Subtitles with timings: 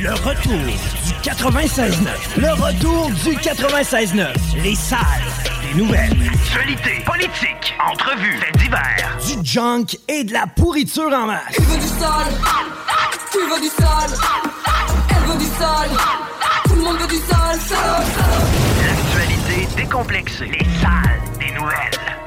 [0.00, 1.90] Le retour du 96.9.
[2.36, 4.28] Le retour du 96.9.
[4.62, 5.00] Les salles
[5.60, 6.16] des nouvelles.
[6.32, 9.18] Actualité, politique, entrevues, faits divers.
[9.26, 11.42] Du junk et de la pourriture en masse.
[11.58, 12.32] Il veut du sale,
[13.32, 14.18] tu veux du sale,
[15.10, 15.90] elle veut du sale,
[16.66, 18.86] tout le monde veut du sale, sale, sale.
[18.86, 20.46] L'actualité décomplexée.
[20.46, 22.17] Les salles des nouvelles.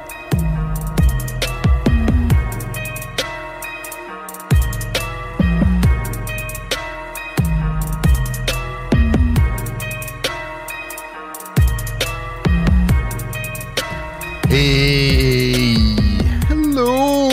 [16.50, 17.30] Hello!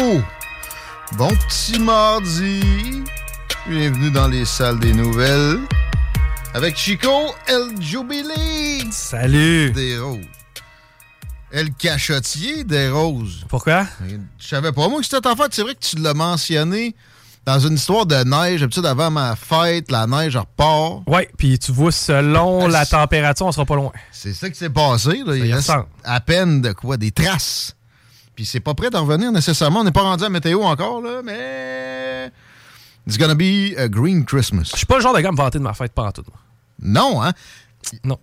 [1.12, 3.04] Bon petit mardi.
[3.66, 5.58] Bienvenue dans les salles des nouvelles.
[6.54, 8.90] Avec Chico El Jubilé.
[8.90, 9.72] Salut!
[9.72, 10.24] Des roses.
[11.52, 13.44] El Cachotier des roses.
[13.50, 13.86] Pourquoi?
[14.38, 15.52] Je savais pas, moi, que c'était en fait.
[15.52, 16.96] C'est vrai que tu l'as mentionné
[17.48, 18.60] dans une histoire de neige.
[18.60, 21.02] D'habitude, avant ma fête, la neige repart.
[21.06, 23.90] Oui, puis tu vois, selon Ah, la température, on sera pas loin.
[24.12, 25.22] C'est ça qui s'est passé.
[25.24, 25.34] Là.
[25.34, 25.72] Il y reste
[26.04, 26.98] à peine de quoi?
[26.98, 27.74] Des traces.
[28.36, 29.80] Puis c'est pas prêt d'en revenir nécessairement.
[29.80, 32.30] On n'est pas rendu à météo encore, là, mais.
[33.06, 34.68] It's gonna be a green Christmas.
[34.72, 36.22] Je suis pas le genre de gars à me vanter de ma fête en tout.
[36.82, 37.32] Non, hein?
[38.04, 38.18] Non.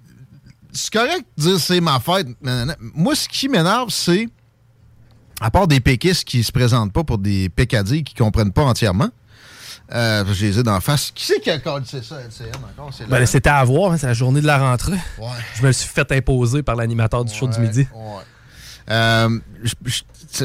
[0.72, 2.28] C'est correct de dire c'est ma fête.
[2.94, 4.28] Moi, ce qui m'énerve, c'est.
[5.42, 9.10] À part des péquistes qui se présentent pas pour des pécadilles qui comprennent pas entièrement.
[9.94, 11.12] Euh, je les ai d'en face.
[11.14, 12.92] Qui c'est qui a collé ça, LCN encore?
[12.92, 14.98] C'est Ben, c'était à voir, hein, c'est la journée de la rentrée.
[15.20, 15.28] Ouais.
[15.56, 17.88] Je me suis fait imposer par l'animateur du show du midi.
[17.94, 18.24] ouais.
[18.90, 19.40] Euh,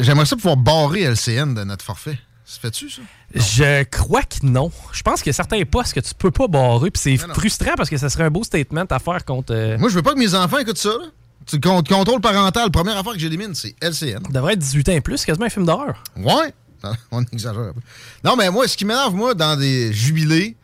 [0.01, 2.19] J'aimerais ça pouvoir barrer LCN de notre forfait.
[2.45, 3.03] Se fait-tu, ça?
[3.35, 4.71] Je crois que non.
[4.93, 7.75] Je pense qu'il y a certains postes que tu peux pas barrer, puis c'est frustrant
[7.77, 9.55] parce que ça serait un beau statement à faire contre.
[9.55, 10.89] euh, Moi, je veux pas que mes enfants écoutent ça.
[10.91, 11.07] Là.
[11.51, 14.23] Tu contrôle parental, première affaire que j'élimine, c'est LCN.
[14.31, 16.03] devrait être 18 ans et plus, quasiment un film d'horreur.
[16.17, 16.55] Ouais.
[17.11, 17.81] On exagère un peu.
[18.25, 20.57] Non, mais moi, ce qui m'énerve, moi, dans des jubilés,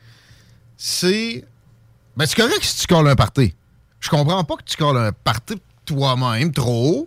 [0.76, 1.44] c'est.
[2.16, 3.54] Ben, c'est correct si tu colles un party.
[4.00, 5.54] Je comprends pas que tu colles un party
[5.84, 7.06] toi-même trop.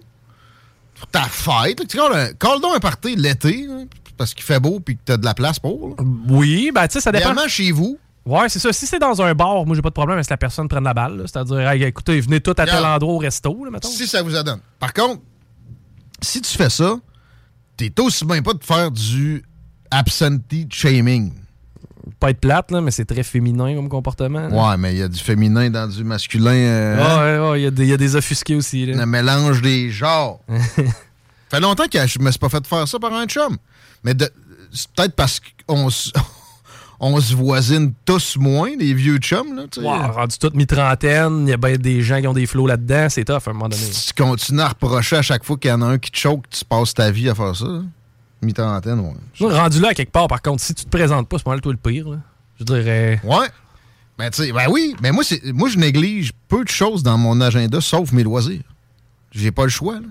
[0.96, 1.88] Pour ta fête.
[1.88, 2.34] Tu colles un...
[2.34, 3.84] Colle donc un party l'été, là,
[4.18, 5.90] parce qu'il fait beau puis que t'as de la place pour.
[5.90, 5.96] là.
[6.28, 7.32] Oui, ben tu sais, ça dépend.
[7.32, 7.98] Idéalement, chez vous.
[8.26, 8.72] Ouais, c'est ça.
[8.74, 10.68] Si c'est dans un bar, moi j'ai pas de problème à ce que la personne
[10.68, 11.18] prenne la balle.
[11.18, 11.24] là.
[11.26, 12.86] C'est-à-dire, hey, écoutez, venez tous à tel Regarde.
[13.04, 13.88] endroit au resto, là, mettons.
[13.90, 14.60] Si ça vous adonne.
[14.80, 15.22] Par contre,
[16.22, 16.96] si tu fais ça,
[17.78, 19.44] t'es aussi bien pas de faire du
[19.90, 21.34] absentee shaming.
[22.20, 24.48] Pas être plate, là, mais c'est très féminin comme comportement.
[24.48, 24.70] là.
[24.72, 26.52] Ouais, mais il y a du féminin dans du masculin.
[26.52, 27.18] euh, hein?
[27.20, 28.86] Ouais, ouais, ouais, il y a des- il y, a des offusqués aussi.
[28.86, 28.98] là.
[28.98, 30.42] Le mélange des genres.
[31.50, 33.58] fait longtemps que je me suis pas fait faire ça par un chum.
[34.04, 34.30] Mais de-
[34.74, 35.90] c'est peut-être parce qu'on
[37.00, 39.56] on se voisine tous moins, les vieux chums.
[39.56, 39.64] Là.
[39.78, 43.08] Ouais, rendu toute mi-trentaine, il y a bien des gens qui ont des flots là-dedans,
[43.10, 43.82] c'est tough à un moment donné.
[43.82, 46.18] Si tu continues à reprocher à chaque fois qu'il y en a un qui te
[46.18, 47.66] choque, tu passes ta vie à faire ça.
[47.66, 47.82] là.
[48.42, 49.14] Mi-trentaine, ouais.
[49.42, 51.52] Moi, rendu là, à quelque part, par contre, si tu te présentes pas, c'est pas
[51.52, 52.10] mal toi le pire.
[52.10, 52.18] là.
[52.60, 53.20] Je dirais.
[53.24, 53.48] Ouais.
[54.18, 55.24] Ben, tu sais, ben oui, mais moi,
[55.54, 58.64] moi, je néglige peu de choses dans mon agenda, sauf mes loisirs.
[59.32, 60.08] J'ai pas le choix, là.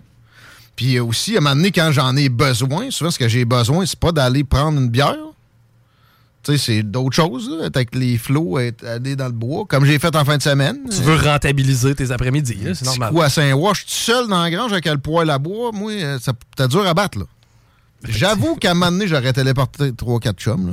[0.76, 3.84] Puis aussi, à un moment donné, quand j'en ai besoin, souvent, ce que j'ai besoin,
[3.84, 5.16] c'est pas d'aller prendre une bière.
[6.44, 9.64] Tu sais, c'est d'autres choses, là, être avec les flots, être, aller dans le bois,
[9.68, 10.78] comme j'ai fait en fin de semaine.
[10.88, 13.12] Tu veux rentabiliser tes après-midi, c'est normal.
[13.12, 15.72] coup à Saint-Roch, je suis tout seul dans la grange avec le poêle à bois.
[15.72, 17.24] Moi, euh, ça t'as dur à battre, là.
[18.04, 20.72] J'avoue qu'à un moment donné, j'aurais téléporté 3-4 chums, là.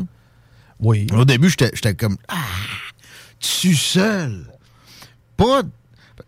[0.80, 1.08] Oui.
[1.14, 2.36] Au début, j'étais comme Ah,
[3.40, 4.46] tu seul.
[5.38, 5.64] Pas.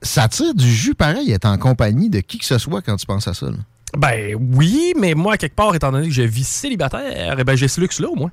[0.02, 3.06] Ça tire du jus pareil, être en compagnie de qui que ce soit quand tu
[3.06, 3.48] penses à ça.
[3.48, 3.58] là.
[3.98, 7.68] Ben oui, mais moi, quelque part, étant donné que je vis célibataire, eh ben, j'ai
[7.68, 8.32] ce luxe-là au moins.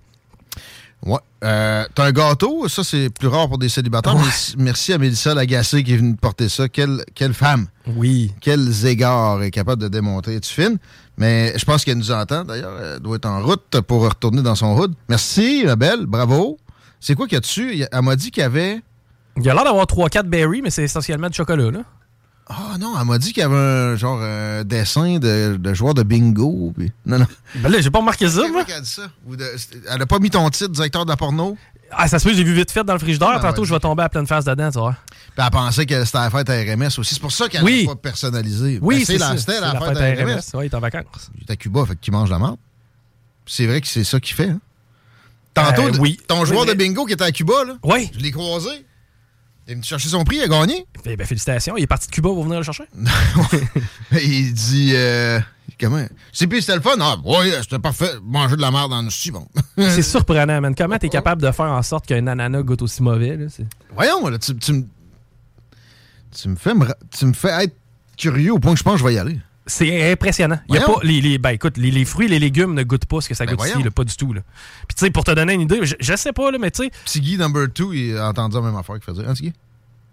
[1.05, 1.19] Ouais.
[1.45, 4.17] Euh, T'as un gâteau, ça c'est plus rare pour des célibataires.
[4.17, 4.23] Ouais.
[4.57, 6.69] mais Merci à Mélissa Lagacé qui est venue porter ça.
[6.69, 7.67] Quelle, quelle femme.
[7.97, 8.33] Oui.
[8.41, 10.41] Quels égards est capable de démontrer.
[10.41, 10.79] Tu fine.
[11.19, 12.81] Mais je pense qu'elle nous entend d'ailleurs.
[12.83, 14.95] Elle doit être en route pour retourner dans son hood.
[15.09, 16.07] Merci, ma belle.
[16.07, 16.59] Bravo.
[17.01, 17.85] C'est quoi qu'il y a dessus?
[17.93, 18.81] Elle m'a dit qu'il y avait.
[19.37, 21.81] Il a l'air d'avoir 3-4 berries, mais c'est essentiellement du chocolat, là.
[22.47, 25.95] Ah non, elle m'a dit qu'il y avait un genre un dessin de, de joueur
[25.95, 26.73] de bingo.
[26.77, 27.27] puis- Non, non.
[27.57, 28.65] Ben là, j'ai pas remarqué ça, moi.
[28.65, 29.03] dit ça?
[29.27, 29.51] De-
[29.91, 31.57] Elle a pas mis ton titre, directeur de la porno?
[31.91, 33.29] Ah, ça se peut, j'ai vu vite fait dans le frigidaire.
[33.35, 33.69] Ah, Tantôt, ouais.
[33.69, 34.97] je vais tomber à pleine face dedans, tu vois.
[35.11, 37.15] Puis elle pensait que c'était la fête à RMS aussi.
[37.15, 37.87] C'est pour ça qu'elle Oui.
[37.87, 38.79] pas personnalisé.
[38.83, 39.53] Oui, Ben, c'est la, ça.
[39.61, 40.33] La, la fête fête à RMS.
[40.35, 40.59] RMS.
[40.59, 41.31] Ouais, il est en vacances.
[41.37, 42.57] Il est à Cuba, fait qu'il mange la merde.
[43.47, 44.49] C'est vrai que c'est ça qu'il fait.
[44.51, 44.61] Hein?
[45.55, 46.19] Tantôt, Euh, oui.
[46.27, 48.11] ton Oui, joueur mais- de bingo qui était à Cuba, là, Oui.
[48.13, 48.85] je l'ai croisé.
[49.67, 50.87] Il est venu chercher son prix, il a gagné?
[51.07, 51.77] Eh ben, félicitations.
[51.77, 52.85] Il est parti de Cuba pour venir le chercher.
[54.13, 55.41] il dit euh,
[55.81, 56.05] Comment?
[56.33, 56.97] C'est puis c'était le fun.
[57.01, 58.11] Ah, ouais, c'était parfait.
[58.23, 59.49] Manger de la merde dans le sti, bon.
[59.79, 60.75] c'est surprenant, man.
[60.75, 63.47] Comment t'es capable de faire en sorte qu'un ananas goûte aussi mauvais, là?
[63.95, 64.85] Voyons, là, tu, tu me.
[66.37, 67.77] Tu me fais me ra- tu me fais être
[68.19, 69.39] curieux au point que je pense que je vais y aller.
[69.67, 70.59] C'est impressionnant.
[70.69, 72.83] Il y a pas, les, les- ben, écoute, les, les fruits et les légumes ne
[72.83, 73.77] goûtent pas ce que ça Ben goûte voyons.
[73.77, 74.33] ici, là, pas du tout.
[74.35, 74.43] Là.
[74.87, 76.83] Puis, tu sais, pour te donner une idée, je, je sais pas, là, mais tu
[76.85, 76.91] sais.
[77.07, 79.27] Petit Guy number 2, il a entendu la même affaire qu'il faisait.
[79.27, 79.53] Hein, petit Guy?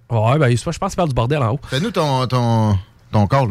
[0.09, 1.59] Ouais, ben, je pense qu'il parle du bordel en haut.
[1.69, 2.77] Fais-nous ton, ton,
[3.11, 3.49] ton call.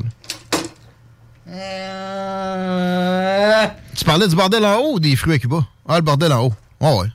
[3.96, 5.66] Tu parlais du bordel en haut ou des fruits à Cuba?
[5.88, 6.52] Ah, le bordel en haut.
[6.80, 7.06] Ah ouais.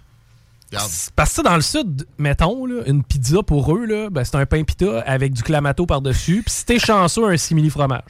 [0.72, 0.90] Regarde.
[0.90, 4.24] C'est Parce que ça, dans le sud, mettons, là, une pizza pour eux, là, ben,
[4.24, 6.44] c'est un pain pita avec du clamato par-dessus.
[6.46, 8.04] Puis si t'es chanceux, un simili fromage.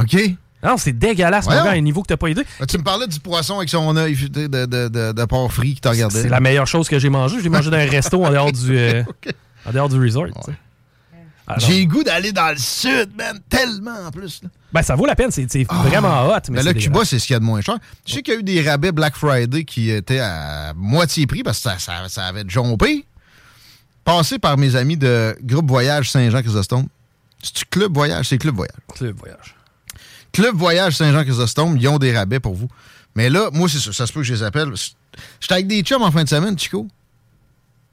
[0.00, 0.36] OK.
[0.62, 2.44] Non, c'est dégueulasse, mon gars, à un niveau que t'as pas idée.
[2.58, 5.74] Ben, tu me parlais du poisson avec son œil de, de, de, de, porc frit
[5.74, 6.22] qui te regardait.
[6.22, 7.38] C'est la meilleure chose que j'ai mangée.
[7.38, 9.02] Je l'ai mangé dans un resto en dehors du, euh,
[9.64, 10.26] en dehors du resort.
[11.56, 13.40] J'ai le goût d'aller dans le sud, man.
[13.48, 14.42] Tellement en plus.
[14.42, 14.50] Là.
[14.72, 15.30] ben, ça vaut la peine.
[15.30, 16.38] C'est c'est vraiment hot.
[16.50, 17.76] Mais Mais là, Cuba, c'est ce qu'il y a de moins cher.
[18.06, 21.42] Je sais qu'il y a eu des rabais Black Friday qui étaient à moitié prix
[21.42, 23.04] parce que ça, ça, ça avait jompé.
[24.04, 26.86] Passé par mes amis de Groupe Voyage Saint-Jean-Chrysostome.
[27.42, 28.28] C'est-tu Club Voyage?
[28.28, 28.76] C'est Club Voyage.
[28.94, 29.56] Club voyage.
[30.32, 32.68] Club Voyage Saint-Jean-Chrysostome, ils ont des rabais pour vous.
[33.14, 33.92] Mais là, moi, c'est ça.
[33.92, 34.72] Ça se peut que je les appelle.
[35.40, 36.86] J'étais avec des chums en fin de semaine, Chico.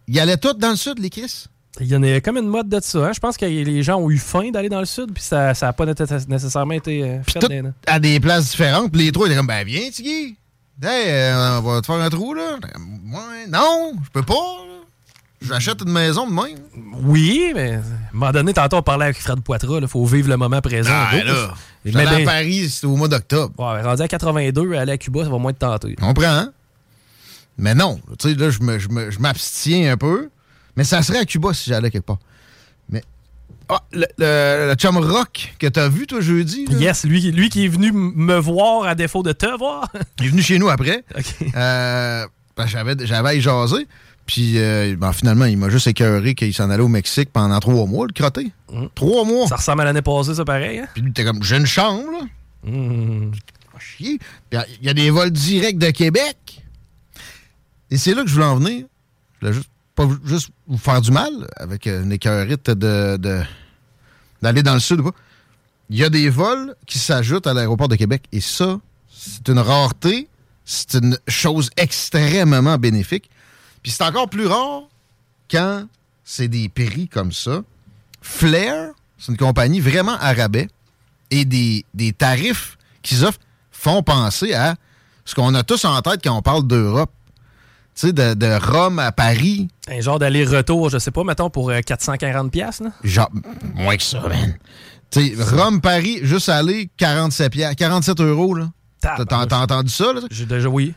[0.07, 1.45] Ils allaient tous dans le sud, les Chris.
[1.79, 2.99] Il y en a comme une mode de ça.
[2.99, 3.11] hein.
[3.13, 5.73] Je pense que les gens ont eu faim d'aller dans le sud, puis ça n'a
[5.73, 7.39] pas nécess- nécessairement été euh, fait.
[7.39, 8.91] tout dans- à des places différentes.
[8.91, 10.35] Puis les trois, ils étaient comme, ben viens, Tiggy.
[10.81, 12.57] Hey, euh, on va te faire un trou, là.
[13.11, 14.33] Ouais, non, je peux pas.
[14.33, 14.76] là.
[15.41, 16.57] J'achète une maison de même.
[17.03, 17.81] Oui, mais à un
[18.13, 19.79] moment donné, tantôt, on parlait avec Fred Poitras.
[19.81, 20.89] Il faut vivre le moment présent.
[20.91, 21.53] Ah, là.
[21.85, 23.53] Mais à ben- Paris, c'était au mois d'octobre.
[23.59, 25.95] Ouais, rendu à 82, aller à Cuba, ça va moins te tenter.
[26.01, 26.51] On prend, hein?
[27.57, 30.29] Mais non, tu sais, là, je m'abstiens un peu.
[30.75, 32.19] Mais ça serait à Cuba si j'allais quelque part.
[32.89, 33.03] Mais.
[33.69, 37.49] Ah, le, le, le chum rock que t'as vu, toi, jeudi, là, Yes, lui, lui
[37.49, 39.91] qui est venu me voir à défaut de te voir.
[40.19, 41.03] il est venu chez nous après.
[41.17, 41.47] OK.
[41.55, 42.25] Euh,
[42.65, 43.87] j'avais, j'avais à y jaser.
[44.27, 47.85] Puis, euh, ben, finalement, il m'a juste écœuré qu'il s'en allait au Mexique pendant trois
[47.87, 48.51] mois, le crotté.
[48.93, 49.47] Trois mois.
[49.47, 50.79] Ça ressemble à l'année passée, ça, pareil.
[50.79, 50.87] Hein?
[50.93, 52.27] Puis lui, t'es comme, j'ai une chambre, là.
[53.73, 54.19] Pas chier.
[54.49, 56.61] Puis, il y a des vols directs de Québec.
[57.89, 58.85] Et c'est là que je voulais en venir.
[59.41, 63.17] Je voulais juste, pas vous- juste vous faire du mal avec une écœurite de-
[64.41, 65.17] d'aller dans le sud ou pas.
[65.89, 68.23] Il y a des vols qui s'ajoutent à l'aéroport de Québec.
[68.33, 68.77] Et ça,
[69.09, 70.27] c'est une rareté.
[70.65, 73.29] C'est une chose extrêmement bénéfique.
[73.87, 74.81] Puis c'est encore plus rare
[75.49, 75.85] quand
[76.25, 77.61] c'est des prix comme ça.
[78.21, 80.67] Flair, c'est une compagnie vraiment à rabais
[81.31, 83.39] et des, des tarifs qu'ils offrent
[83.71, 84.75] font penser à
[85.23, 87.13] ce qu'on a tous en tête quand on parle d'Europe.
[87.95, 91.69] Tu sais, de, de Rome à Paris, Un genre d'aller-retour, je sais pas, mettons, pour
[91.69, 92.89] euh, 440$, piastres, là.
[93.05, 93.31] genre,
[93.73, 94.57] moins que ça, man.
[95.11, 98.69] Tu sais, Rome-Paris, juste aller, 47, piastres, 47 euros, là.
[98.99, 100.19] T'as entendu ça, là?
[100.29, 100.93] J'ai déjà oui.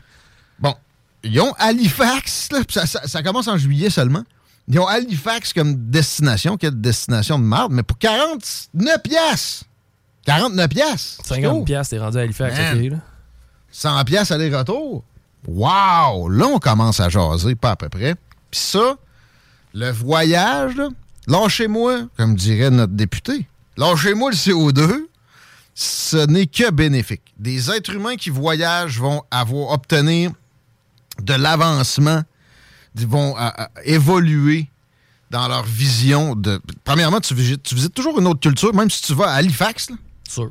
[0.59, 0.75] Bon,
[1.24, 4.24] ils ont Halifax, là, ça, ça- ça commence en juillet seulement.
[4.68, 9.64] Ils ont Halifax comme destination, quelle destination de marde, mais pour 49 piastres.
[10.24, 11.22] 49 piastres.
[11.24, 12.96] 50$, piastres, t'es rendu à Halifax, ok, là.
[13.72, 15.04] 100 piastres aller-retour.
[15.48, 16.28] Wow!
[16.28, 18.14] Là, on commence à jaser, pas à peu près.
[18.50, 18.96] Puis ça,
[19.74, 20.88] le voyage, là,
[21.26, 23.46] lâchez-moi, comme dirait notre député,
[23.76, 25.06] lâchez-moi le CO2,
[25.74, 27.22] ce n'est que bénéfique.
[27.38, 30.32] Des êtres humains qui voyagent vont avoir, obtenir
[31.24, 32.22] de l'avancement,
[32.96, 34.68] ils vont euh, euh, évoluer
[35.30, 36.60] dans leur vision de...
[36.84, 39.90] Premièrement, tu visites, tu visites toujours une autre culture, même si tu vas à Halifax,
[39.90, 39.96] là.
[40.28, 40.50] Sûr.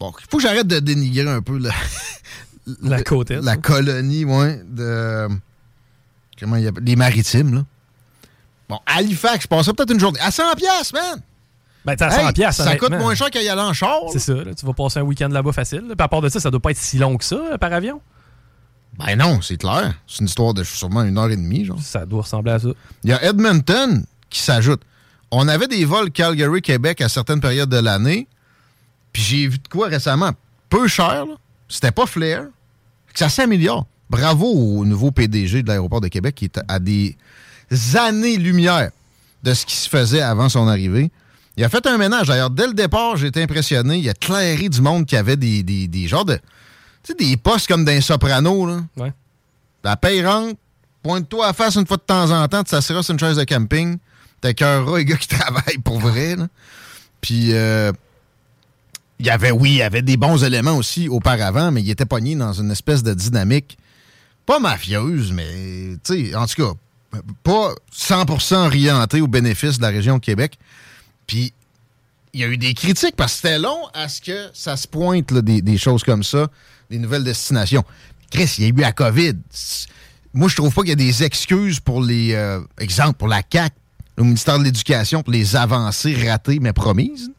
[0.00, 1.72] Bon, il faut que j'arrête de dénigrer un peu la,
[2.82, 5.28] La côte la colonie, ouais, de.
[6.40, 6.72] Comment il y a.
[6.80, 7.64] Les maritimes, là.
[8.68, 10.18] Bon, Halifax, je passerais peut-être une journée.
[10.20, 11.20] À 100 piastres, man!
[11.84, 14.00] Ben, t'as 100$, Hey, piastres, ça coûte moins cher qu'à y aller en char.
[14.12, 15.82] C'est ça, là, tu vas passer un week-end là-bas facile.
[15.88, 15.96] là.
[15.96, 17.72] Puis à part de ça, ça doit pas être si long que ça, euh, par
[17.72, 18.00] avion.
[18.98, 19.94] Ben non, c'est clair.
[20.06, 21.80] C'est une histoire de sûrement une heure et demie, genre.
[21.80, 22.68] Ça doit ressembler à ça.
[23.04, 24.82] Il y a Edmonton qui s'ajoute.
[25.30, 28.26] On avait des vols Calgary-Québec à certaines périodes de l'année.
[29.12, 30.32] Puis j'ai vu de quoi récemment?
[30.68, 31.34] Peu cher, là.
[31.68, 32.44] C'était pas Flair.
[33.14, 33.86] Ça s'améliore.
[34.10, 37.16] Bravo au nouveau PDG de l'aéroport de Québec qui est à des
[37.94, 38.90] années-lumière
[39.42, 41.10] de ce qui se faisait avant son arrivée.
[41.56, 42.28] Il a fait un ménage.
[42.28, 43.98] D'ailleurs, dès le départ, j'ai été impressionné.
[43.98, 46.38] Il a clairé du monde qui avait des, des, des genres de.
[47.02, 48.82] Tu sais, des postes comme d'un soprano, là.
[48.96, 49.12] Ouais.
[49.84, 50.54] La paye rentre,
[51.02, 53.44] pointe-toi à face une fois de temps en temps, tu s'assureras sur une chaise de
[53.44, 53.98] camping.
[54.40, 56.48] T'écœureras les gars qui travaillent pour vrai, là.
[57.20, 57.92] Puis, euh,
[59.18, 62.06] il y avait, oui, il y avait des bons éléments aussi auparavant, mais il était
[62.06, 63.78] pogné dans une espèce de dynamique,
[64.46, 69.90] pas mafieuse, mais, tu sais, en tout cas, pas 100% orienté au bénéfice de la
[69.90, 70.58] région de Québec.
[71.28, 71.52] Puis,
[72.32, 74.88] il y a eu des critiques parce que c'était long à ce que ça se
[74.88, 76.48] pointe, des, choses comme ça,
[76.90, 77.84] des nouvelles destinations.
[78.30, 79.34] Chris, il y a eu la COVID.
[80.32, 82.32] Moi, je trouve pas qu'il y a des excuses pour les.
[82.32, 83.74] Euh, exemple, pour la CAC,
[84.16, 87.30] le ministère de l'Éducation, pour les avancées ratées mais promises.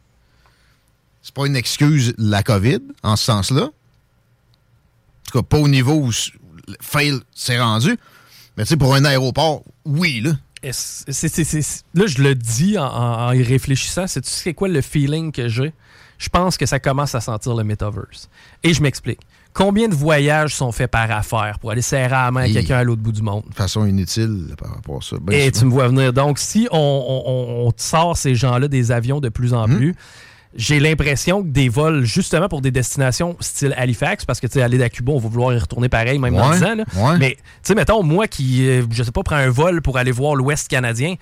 [1.22, 3.64] C'est pas une excuse, la COVID, en ce sens-là.
[3.64, 3.70] En
[5.32, 6.12] tout cas, pas au niveau où
[6.80, 7.96] fail s'est rendu.
[8.56, 10.32] Mais tu sais, pour un aéroport, oui, là.
[10.72, 15.72] Là, je le dis en, y réfléchissant, c'est tu sais quoi le feeling que j'ai?
[16.18, 18.28] Je pense que ça commence à sentir le metaverse.
[18.62, 19.20] Et je m'explique.
[19.52, 22.84] Combien de voyages sont faits par affaire pour aller serrer la main à quelqu'un à
[22.84, 23.44] l'autre bout du monde?
[23.48, 25.16] De façon inutile par rapport à ça.
[25.20, 25.58] Ben, Et souvent.
[25.60, 26.12] tu me vois venir.
[26.12, 29.94] Donc, si on, on- on- on sort ces gens-là des avions de plus en plus,
[30.56, 34.62] j'ai l'impression que des vols, justement pour des destinations style Halifax, parce que tu sais,
[34.62, 36.74] aller à Cuba, on va vouloir y retourner pareil, même dans Ouais, 10 ans.
[36.76, 36.84] là.
[36.96, 37.18] ouais.
[37.18, 40.12] Mais, tu sais, mettons, moi qui, euh, je sais pas, prends un vol pour aller
[40.12, 41.14] voir l'Ouest canadien,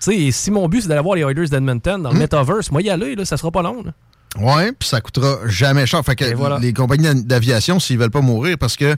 [0.00, 2.02] tu sais, si mon but c'est d'aller voir les Oilers d'Edmonton Hmm.
[2.02, 3.82] dans le Metaverse, moi y aller, là, ça sera pas long.
[3.84, 3.92] là.
[4.38, 6.04] Oui, puis ça coûtera jamais cher.
[6.04, 6.58] Fait que voilà.
[6.58, 8.94] les compagnies d'aviation, s'ils veulent pas mourir, parce que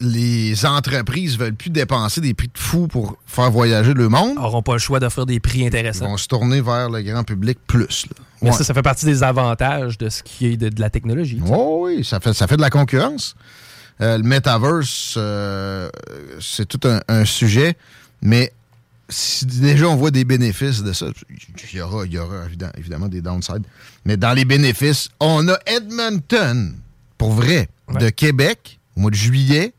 [0.00, 4.62] les entreprises veulent plus dépenser des prix de fou pour faire voyager le monde, Auront
[4.62, 6.06] pas le choix d'offrir des prix ils intéressants.
[6.08, 8.04] vont se tourner vers le grand public plus.
[8.06, 8.12] là.
[8.42, 8.56] Mais Ouais.
[8.56, 11.40] ça, ça fait partie des avantages de ce qui est de, de la technologie.
[11.50, 13.34] Oh oui, ça fait, ça fait de la concurrence.
[14.02, 15.88] Euh, le metaverse, euh,
[16.40, 17.78] c'est tout un, un sujet,
[18.20, 18.52] mais
[19.08, 21.06] si déjà on voit des bénéfices de ça,
[21.72, 23.62] il y aura, il y aura évidemment, évidemment des downsides,
[24.04, 26.74] mais dans les bénéfices, on a Edmonton,
[27.16, 28.00] pour vrai, Ouais.
[28.00, 29.72] de Québec, au mois de juillet,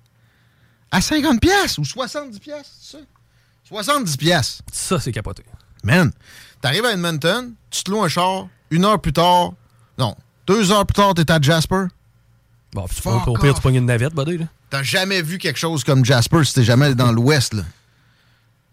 [0.91, 3.03] à 50 pièces ou 70 pièces, c'est ça?
[3.65, 4.62] 70 pièces.
[4.72, 5.44] Ça, c'est capoté.
[5.84, 6.12] Man,
[6.62, 9.51] t'arrives à Edmonton, tu te loues un char, une heure plus tard,
[9.98, 10.15] non,
[10.46, 11.86] deux heures plus tard, t'es à Jasper.
[12.74, 14.46] Bon, puis Fuck au pire, tu pognes une navette, buddy, là.
[14.70, 17.63] T'as jamais vu quelque chose comme Jasper si t'es jamais allé dans l'Ouest, là.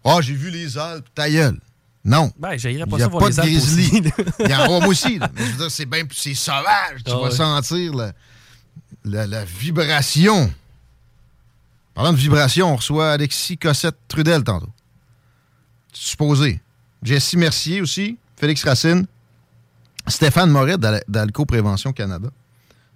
[0.03, 1.59] Ah, j'ai vu les Alpes, ta gueule.
[2.03, 2.31] Non.
[2.37, 4.03] Ben, j'irais pas ça voir pas les Alpes aussi.
[4.39, 5.29] Il y en moi aussi, là.
[5.33, 7.03] Mais je veux dire, c'est bien c'est sauvage.
[7.03, 7.31] Tu Ah vas ouais.
[7.31, 8.11] sentir la,
[9.05, 10.53] la, la vibration.
[11.95, 14.69] Parlant de vibration, on reçoit Alexis Cossette-Trudel tantôt.
[15.93, 16.59] Supposé.
[17.01, 19.05] Jessie Mercier aussi, Félix Racine,
[20.07, 22.27] Stéphane Moret d'Al- d'Alco Prévention Canada.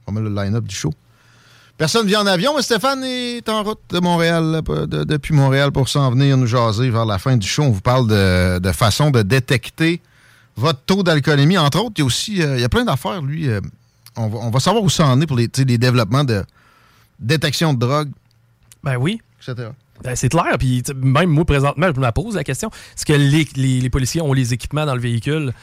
[0.06, 0.94] Pas mal le line-up du show.
[1.78, 6.12] Personne vient en avion, mais Stéphane est en route de Montréal, depuis Montréal pour s'en
[6.12, 7.64] venir nous jaser vers la fin du show.
[7.64, 8.08] On vous parle
[8.60, 10.02] de, façon de détecter
[10.58, 11.58] votre taux d'alcoolémie.
[11.58, 13.48] Entre autres, il y a aussi euh, il y a plein d'affaires, lui.
[13.48, 13.62] euh,
[14.18, 16.44] on, va, on savoir où ça en est pour les, les développements de
[17.18, 18.10] détection de drogue,
[18.84, 19.22] Ben oui.
[19.42, 19.70] etc.
[20.04, 20.56] Ben, c'est clair.
[20.58, 22.70] Puis même moi, présentement, je me la pose la question.
[22.96, 25.54] Est-ce que les, les- les policiers ont les équipements dans le véhicule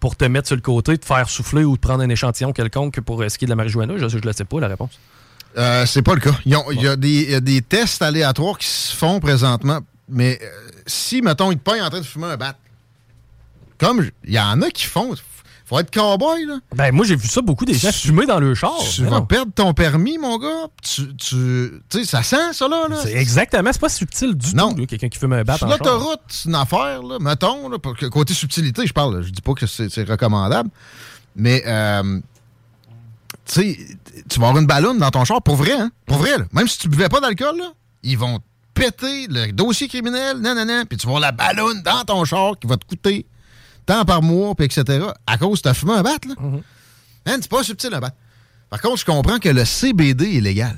[0.00, 3.00] pour te mettre sur le côté, te faire souffler ou te prendre un échantillon quelconque
[3.00, 3.94] pour euh, ce qui est de la marijuana?
[3.96, 4.98] Je ne le sais pas, la réponse.
[5.56, 6.32] Euh, c'est pas le cas.
[6.44, 10.38] Il y, a des- il y a des tests aléatoires qui se font présentement, mais
[10.42, 10.46] euh,
[10.86, 12.54] si, mettons, ils te pognent en train de fumer un bat,
[13.78, 15.14] comme il y en a qui font,
[15.68, 16.58] faut être cowboy, là.
[16.76, 18.72] Ben moi, j'ai vu ça beaucoup des gens fumer dans le char.
[18.94, 20.68] tu vas perdre ton permis, mon gars.
[20.80, 22.86] Tu, tu sais, ça sent, ça, là.
[22.88, 22.96] là.
[23.02, 24.72] C'est exactement, c'est pas subtil du Non.
[24.72, 27.96] tout, quelqu'un qui fume un bat Sur l'autoroute, c'est une affaire, là, mettons, là, pour
[27.96, 30.70] que- côté subtilité, je parle, là, je dis pas que c'est recommandable,
[31.34, 32.20] mais euh,
[33.44, 33.78] tu sais,
[34.28, 36.44] tu vas avoir une ballonne dans ton char, pour vrai, hein, pour vrai, là.
[36.52, 37.72] même si tu buvais pas d'alcool, là,
[38.04, 38.38] ils vont
[38.72, 40.54] péter le dossier criminel, non,
[40.88, 43.26] puis tu vas avoir la ballonne dans ton char qui va te coûter
[43.86, 46.34] tant par mois, puis etc., à cause que tu as fumé un bat, là.
[46.34, 46.62] Mm-hmm.
[47.26, 48.12] Hein, c'est pas subtil, un bat.
[48.68, 50.76] Par contre, je comprends que le CBD est légal.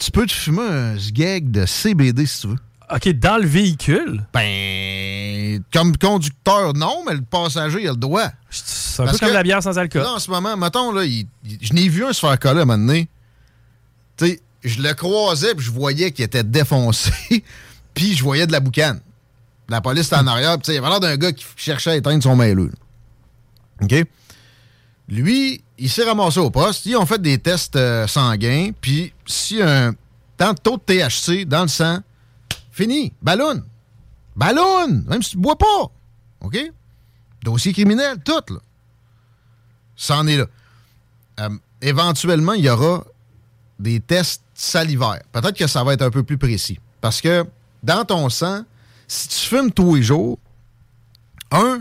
[0.00, 2.56] Tu peux te fumer un sgeg de CBD si tu veux.
[2.94, 8.28] OK, dans le véhicule, Ben, comme conducteur, non, mais le passager, il a le droit.
[8.48, 10.02] c'est un Parce peu comme que- la bière sans alcool.
[10.02, 12.60] Là, en ce moment, mettons, là, il- il- je n'ai vu un se faire coller
[12.60, 13.08] à un moment donné.
[14.16, 17.12] Tu sais, je le croisais, puis je voyais qu'il était défoncé,
[17.94, 19.00] puis je voyais de la boucane.
[19.68, 22.22] La police était en arrière, puis il avait l'air d'un gars qui cherchait à éteindre
[22.22, 22.70] son mailleux.
[22.70, 22.72] là.
[23.82, 24.06] OK?
[25.08, 26.84] Lui, il s'est ramassé au poste.
[26.86, 29.94] Ils ont fait des tests euh, sanguins, puis si un,
[30.36, 31.98] tant de taux de THC dans le sang,
[32.70, 33.12] fini.
[33.22, 33.62] Ballon.
[34.36, 35.02] Ballon.
[35.06, 35.90] Même si tu bois pas.
[36.40, 36.58] OK?
[37.42, 38.60] Dossier criminel, tout, là.
[39.96, 40.46] Ça en est là.
[41.40, 41.48] Euh,
[41.82, 43.04] éventuellement, il y aura
[43.78, 45.22] des tests salivaires.
[45.32, 46.78] Peut-être que ça va être un peu plus précis.
[47.00, 47.44] Parce que
[47.82, 48.64] dans ton sang,
[49.08, 50.38] si tu fumes tous les jours,
[51.50, 51.80] un,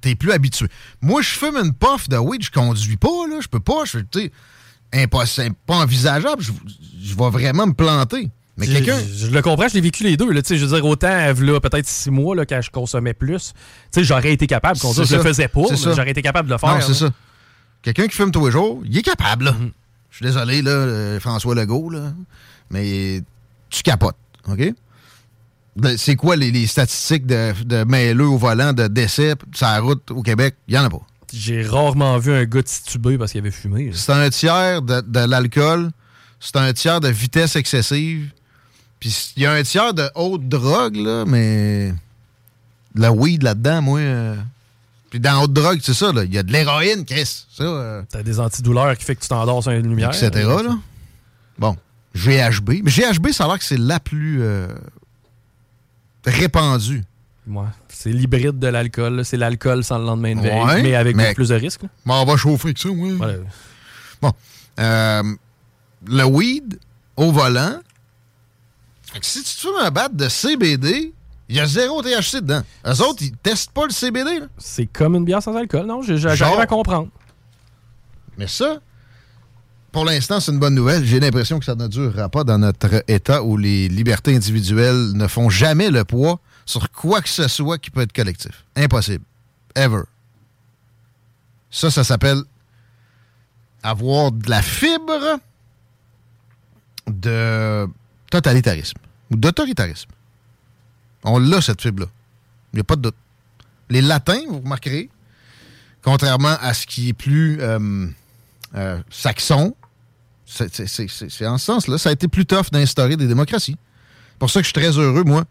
[0.00, 0.68] t'es plus habitué.
[1.02, 3.40] Moi, je fume une puff de weed, je conduis pas, là.
[3.40, 3.84] Je peux pas.
[3.84, 4.30] Je sais,
[4.92, 6.42] impossible, pas envisageable.
[6.42, 6.52] Je,
[7.02, 8.30] je vais vraiment me planter.
[8.56, 8.98] Mais Je- quelqu'un.
[9.00, 10.30] Je, je le comprends, je l'ai vécu les deux.
[10.30, 13.12] Là, tu sais, je veux dire, autant, là, peut-être six mois, là, quand je consommais
[13.12, 15.06] plus, tu sais, j'aurais été capable conduire.
[15.06, 16.74] C'est Je le faisais pas, j'aurais été capable de le faire.
[16.74, 17.10] Non, c'est ça.
[17.82, 19.46] Quelqu'un qui fume tous les jours, il est capable.
[19.50, 19.70] Mm-hmm.
[20.10, 22.14] Je suis désolé, là, euh, François Legault, là,
[22.70, 23.22] mais
[23.68, 24.16] tu capotes,
[24.48, 24.72] OK?
[25.76, 29.80] De- C'est quoi les, les statistiques de, de mêleux au volant, de décès sur la
[29.80, 30.56] route au Québec?
[30.68, 31.00] Il n'y en a pas.
[31.32, 33.90] J'ai rarement vu un gars titubé parce qu'il avait fumé.
[33.92, 35.90] C'est un tiers de, de l'alcool,
[36.40, 38.30] c'est un tiers de vitesse excessive,
[39.00, 41.92] puis il y a un tiers de haute drogue, là, mais
[42.94, 43.98] la weed là-dedans, moi...
[44.00, 44.36] euh,
[45.10, 47.44] Puis dans haute drogue, c'est ça, là, il y a de l'héroïne, Chris.
[47.52, 50.08] Ça, euh, T'as des antidouleurs qui fait que tu t'endors sur une lumière.
[50.10, 50.30] etc.
[50.46, 50.78] Là.
[51.58, 51.76] Bon,
[52.14, 52.82] GHB.
[52.84, 54.68] Mais GHB, ça a l'air que c'est la plus euh,
[56.26, 57.02] répandue.
[57.46, 57.64] Ouais.
[57.88, 59.24] C'est l'hybride de l'alcool.
[59.24, 61.82] C'est l'alcool sans le lendemain de veille, Ouais, mais avec mais- plus de risques.
[62.04, 63.12] Bon, on va chauffer que ça, ouais.
[63.12, 63.40] Ouais.
[64.20, 64.32] Bon.
[64.80, 65.22] Euh,
[66.06, 66.78] le weed
[67.16, 67.78] au volant.
[69.22, 71.14] Si tu te fumes un bat de CBD,
[71.48, 72.62] il y a zéro THC dedans.
[72.86, 74.40] Eux autres, ils testent pas le CBD.
[74.58, 75.86] C'est comme une bière sans alcool.
[75.86, 77.08] Non, j'arrive à comprendre.
[78.36, 78.80] Mais ça,
[79.96, 81.06] pour l'instant, c'est une bonne nouvelle.
[81.06, 85.26] J'ai l'impression que ça ne durera pas dans notre État où les libertés individuelles ne
[85.26, 88.66] font jamais le poids sur quoi que ce soit qui peut être collectif.
[88.76, 89.24] Impossible.
[89.74, 90.02] Ever.
[91.70, 92.42] Ça, ça s'appelle
[93.82, 95.40] avoir de la fibre
[97.06, 97.88] de
[98.30, 98.98] totalitarisme
[99.30, 100.10] ou d'autoritarisme.
[101.24, 102.08] On l'a, cette fibre-là.
[102.74, 103.16] Il n'y a pas de doute.
[103.88, 105.08] Les latins, vous remarquerez,
[106.02, 108.08] contrairement à ce qui est plus euh,
[108.74, 109.74] euh, saxon,
[110.46, 113.76] c'est- en ce sens-là, ça a été plus tough d'instaurer des démocraties.
[114.30, 115.44] C'est pour ça que je suis très heureux, moi,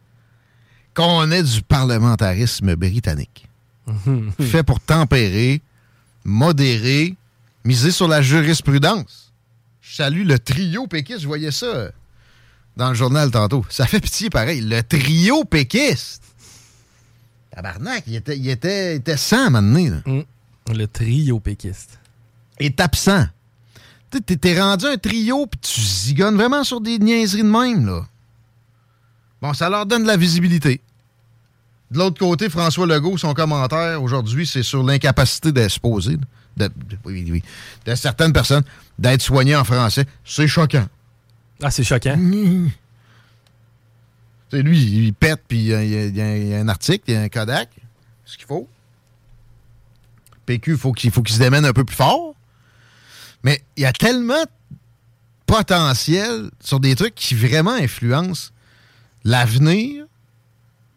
[0.93, 3.47] qu'on ait du parlementarisme britannique.
[4.41, 5.61] fait pour tempérer,
[6.23, 7.15] modérer,
[7.63, 9.31] miser sur la jurisprudence.
[9.81, 11.91] Je salue le trio péquiste, je voyais ça
[12.77, 13.63] dans le journal tantôt.
[13.69, 14.61] Ça fait pitié pareil.
[14.61, 16.23] Le trio péquiste.
[17.51, 20.21] Tabarnak, il était, il était, il était 100 à un moment donné, là Mm.
[20.73, 21.99] Le trio péquiste.
[22.57, 23.27] est absent.
[24.21, 28.05] T'es t'es rendu un trio, puis tu zigonnes vraiment sur des niaiseries de même, là.
[29.41, 30.81] Bon, ça leur donne de la visibilité.
[31.91, 36.17] De l'autre côté, François Legault, son commentaire aujourd'hui, c'est sur l'incapacité d'exposer,
[36.57, 36.71] de, de-
[37.05, 37.43] oui, oui,
[37.85, 38.63] de certaines personnes
[38.97, 40.05] d'être soignées en français.
[40.23, 40.87] C'est choquant.
[41.61, 42.15] Ah, c'est choquant.
[44.51, 47.29] Lui, il pète, puis il y, a- y y un article, il y a un
[47.29, 47.69] Kodak,
[48.23, 48.67] ce qu'il faut.
[50.45, 52.34] PQ, faut qu'il faut qu'il se démène un peu plus fort.
[53.45, 54.77] Mais il y a tellement de
[55.45, 58.49] potentiel sur des trucs qui vraiment influencent
[59.23, 60.07] l'avenir,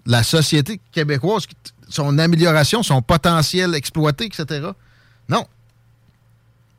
[0.07, 1.45] la société québécoise,
[1.91, 4.71] son amélioration, son potentiel exploité, etc.
[5.29, 5.47] Non.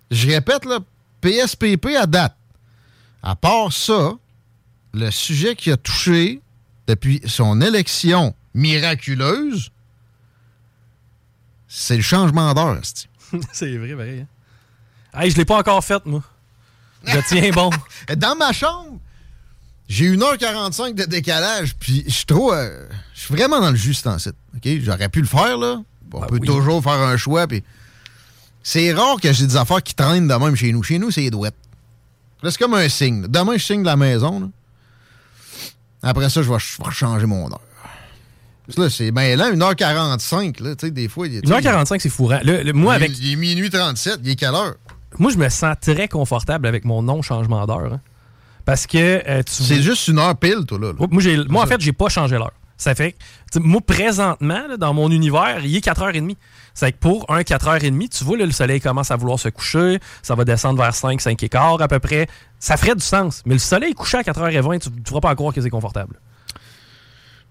[0.09, 0.79] Je répète, là,
[1.21, 2.35] PSPP à date.
[3.21, 4.13] À part ça,
[4.95, 6.41] le sujet qui a touché
[6.87, 9.69] depuis son élection miraculeuse,
[11.67, 12.81] c'est le changement d'heure.
[13.53, 14.21] c'est vrai, vrai.
[14.21, 14.38] Hein?
[15.13, 16.21] Hey, je l'ai pas encore faite, moi.
[17.05, 17.69] Je tiens bon.
[18.17, 18.99] Dans ma chambre,
[19.87, 22.53] j'ai 1h45 de décalage, puis je suis trop.
[22.53, 24.35] euh, je suis vraiment dans le juste en site.
[24.55, 24.69] OK?
[24.81, 25.81] J'aurais pu le faire, là.
[26.13, 26.47] On Ben peut oui.
[26.47, 27.63] toujours faire un choix, puis.
[28.61, 30.83] C'est rare que j'ai des affaires qui traînent de même chez nous.
[30.83, 31.55] Chez nous, c'est les douettes.
[32.43, 33.21] Là, c'est comme un signe.
[33.23, 33.27] là.
[33.29, 34.41] Demain, je signe de la maison.
[34.41, 34.47] là.
[36.03, 37.61] Après ça, je vais, je changer mon heure.
[38.77, 40.61] Là, c'est bien lent, 1h45.
[40.61, 41.41] Là, tu sais, des fois, il est.
[41.47, 42.39] 1h45, c'est fourrant.
[42.43, 44.19] Le- le- moi, il, avec, il est minuit 37.
[44.23, 44.75] Il est quelle heure?
[45.17, 47.93] Moi, je me sens très confortable avec mon non-changement d'heure.
[47.93, 48.01] hein.
[48.65, 50.91] Parce que euh, tu C'est juste une heure pile, toi, là.
[50.91, 51.07] là.
[51.49, 52.53] Moi, en fait, j'ai pas changé l'heure.
[52.77, 53.15] Ça fait
[53.55, 56.35] moi, présentement, là, dans mon univers, il est 4h30.
[56.73, 59.99] C'est que pour un 4h30, tu vois, là, le soleil commence à vouloir se coucher,
[60.21, 62.27] ça va descendre vers 5, 5 et quart à peu près.
[62.59, 63.41] Ça ferait du sens.
[63.45, 66.19] Mais le soleil couché à 4h20, tu ne feras pas croire que c'est confortable.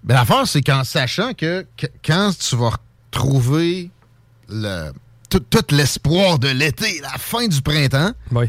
[0.04, 2.70] Ben, l'affaire, c'est qu'en sachant que, que quand tu vas
[3.10, 3.90] retrouver
[4.48, 4.92] le,
[5.28, 8.46] tout, tout l'espoir de l'été, la fin du printemps, Oui.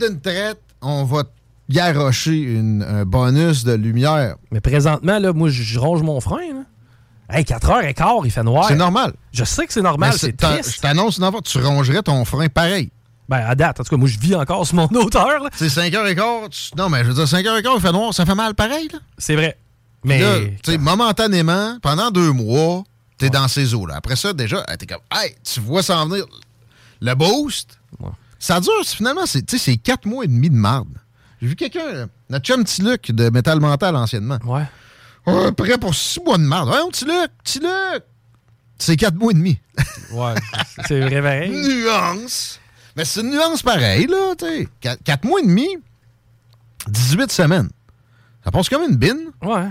[0.00, 1.24] d'une traite, on va
[1.68, 4.36] garrocher une- un bonus de lumière.
[4.50, 6.40] Mais présentement, là, moi, je ronge mon frein.
[6.52, 6.64] Là.
[7.30, 8.66] Hey, 4h15, il fait noir.
[8.68, 9.14] C'est normal.
[9.32, 10.76] Je sais que c'est normal, c'est triste.
[10.76, 12.90] Je t'annonce une tu rongerais ton frein pareil.
[13.30, 15.48] Ben, à date, en tout cas, moi, je vis encore sur mon hauteur.
[15.54, 16.50] C'est 5h15.
[16.50, 18.90] tu- Non, mais je veux dire, 5h15, il fait noir, ça fait mal pareil.
[19.16, 19.56] C'est vrai.
[20.04, 20.20] Mais
[20.62, 22.84] tu sais, momentanément, pendant deux mois,
[23.18, 23.96] t'es dans ces eaux-là.
[23.96, 26.26] Après ça, déjà, t'es comme, hey, tu vois s'en venir
[27.00, 27.78] le boost.
[28.00, 28.10] Ouais.
[28.38, 30.88] Ça dure, finalement, c'est tu sais, c'est quatre mois et demi de marde.
[31.40, 34.38] J'ai vu quelqu'un, notre chum petit Luc de Métal Mental anciennement.
[34.44, 34.64] Ouais.
[35.26, 36.68] Ouais, prêt pour six mois de marde.
[36.68, 38.02] Ouais, petit Luc, petit Luc.
[38.78, 39.58] C'est quatre mois et demi.
[40.12, 40.34] Ouais.
[40.86, 41.50] c'est vrai, pareil.
[41.68, 42.60] nuance.
[42.96, 44.68] Mais c'est une nuance pareille, là, tu sais.
[44.80, 45.68] Quatre, quatre mois et demi,
[46.88, 47.70] 18 semaines.
[48.44, 49.30] Ça passe comme une bine.
[49.42, 49.68] Ouais.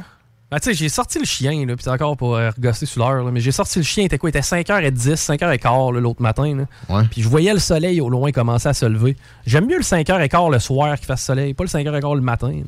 [0.53, 2.99] Ben, tu sais, j'ai sorti le chien, là, puis c'est encore pour euh, regosser sur
[3.09, 4.29] l'heure, mais j'ai sorti le chien, était quoi?
[4.29, 6.65] Il était 5h10, 5h15 là, l'autre matin.
[6.89, 7.03] Ouais.
[7.09, 9.17] Puis je voyais le soleil au loin commencer à se lever.
[9.47, 12.51] J'aime mieux le 5h15 le soir qui fasse soleil, pas le 5h15 le matin.
[12.51, 12.63] là.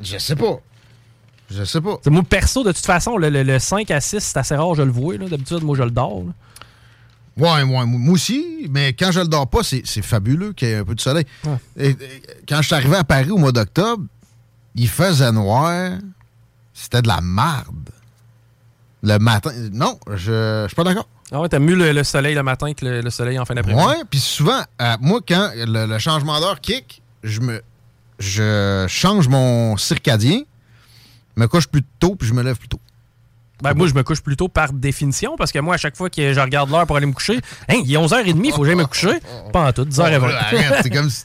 [0.00, 0.60] Je sais pas.
[1.50, 1.96] Je sais pas.
[1.96, 4.76] T'sais, moi, perso, de toute façon, le, le- le 5 à 6, c'est assez rare,
[4.76, 5.16] je le vois.
[5.18, 6.22] D'habitude, moi, je le dors.
[6.26, 6.32] là.
[7.38, 10.70] Ouais, ouais, moi aussi, mais quand je le dors pas, c'est c'est fabuleux qu'il y
[10.70, 11.24] ait un peu de soleil.
[11.44, 11.56] Ouais.
[11.76, 11.96] Et- et
[12.48, 14.04] quand je suis arrivé à Paris au mois d'octobre,
[14.74, 15.90] il faisait noir.
[16.78, 17.88] C'était de la marde.
[19.02, 19.50] Le matin.
[19.72, 21.08] Non, je, je suis pas d'accord.
[21.32, 23.54] Ah ouais, t'as mieux le, le soleil le matin que le, le soleil en fin
[23.54, 23.84] d'après-midi.
[23.84, 27.62] Ouais, puis souvent, euh, moi, quand le, le changement d'heure kick, je me
[28.18, 30.42] je change mon circadien,
[31.36, 32.80] me couche plus tôt, puis je me lève plus tôt.
[33.62, 36.32] Ben, moi, je me couche plutôt par définition, parce que moi, à chaque fois que
[36.32, 38.76] je regarde l'heure pour aller me coucher, hein, il est 11h30, il faut que j'aille
[38.76, 39.18] me coucher.
[39.52, 40.20] Pas en tout, 10h20.
[40.22, 41.24] Oh, là, arrête, c'est comme si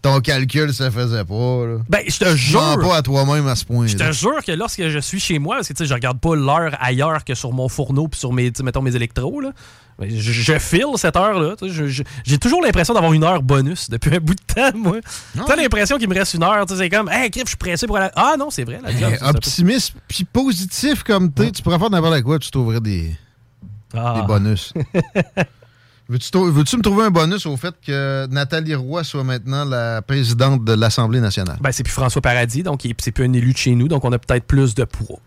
[0.00, 1.66] ton calcul se faisait pas.
[1.66, 1.78] Là.
[1.88, 2.78] Ben, je te jure.
[2.80, 3.86] pas à toi-même à ce point.
[3.86, 6.18] Je te jure que lorsque je suis chez moi, parce que tu sais, je regarde
[6.20, 9.52] pas l'heure ailleurs que sur mon fourneau puis sur mes, mettons, mes électros, là.
[9.98, 11.54] Ben, Je, je file cette heure-là.
[12.24, 14.96] J'ai toujours l'impression d'avoir une heure bonus depuis un bout de temps, moi.
[15.46, 16.64] T'as l'impression qu'il me reste une heure.
[16.68, 18.10] C'est comme, hey, Griff, je suis pressé pour aller.
[18.16, 19.12] Ah non, c'est vrai, la job.
[19.20, 23.14] Eh, optimiste puis positif comme t'es, tu pourrais faire n'importe quoi, tu trouverais des,
[23.94, 24.18] Ah.
[24.20, 24.72] des bonus.
[26.08, 30.62] Veux-tu, veux-tu me trouver un bonus au fait que Nathalie Roy soit maintenant la présidente
[30.64, 31.56] de l'Assemblée nationale?
[31.60, 34.12] Ben, c'est plus François Paradis, donc c'est plus un élu de chez nous, donc on
[34.12, 35.20] a peut-être plus de poids.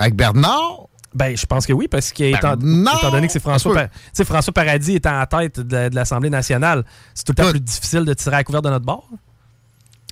[0.00, 0.86] Avec Bernard?
[1.14, 2.92] Ben, je pense que oui, parce que étant, non!
[2.96, 6.30] étant donné que c'est François, Pa- François Paradis étant en tête de, la- de l'Assemblée
[6.30, 9.08] nationale, c'est tout le temps plus difficile de tirer à couvert de notre bord?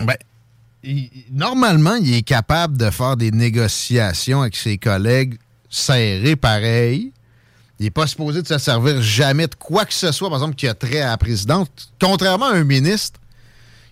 [0.04, 0.16] Ben,
[0.82, 5.38] il- normalement, il est capable de faire des négociations avec ses collègues
[5.70, 7.12] serrées pareil.
[7.78, 10.56] Il n'est pas supposé de se servir jamais de quoi que ce soit, par exemple,
[10.56, 11.92] qui a trait à la présidente.
[12.00, 13.20] Contrairement à un ministre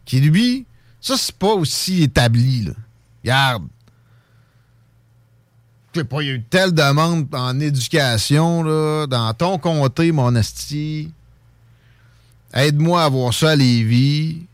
[0.05, 0.67] qui, lui,
[1.01, 2.65] ça, c'est pas aussi établi.
[2.65, 2.73] Là.
[3.23, 3.63] Regarde.
[5.97, 10.13] Je sais pas, il y a eu telle demande en éducation, là, dans ton comté,
[10.13, 11.11] mon esti.
[12.53, 14.47] Aide-moi à voir ça à Lévis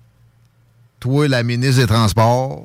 [1.01, 2.65] toi, la ministre des Transports,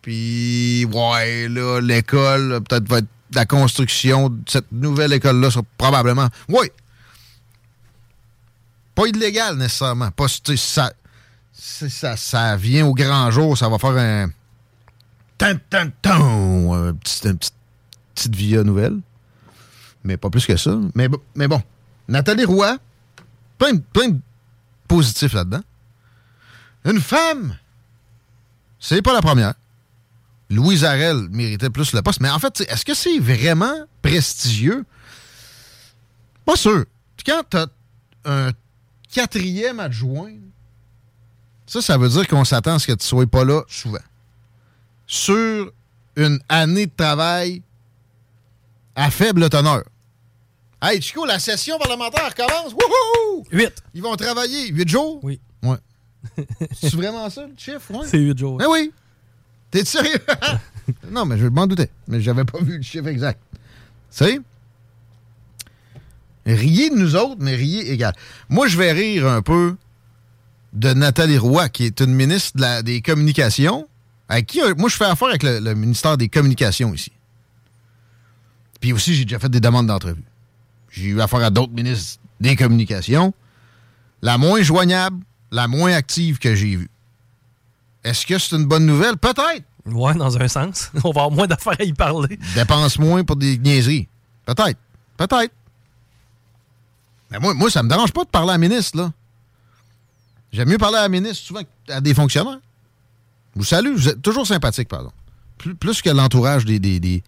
[0.00, 6.28] puis, ouais, là, l'école, peut-être va être la construction de cette nouvelle école-là, probablement.
[6.48, 6.70] Oui.
[8.94, 10.10] Pas illégal, nécessairement.
[10.12, 10.92] Pas, ça,
[11.52, 14.30] ça, ça vient au grand jour, ça va faire un.
[15.36, 15.90] Tan, tan,
[16.72, 17.50] un petit-
[18.14, 18.98] petite via nouvelle.
[20.04, 20.78] Mais pas plus que ça.
[20.94, 21.62] Mais, bon-.
[22.08, 22.76] Nathalie Roy,
[23.58, 24.20] plein, de-
[24.86, 25.62] positifs là-dedans.
[26.84, 27.56] Une femme
[28.84, 29.54] c'est pas la première.
[30.50, 32.20] Louise Arel méritait plus le poste.
[32.20, 34.84] Mais en fait, est-ce que c'est vraiment prestigieux?
[36.44, 36.84] Pas sûr.
[37.24, 37.66] Quand t'as
[38.26, 38.50] un
[39.10, 40.34] quatrième adjoint,
[41.66, 43.96] ça, ça veut dire qu'on s'attend à ce que tu sois pas là souvent.
[45.06, 45.72] Sur
[46.16, 47.62] une année de travail
[48.94, 49.82] à faible teneur.
[50.82, 52.72] Hey, Chico, la session parlementaire commence.
[52.72, 53.44] Wouhou!
[53.50, 53.72] 8.
[53.94, 55.18] Ils vont travailler huit jours?
[55.22, 55.40] Oui.
[55.62, 55.76] Ouais.
[56.72, 57.90] c'est vraiment ça, le chiffre?
[57.90, 58.06] Ouais.
[58.06, 58.60] C'est 8 jours.
[58.62, 58.92] Eh oui.
[59.70, 60.18] T'es sérieux?
[61.10, 61.90] non, mais je m'en doutais.
[62.06, 63.40] Mais j'avais pas vu le chiffre exact.
[63.52, 63.58] Tu
[64.24, 64.38] sais?
[66.46, 68.12] Riez de nous autres, mais riez égal.
[68.50, 69.76] Moi, je vais rire un peu
[70.74, 73.88] de Nathalie Roy, qui est une ministre de la- des Communications,
[74.28, 77.12] avec qui, euh, moi, je fais affaire avec le, le ministère des Communications ici.
[78.84, 80.26] Puis aussi, j'ai déjà fait des demandes d'entrevue.
[80.90, 83.32] J'ai eu affaire à d'autres ministres des Communications.
[84.20, 86.90] La moins joignable, la moins active que j'ai vue.
[88.04, 89.16] Est-ce que c'est une bonne nouvelle?
[89.16, 89.64] Peut-être.
[89.86, 90.90] Ouais, dans un sens.
[91.02, 92.38] On va avoir moins d'affaires à y parler.
[92.54, 94.06] Dépense moins pour des niaiseries.
[94.44, 94.78] Peut-être.
[95.16, 95.54] Peut-être.
[97.30, 99.12] Mais moi, moi, ça me dérange pas de parler à la ministre, là.
[100.52, 102.60] J'aime mieux parler à la ministre souvent qu'à des fonctionnaires.
[103.54, 105.10] Je vous salue, vous êtes toujours sympathique, pardon.
[105.56, 107.22] Plus, plus que l'entourage des, des, des,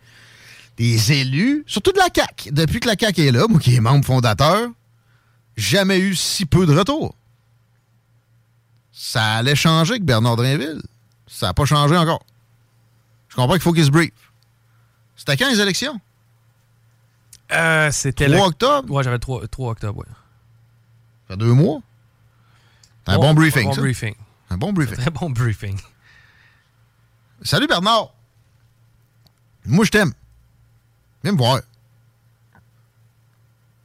[0.77, 2.53] des élus, surtout de la CAQ.
[2.53, 4.69] Depuis que la CAQ est là, moi qui est membre fondateur,
[5.57, 7.15] jamais eu si peu de retours.
[8.93, 10.83] Ça allait changer avec Bernard Drinville.
[11.27, 12.23] Ça n'a pas changé encore.
[13.29, 14.12] Je comprends qu'il faut qu'il se brief.
[15.17, 16.01] C'était quand les élections?
[17.53, 18.43] Euh, c'était 3 le...
[18.45, 18.93] octobre?
[18.93, 20.07] Ouais, j'avais le 3, 3 octobre, ouais.
[21.29, 21.81] Ça fait deux mois?
[23.07, 23.81] C'est un bon briefing, Bon ça.
[23.81, 24.15] briefing.
[24.51, 24.97] Un bon briefing.
[24.97, 25.79] Très bon briefing.
[27.43, 28.12] Salut Bernard.
[29.65, 30.12] Moi, je t'aime.
[31.27, 31.61] Viens me voir.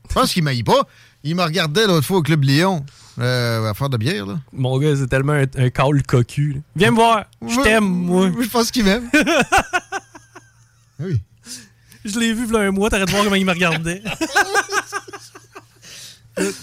[0.08, 0.88] Je pense qu'il m'aille pas.
[1.24, 2.86] Il me regardait l'autre fois au Club Lyon
[3.18, 4.28] euh, à faire de bière.
[4.28, 4.40] Là.
[4.54, 6.54] Mon gars, c'est tellement un, un call cocu.
[6.54, 6.60] là.
[6.76, 7.26] Viens me voir.
[7.42, 8.30] Je t'aime, moi.
[8.40, 9.10] Je pense qu'il m'aime.
[11.00, 11.20] oui.
[12.06, 14.04] Je l'ai vu il y a un mois, t'arrêtes de voir comment il me regardait.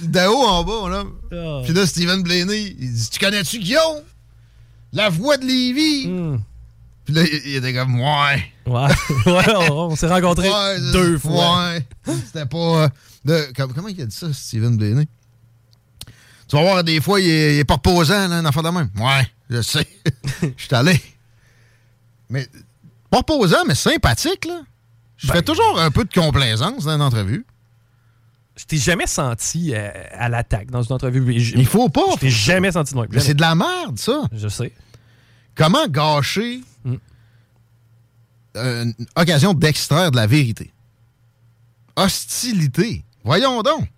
[0.03, 1.05] D'en haut en bas, là.
[1.33, 1.63] Ah.
[1.65, 4.03] Puis là, Steven Blaney, il dit Tu connais-tu Guillaume?
[4.93, 6.07] La voix de Lévi.
[6.07, 6.39] Hmm.
[7.05, 8.53] Puis là, il, il était comme Ouais.
[8.69, 8.87] Ouais,
[9.33, 11.69] ouais, on, on s'est rencontrés Ouais, deux fois.
[11.71, 11.87] Ouais.
[12.27, 12.59] C'était pas.
[12.85, 12.89] euh,
[13.25, 15.07] de- comme- comment il a dit ça, Steven Blaney?
[16.49, 18.71] Tu vas voir, des fois, il est, il est pas reposant, là, un enfant de
[18.71, 18.89] même.
[18.99, 19.87] Ouais, je sais.
[20.43, 21.01] Je suis allé.
[22.31, 22.47] Mais
[23.11, 24.61] pas reposant, mais sympathique, là.
[25.17, 27.45] Je Ben- fais toujours un peu de complaisance dans une entrevue.
[28.57, 31.39] Je t'ai jamais senti euh, à l'attaque dans une entrevue.
[31.39, 32.03] Je- Il faut pas.
[32.15, 34.23] Je t'ai jamais senti de c'est de la merde, ça.
[34.33, 34.73] Je sais.
[35.55, 36.95] Comment gâcher Mm.
[38.59, 40.73] Une occasion d'extraire de la vérité?
[41.97, 43.05] Hostilité.
[43.25, 43.89] Voyons donc.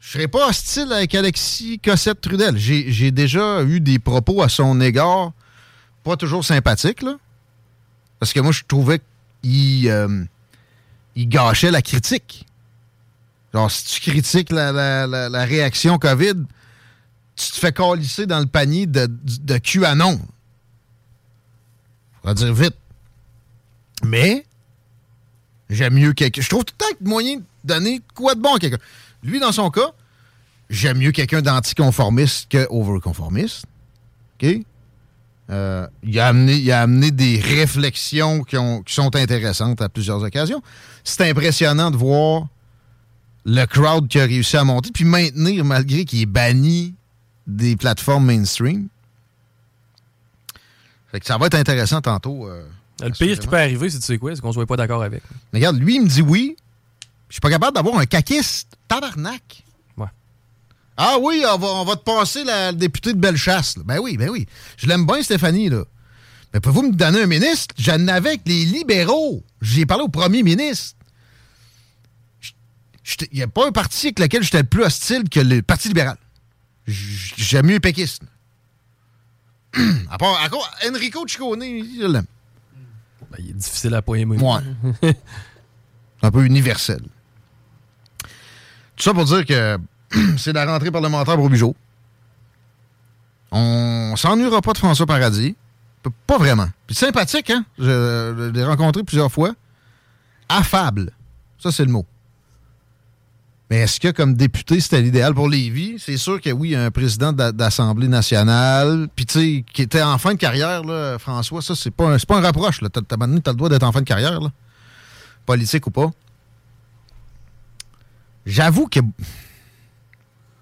[0.00, 2.56] Je serais pas hostile avec Alexis Cossette-Trudel.
[2.56, 5.32] J'ai j'ai déjà eu des propos à son égard
[6.02, 7.16] pas toujours sympathiques, là.
[8.18, 9.00] Parce que moi, je trouvais
[9.42, 10.24] qu'il euh,
[11.16, 12.46] gâchait la critique.
[13.52, 16.44] Genre, si tu critiques la, réaction COVID,
[17.36, 20.20] tu te fais calisser dans le panier de, de QAnon.
[22.24, 22.76] On va dire vite.
[24.04, 24.44] Mais,
[25.70, 26.40] j'aime mieux quelqu'un.
[26.42, 28.78] Je trouve tout le temps que moyen de donner quoi de bon à quelqu'un.
[29.22, 29.92] Lui, dans son cas,
[30.70, 33.64] j'aime mieux quelqu'un d'anticonformiste que overconformiste.
[34.42, 34.56] OK?
[35.50, 39.88] Euh, il, a amené, il a amené des réflexions qui, ont- qui sont intéressantes à
[39.88, 40.62] plusieurs occasions.
[41.04, 42.46] C'est impressionnant de voir
[43.44, 46.94] le crowd qui a réussi à monter, puis maintenir malgré qu'il est banni
[47.46, 48.86] des plateformes mainstream.
[51.10, 52.46] Fait que ça va être intéressant tantôt.
[52.48, 52.64] euh,
[53.02, 55.22] Le pire qui peut arriver, c'est tu sais quoi, c'est qu'on soit pas d'accord avec.
[55.52, 56.56] mais regarde, lui, il me dit oui.
[57.28, 58.76] Je suis pas capable d'avoir un caquiste.
[58.88, 59.64] Tabarnak.
[59.96, 60.06] Ouais.
[60.98, 63.78] Ah oui, on va, on va te passer la députée de Bellechasse.
[63.78, 63.82] là.
[63.86, 64.46] Ben oui, ben oui.
[64.76, 65.84] Je l'aime bien, Stéphanie, là.
[66.52, 67.74] Mais pouvez-vous me donner un ministre?
[67.78, 69.42] J'en avais avec les libéraux.
[69.62, 70.96] J'ai parlé au premier ministre.
[73.30, 75.88] Il n'y a pas un parti avec lequel j'étais le plus hostile que le Parti
[75.88, 76.18] libéral.
[76.86, 78.22] J'aime mieux les péquistes.
[80.10, 82.26] à part, à Enrico Ciccone, je l'aime.
[83.32, 84.36] Ben, il est difficile à pas aimer.
[84.38, 84.60] Ouais.
[86.22, 87.00] un peu universel.
[88.96, 89.78] Tout ça pour dire que
[90.36, 91.74] c'est la rentrée parlementaire pour Bugeaud.
[93.50, 95.56] On s'ennuiera pas de François Paradis.
[96.26, 96.68] Pas vraiment.
[96.86, 97.64] Puis sympathique, hein?
[97.78, 99.52] Je l'ai rencontré plusieurs fois.
[100.48, 101.12] Affable.
[101.58, 102.04] Ça, c'est le mot.
[103.72, 105.94] Mais est-ce que, comme député, c'était l'idéal pour Lévis?
[105.98, 110.18] C'est sûr que oui, un président d'a- d'Assemblée nationale, puis tu sais, qui était en
[110.18, 112.80] fin de carrière, là, François, ça, c'est pas, un- pas un rapproche.
[112.80, 114.50] T'as, t'as le droit d'être en fin de carrière, là.
[115.46, 116.10] politique ou pas.
[118.44, 119.00] J'avoue que.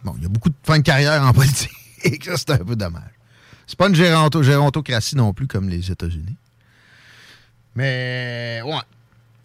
[0.04, 2.24] Bon, il y a beaucoup de fin de carrière en politique.
[2.24, 3.10] ça, c'est un peu dommage.
[3.66, 6.36] C'est pas une géronto- gérontocratie non plus comme les États-Unis.
[7.74, 8.74] Mais, ouais.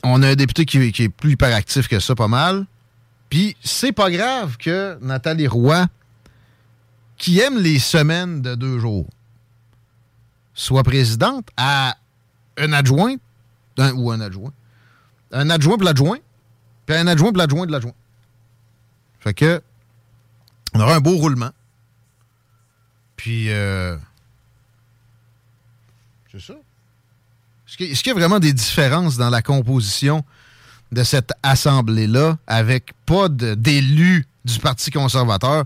[0.04, 2.67] On a un député qui, qui est plus hyperactif que ça, pas mal.
[3.30, 5.88] Puis, c'est pas grave que Nathalie Roy,
[7.18, 9.08] qui aime les semaines de deux jours,
[10.54, 11.98] soit présidente à
[12.58, 13.16] un adjoint,
[13.78, 14.54] un- ou un adjoint,
[15.32, 16.20] un adjoint pour l'adjoint,
[16.86, 17.94] puis un adjoint pour l'adjoint de l'adjoint.
[19.20, 19.62] Fait que,
[20.74, 21.52] on aura un beau roulement.
[23.18, 23.98] Puis, euh,
[26.32, 26.54] c'est ça.
[27.68, 30.24] Est-ce qu'il y a vraiment des différences dans la composition
[30.96, 35.64] de cette assemblée-là avec pas d'élus du Parti conservateur?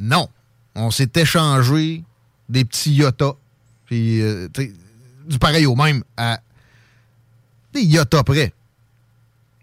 [0.00, 0.28] Non.
[0.74, 2.02] On s'est échangé
[2.48, 3.34] des petits yotas.
[3.86, 4.48] Puis, euh,
[5.26, 6.40] du pareil au même à
[7.74, 8.52] des yotas près.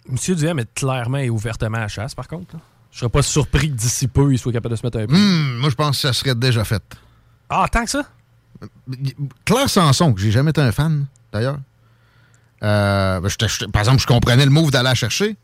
[0.08, 2.56] Monsieur Duhem est clairement et ouvertement à la chasse, par contre.
[2.56, 2.62] là.
[2.92, 5.16] Je serais pas surpris que d'ici peu, il soit capable de se mettre un peu.
[5.16, 6.84] Hum, moi, je pense que ça serait déjà fait.
[7.50, 8.04] Ah, tant que ça?
[9.46, 11.58] Claire Sanson, que j'ai jamais été un fan, d'ailleurs.
[12.64, 15.36] Euh, ben, j'étais- j'étais- par exemple, je comprenais le move d'aller la chercher.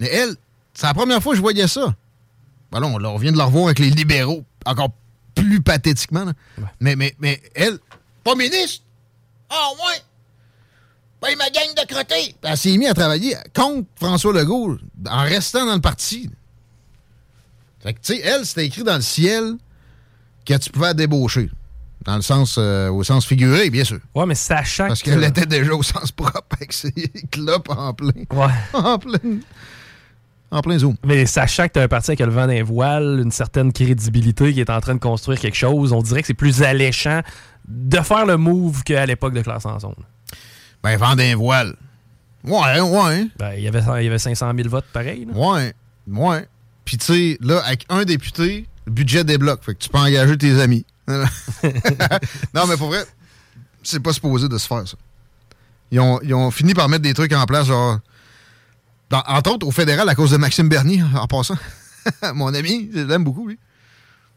[0.00, 0.36] Mais elle,
[0.74, 1.94] c'est la première fois que je voyais ça.
[2.70, 4.90] Ben là, on, on vient de la revoir avec les libéraux, encore
[5.34, 6.26] plus pathétiquement.
[6.80, 7.78] Mais, mais, mais elle,
[8.24, 8.84] pas ministre.
[9.48, 10.02] Ah, ouais.
[11.22, 12.34] Ben, ma gang de crottés.
[12.42, 14.76] Elle s'est mise à travailler contre François Legault
[15.08, 16.30] en restant dans le parti.
[17.82, 19.54] Fait que, tu sais, elle, c'était écrit dans le ciel
[20.44, 21.50] que tu pouvais la débaucher.
[22.04, 23.98] Dans le sens, euh, au sens figuré, bien sûr.
[24.14, 25.10] Ouais, mais sachant Parce que.
[25.10, 26.92] qu'elle était déjà au sens propre avec ses
[27.30, 28.12] clopes en plein.
[28.32, 28.46] Ouais.
[28.72, 29.18] En plein.
[30.50, 30.96] en plein zoom.
[31.04, 34.54] Mais sachant que tu as un parti avec le vent d'un voile, une certaine crédibilité
[34.54, 37.20] qui est en train de construire quelque chose, on dirait que c'est plus alléchant
[37.66, 39.94] de faire le move qu'à l'époque de classe en zone.
[40.82, 41.74] Ben, vent d'un voile.
[42.44, 43.26] Ouais, ouais.
[43.38, 45.26] Ben, il y avait, il y avait 500 000 votes pareil.
[45.26, 45.34] là.
[45.36, 45.74] Ouais,
[46.06, 46.46] ouais.
[46.84, 49.62] Puis, tu sais, là, avec un député, le budget débloque.
[49.64, 50.86] Fait que tu peux engager tes amis.
[52.54, 53.04] non, mais pour vrai,
[53.82, 54.96] c'est pas supposé de se faire, ça.
[55.90, 57.98] Ils ont, ils ont fini par mettre des trucs en place, genre.
[59.10, 61.56] entre autres, au fédéral, à cause de Maxime Bernier, en passant.
[62.34, 63.58] Mon ami, je l'aime beaucoup, lui.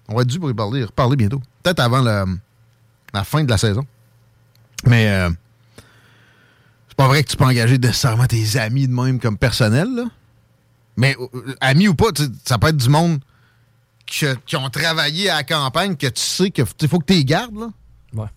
[0.07, 1.41] On va être dû pour y parler, reparler bientôt.
[1.63, 2.25] Peut-être avant la,
[3.23, 3.86] fin de la saison.
[4.86, 5.29] Mais euh,
[6.88, 10.03] c'est pas vrai que tu peux engager nécessairement tes amis de même comme personnel, là.
[10.97, 12.07] Mais euh, amis ou pas,
[12.45, 13.19] ça peut être du monde
[14.12, 17.26] qui, qui ont travaillé à la campagne que tu sais que faut que tu les
[17.26, 17.69] gardes, là.
[18.13, 18.28] Ouais.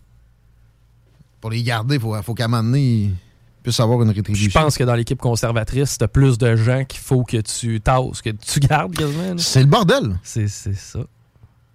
[1.41, 3.15] Pour les garder, il faut, faut qu'à un moment donné, ils
[3.63, 4.61] puissent avoir une Je rétribution.
[4.63, 8.31] pense que dans l'équipe conservatrice, t'as plus de gens qu'il faut que tu tasses, que
[8.31, 9.37] tu gardes quasiment.
[9.37, 10.19] C'est le bordel.
[10.23, 11.01] C'est ça.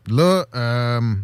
[0.08, 1.16] Là, euh,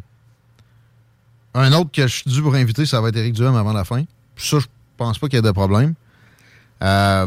[1.53, 3.85] un autre que je suis dû pour inviter, ça va être Éric Duhem avant la
[3.85, 4.03] fin.
[4.35, 4.65] Ça, je
[4.97, 5.93] pense pas qu'il y ait de problème.
[6.83, 7.25] Euh,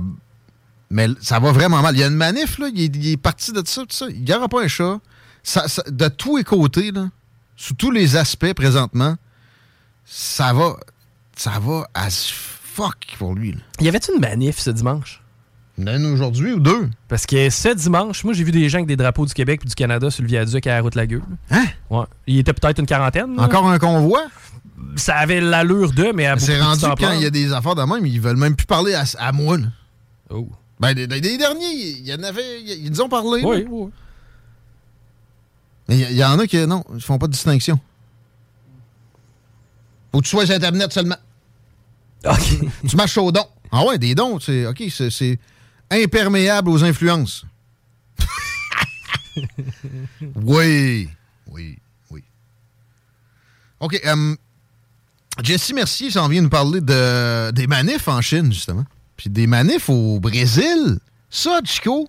[0.90, 1.96] mais ça va vraiment mal.
[1.96, 4.06] Il y a une manif, là, il, est, il est parti de ça, tout ça.
[4.10, 5.00] Il n'y aura pas un chat.
[5.48, 7.08] Ça- ça- de tous les côtés, là,
[7.56, 9.16] sous tous les aspects présentement,
[10.04, 10.76] ça va,
[11.34, 13.52] ça va as fuck pour lui.
[13.52, 13.58] Là.
[13.80, 15.22] Y avait-tu une manif ce dimanche?
[15.78, 16.90] Une aujourd'hui ou deux?
[17.08, 19.68] Parce que ce dimanche, moi, j'ai vu des gens avec des drapeaux du Québec et
[19.68, 21.22] du Canada sur le viaduc à la route Lagueux.
[21.50, 21.64] Hein?
[21.88, 22.04] Ouais.
[22.26, 23.34] Il était peut-être une quarantaine.
[23.34, 23.44] là.
[23.44, 24.20] Encore un convoi?
[24.96, 27.74] Ça avait l'allure de, mais à beaucoup C'est rendu quand il y a des affaires
[27.74, 29.56] de même, ils veulent même plus parler à, à moi.
[29.56, 29.68] là.
[30.28, 30.46] Oh.
[30.78, 33.42] Ben, des derniers, il y en avait, ils nous ont parlé.
[33.42, 33.90] Oui, oui.
[35.88, 37.80] Mais il y, en a qui, non, ils font pas de distinction.
[40.12, 41.16] Faut que tu sois sur Internet seulement.
[42.26, 42.58] OK.
[42.86, 43.46] Tu marches au don.
[43.70, 45.38] Ah ouais, des dons, c'est, OK, c'est,
[45.90, 47.44] imperméable aux influences.
[50.34, 51.08] oui,
[51.46, 51.78] oui,
[52.10, 52.24] oui.
[53.80, 54.36] OK, euh,
[55.42, 58.84] Jesse Mercier s'en vient nous parler de, des manifs en Chine, justement.
[59.16, 60.98] Puis des manifs au Brésil.
[61.30, 62.08] Ça, Chico,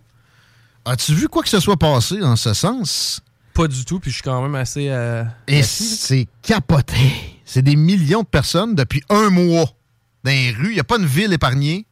[0.86, 3.22] as-tu vu quoi que ce soit passé dans ce sens?
[3.60, 4.88] Pas du tout, puis je suis quand même assez.
[4.88, 6.96] euh, Et c'est capoté.
[7.44, 9.66] C'est des millions de personnes depuis un mois
[10.24, 10.70] dans les rues.
[10.70, 11.86] Il n'y a pas une ville épargnée.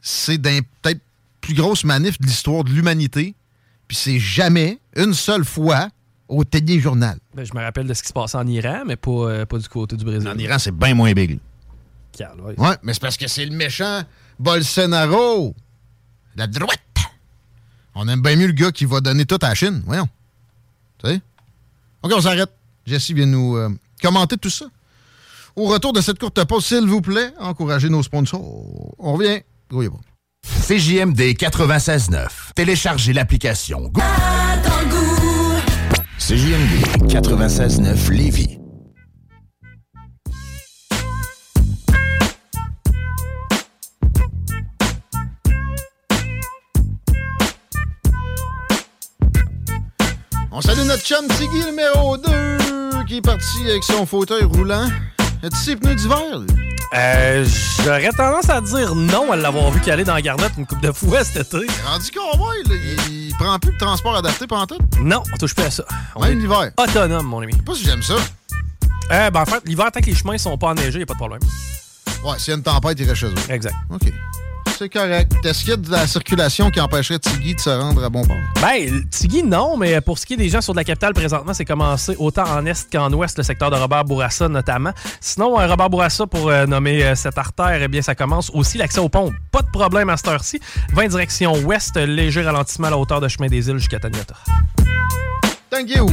[0.00, 1.00] C'est peut-être
[1.40, 3.36] plus grosse manif de l'histoire de l'humanité.
[3.86, 5.88] Puis c'est jamais, une seule fois,
[6.26, 7.16] au téléjournal.
[7.32, 9.58] Ben, je me rappelle de ce qui se passait en Iran, mais pas, euh, pas
[9.58, 10.28] du côté du Brésil.
[10.28, 11.38] En Iran, c'est bien moins big.
[12.10, 12.58] Calvaire.
[12.58, 14.02] Ouais, mais c'est parce que c'est le méchant
[14.40, 15.54] Bolsonaro.
[16.34, 16.80] La droite.
[17.94, 19.80] On aime bien mieux le gars qui va donner tout à la Chine.
[19.86, 20.08] Voyons.
[21.02, 21.20] Tu sais?
[22.02, 22.50] OK, on s'arrête.
[22.86, 23.68] Jesse vient nous euh,
[24.02, 24.66] commenter tout ça.
[25.54, 28.42] Au retour de cette courte pause, s'il vous plaît, encouragez nos sponsors.
[28.98, 29.40] On revient.
[29.70, 30.00] Grouillez pas.
[30.66, 32.26] CJMD 96.9.
[32.54, 33.88] Téléchargez l'application.
[33.88, 34.00] Go-
[36.18, 38.58] CJMD 96.9 Lévis.
[50.52, 54.86] On salue notre chum Tiggy numéro 2 qui est parti avec son fauteuil roulant.
[55.42, 56.38] As-tu ses pneus d'hiver?
[56.38, 56.46] lui?
[56.94, 57.44] Euh,
[57.84, 60.92] J'aurais tendance à dire non à l'avoir vu caler dans la garnotte une coupe de
[60.92, 61.66] fois cet été.
[61.86, 62.74] Rendu cowboy, là.
[63.08, 64.78] Il, il prend plus de transport adapté pendant tout.
[65.00, 65.84] Non, on touche plus à ça.
[66.14, 66.70] On Même l'hiver.
[66.76, 67.52] autonome, mon ami.
[67.52, 68.14] Je sais pas si j'aime ça.
[69.10, 71.14] Euh, ben, en fait, l'hiver, tant que les chemins sont pas enneigés, y a pas
[71.14, 71.40] de problème.
[72.24, 73.34] Ouais, s'il y a une tempête, il reste chez eux.
[73.48, 73.74] Exact.
[73.90, 74.12] OK.
[74.82, 75.32] C'est correct.
[75.44, 78.24] Est-ce qu'il y a de la circulation qui empêcherait Tiggy de se rendre à bon
[78.24, 78.36] port?
[78.60, 81.54] Ben, Tigui, non, mais pour ce qui est des gens sur de la capitale présentement,
[81.54, 84.90] c'est commencé autant en est qu'en ouest, le secteur de Robert Bourassa notamment.
[85.20, 88.76] Sinon, euh, Robert Bourassa, pour euh, nommer euh, cette artère, eh bien, ça commence aussi
[88.76, 89.30] l'accès aux ponts.
[89.52, 90.58] Pas de problème à cette heure-ci.
[90.94, 94.34] 20 direction ouest, léger ralentissement à la hauteur de chemin des îles jusqu'à Taniata.
[95.70, 96.08] Thank you.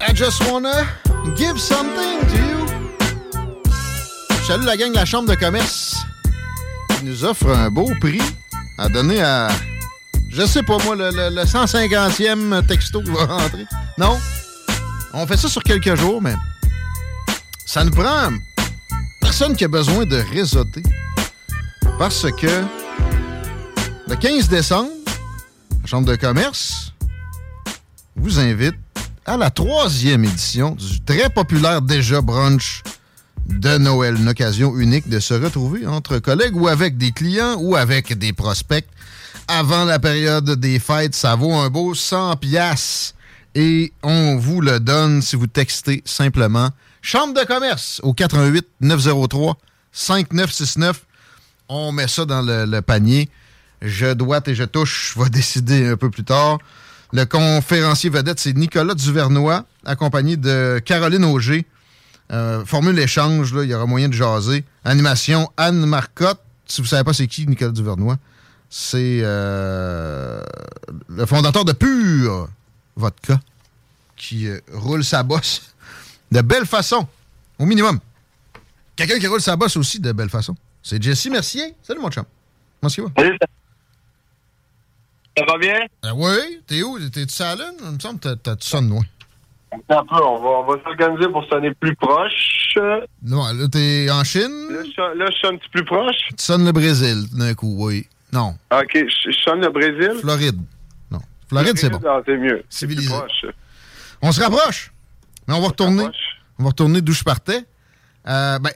[0.00, 0.86] I just wanna
[1.36, 2.79] give something to you.
[4.50, 5.94] Je salue la gang de la Chambre de commerce
[6.98, 8.20] qui nous offre un beau prix
[8.78, 9.46] à donner à,
[10.28, 13.64] je sais pas moi, le, le- le 150e texto qui va rentrer.
[13.96, 14.18] Non?
[15.12, 16.34] On fait ça sur quelques jours, mais
[17.64, 18.30] ça nous prend
[19.20, 20.82] personne qui a besoin de réseauter.
[21.96, 22.64] Parce que
[24.08, 24.90] le 15 décembre,
[25.80, 26.92] la Chambre de commerce
[28.16, 28.74] vous invite
[29.26, 32.82] à la troisième édition du très populaire déjà brunch
[33.46, 34.16] de Noël.
[34.16, 38.32] Une occasion unique de se retrouver entre collègues ou avec des clients ou avec des
[38.32, 38.86] prospects.
[39.48, 43.14] Avant la période des fêtes, ça vaut un beau 100 piastres.
[43.54, 46.70] Et on vous le donne si vous textez simplement
[47.02, 49.56] Chambre de commerce au 88 903
[49.92, 51.06] 5969.
[51.68, 53.28] On met ça dans le, le panier.
[53.80, 56.58] Je dois et je touche va décider un peu plus tard.
[57.12, 61.66] Le conférencier vedette, c'est Nicolas Duvernois, accompagné de Caroline Auger.
[62.30, 64.64] Euh, formule échange, là, il y aura moyen de jaser.
[64.84, 66.40] Animation, Anne Marcotte.
[66.66, 68.16] Si vous savez pas c'est qui Nicolas Duvernois,
[68.68, 70.40] c'est euh,
[71.08, 72.48] le fondateur de Pure
[72.94, 73.40] Vodka
[74.16, 75.74] qui euh, roule sa bosse
[76.30, 77.08] de belle façon,
[77.58, 77.98] au minimum.
[78.94, 80.54] Quelqu'un qui roule sa bosse aussi de belle façon.
[80.82, 81.74] C'est Jesse Mercier.
[81.82, 82.24] Salut mon chum.
[82.80, 83.08] Comment ça va?
[83.16, 83.38] Salut,
[85.36, 85.78] ça va bien?
[86.02, 86.98] Ben oui, t'es où?
[87.08, 87.72] T'es-tu salon?
[87.82, 89.02] Il me semble que t'as- tu sonnes loin.
[89.72, 92.74] Un peu, on va, on va s'organiser pour sonner plus proche.
[93.22, 94.68] Non, là, t'es en Chine?
[94.70, 96.16] Là, je, sonne- là, je sonne plus proche.
[96.30, 98.06] Tu sonnes le Brésil, d'un coup, oui.
[98.32, 100.12] Non, Ok, je, je sonne le Brésil.
[100.20, 100.60] Floride.
[101.10, 101.18] Non.
[101.48, 102.00] Floride, c'est bon.
[102.06, 102.62] Ah, c'est mieux.
[102.68, 103.08] Civilisé.
[103.08, 103.54] C'est plus proche.
[104.22, 104.92] On se rapproche.
[105.48, 106.04] Mais on va retourner.
[106.58, 107.64] On va retourner d'où je partais.
[108.28, 108.70] Euh, ben,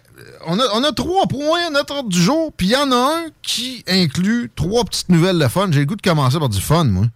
[0.47, 2.91] on, a, on a trois points à notre ordre du jour, puis il y en
[2.91, 5.69] a un qui inclut trois petites nouvelles de fun.
[5.71, 7.05] J'ai le goût de commencer par du fun, moi.
[7.05, 7.13] Y a hâte, moi.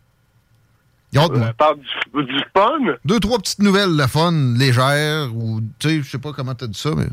[1.17, 2.79] Euh, parle du, du fun?
[3.05, 6.67] Deux, trois petites nouvelles de fun, légères, ou, tu sais, je sais pas comment t'as
[6.67, 7.07] dit ça, mais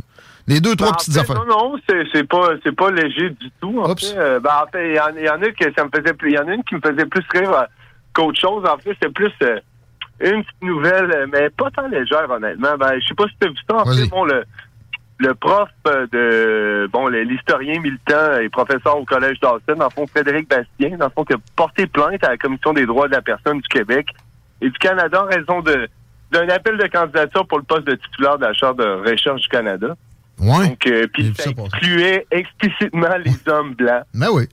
[0.47, 1.45] les deux, trois Ben, en petites fait, affaires.
[1.45, 3.79] Non, non, c'est c'est pas, pas léger du tout.
[3.81, 6.13] En fait, Euh, ben, en fait, il y, y en a que ça me faisait
[6.13, 7.63] plus, il y en a une qui me faisait plus rire euh,
[8.13, 8.63] qu'autre chose.
[8.65, 9.59] En fait, c'est plus euh,
[10.19, 12.77] une petite nouvelle, mais pas tant légère, honnêtement.
[12.77, 13.75] Ben, je sais pas si tu as vu ça.
[13.77, 14.43] En fait, bon, le,
[15.17, 20.07] le prof euh, de, bon, l'historien militant et professeur au Collège d'Austin, dans le fond,
[20.07, 23.13] Frédéric Bastien, dans le fond, qui a porté plainte à la Commission des droits de
[23.13, 24.07] la personne du Québec
[24.61, 25.87] et du Canada en raison de
[26.31, 29.47] d'un appel de candidature pour le poste de titulaire de la Charte de recherche du
[29.47, 29.95] Canada.
[30.39, 30.69] Ouais.
[30.69, 34.03] Donc, euh, puis ça incluait explicitement les hommes blancs.
[34.13, 34.49] Ben oui.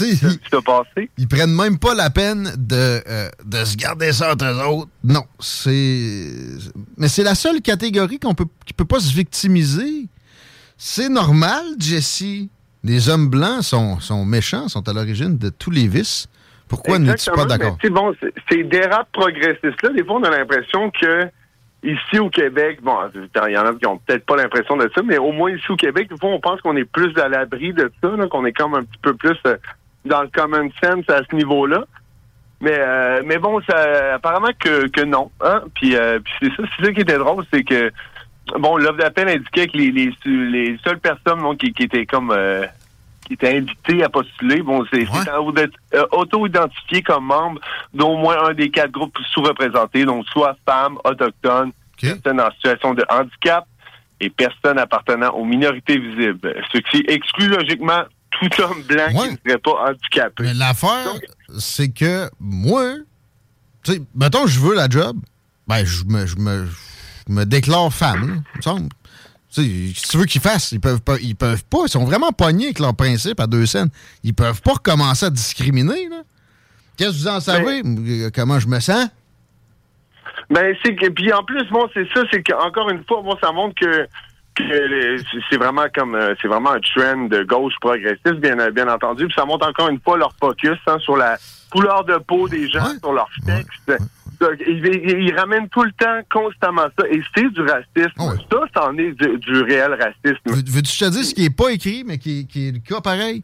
[0.00, 0.66] Donc, Tu sais,
[0.96, 4.64] ils, ils prennent même pas la peine de, euh, de se garder ça entre eux
[4.66, 4.90] autres.
[5.04, 6.28] Non, c'est...
[6.96, 10.06] Mais c'est la seule catégorie qu'on peut, qui peut pas se victimiser.
[10.76, 12.24] C'est normal, Jesse.
[12.84, 16.26] Les hommes blancs sont, sont méchants, sont à l'origine de tous les vices.
[16.68, 17.76] Pourquoi n'es-tu pas d'accord?
[17.90, 21.28] bon, c'est- ces dérapes progressistes-là, des fois, on a l'impression que
[21.84, 25.02] ici au Québec, bon, il y en a qui ont peut-être pas l'impression de ça,
[25.02, 27.72] mais au moins ici au Québec, des fois, on pense qu'on est plus à l'abri
[27.72, 29.56] de ça, qu'on est comme un petit peu plus euh,
[30.04, 31.84] dans le common sense à ce niveau-là.
[32.60, 35.30] Mais euh, mais bon, ça, apparemment que, que non.
[35.40, 35.62] Hein?
[35.74, 37.90] Puis, euh, puis c'est ça, c'est ça qui était drôle, c'est que
[38.58, 42.30] bon, l'offre d'appel indiquait que les, les, les seules personnes bon, qui, qui étaient comme
[42.30, 42.64] euh,
[43.26, 45.54] qui étaient invitées à postuler, bon, c'est auto-
[45.94, 47.60] euh, auto-identifiés comme membres
[47.94, 53.04] d'au moins un des quatre groupes sous-représentés, donc soit femmes, autochtones, personnes en situation de
[53.08, 53.64] handicap
[54.20, 56.54] et personnes appartenant aux minorités visibles.
[56.72, 58.02] Ce qui exclut logiquement
[58.50, 60.42] tout homme blanc qui ne serait pas handicapé.
[60.42, 61.14] Mais l'affaire,
[61.58, 62.94] c'est que moi,
[63.82, 65.16] tu sais, mettons, je veux la job,
[65.66, 66.66] ben, je me, je me,
[67.28, 68.88] je me déclare femme, il me semble.
[69.50, 71.80] Si tu veux qu'ils fassent, ils peuvent pas, ils peuvent pas.
[71.84, 73.90] Ils sont vraiment pognés avec leur principe à deux scènes.
[74.22, 76.22] Ils peuvent pas recommencer à discriminer, là.
[76.96, 77.82] Qu'est-ce que vous en savez?
[77.84, 79.08] Euh, Comment je me sens?
[80.50, 83.52] Ben c'est que puis en plus bon c'est ça c'est qu'encore une fois bon ça
[83.52, 84.06] montre que
[84.58, 89.26] c'est- vraiment comme euh, c'est vraiment un trend de gauche progressiste bien bien entendu.
[89.26, 91.38] Puis ça montre encore une fois leur focus hein, sur la
[91.70, 94.02] couleur de peau des gens sur leurs textes
[94.40, 97.06] Donc, ils, ramènent tout le temps constamment ça.
[97.10, 98.12] Et c'est du racisme.
[98.50, 100.40] Ça c'en est du, du réel racisme.
[100.46, 102.78] Veux- Veux-tu que te dise ce qui est pas écrit, mais qui, qui est le
[102.80, 103.42] cas pareil?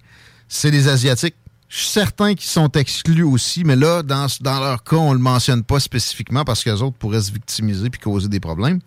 [0.49, 1.37] C'est les Asiatiques.
[1.69, 5.19] Je suis certain qu'ils sont exclus aussi, mais là, dans, dans leur cas, on le
[5.19, 8.81] mentionne pas spécifiquement parce qu'eux autres pourraient se victimiser puis causer des problèmes.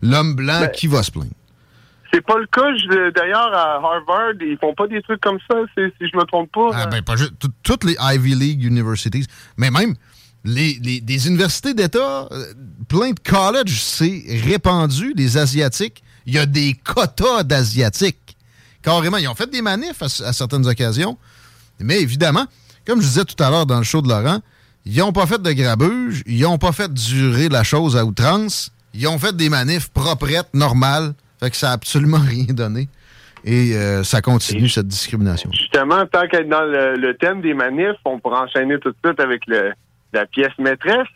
[0.00, 1.30] L'homme blanc, qui va se plaindre?
[2.12, 3.10] C'est pas le cas.
[3.14, 6.70] D'ailleurs à Harvard ils font pas des trucs comme ça si je me trompe pas.
[6.74, 7.14] Ah, ben, pas
[7.62, 9.94] Toutes les Ivy League Universities, mais même
[10.44, 12.54] les, universités d'État, euh,
[12.88, 16.02] plein de colleges, c'est répandu, les Asiatiques.
[16.26, 18.36] Il y a des quotas d'Asiatiques.
[18.82, 21.18] Carrément, ils ont fait des manifs à, à certaines occasions,
[21.78, 22.46] mais évidemment,
[22.86, 24.40] comme je disais tout à l'heure dans le show de Laurent,
[24.86, 28.70] ils n'ont pas fait de grabuge, ils n'ont pas fait durer la chose à outrance,
[28.94, 32.88] ils ont fait des manifs proprettes, normales, fait que ça n'a absolument rien donné.
[33.42, 35.50] Et euh, ça continue, cette discrimination.
[35.52, 39.18] Justement, tant qu'être dans le, le thème des manifs, on pourra enchaîner tout de suite
[39.18, 39.72] avec le,
[40.12, 41.06] la pièce maîtresse,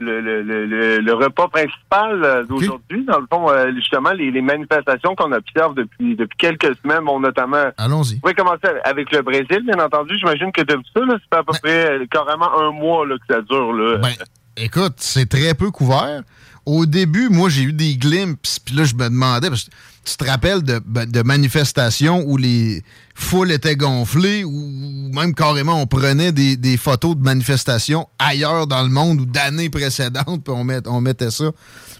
[0.00, 3.04] le, repas principal euh, d'aujourd'hui.
[3.04, 7.20] Dans le fond, euh, justement, les, les manifestations qu'on observe depuis depuis quelques semaines, bon,
[7.20, 7.70] notamment...
[7.76, 8.16] Allons-y.
[8.16, 10.16] On pourrait commencer avec le Brésil, bien entendu.
[10.18, 13.40] J'imagine que depuis ça, c'est à peu près euh, carrément un mois là, que ça
[13.42, 13.72] dure.
[13.72, 13.98] Là.
[13.98, 14.12] Ben,
[14.56, 16.22] écoute, c'est très peu couvert.
[16.66, 19.70] Au début, moi, j'ai eu des glimpses, puis là, je me demandais, parce que
[20.04, 22.82] tu te rappelles de, ben, de manifestations où les
[23.14, 28.82] foules étaient gonflées, ou même carrément, on prenait des, des photos de manifestations ailleurs dans
[28.82, 31.50] le monde ou d'années précédentes, puis on, on mettait ça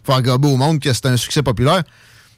[0.02, 1.82] pour faire gober au monde que c'était un succès populaire.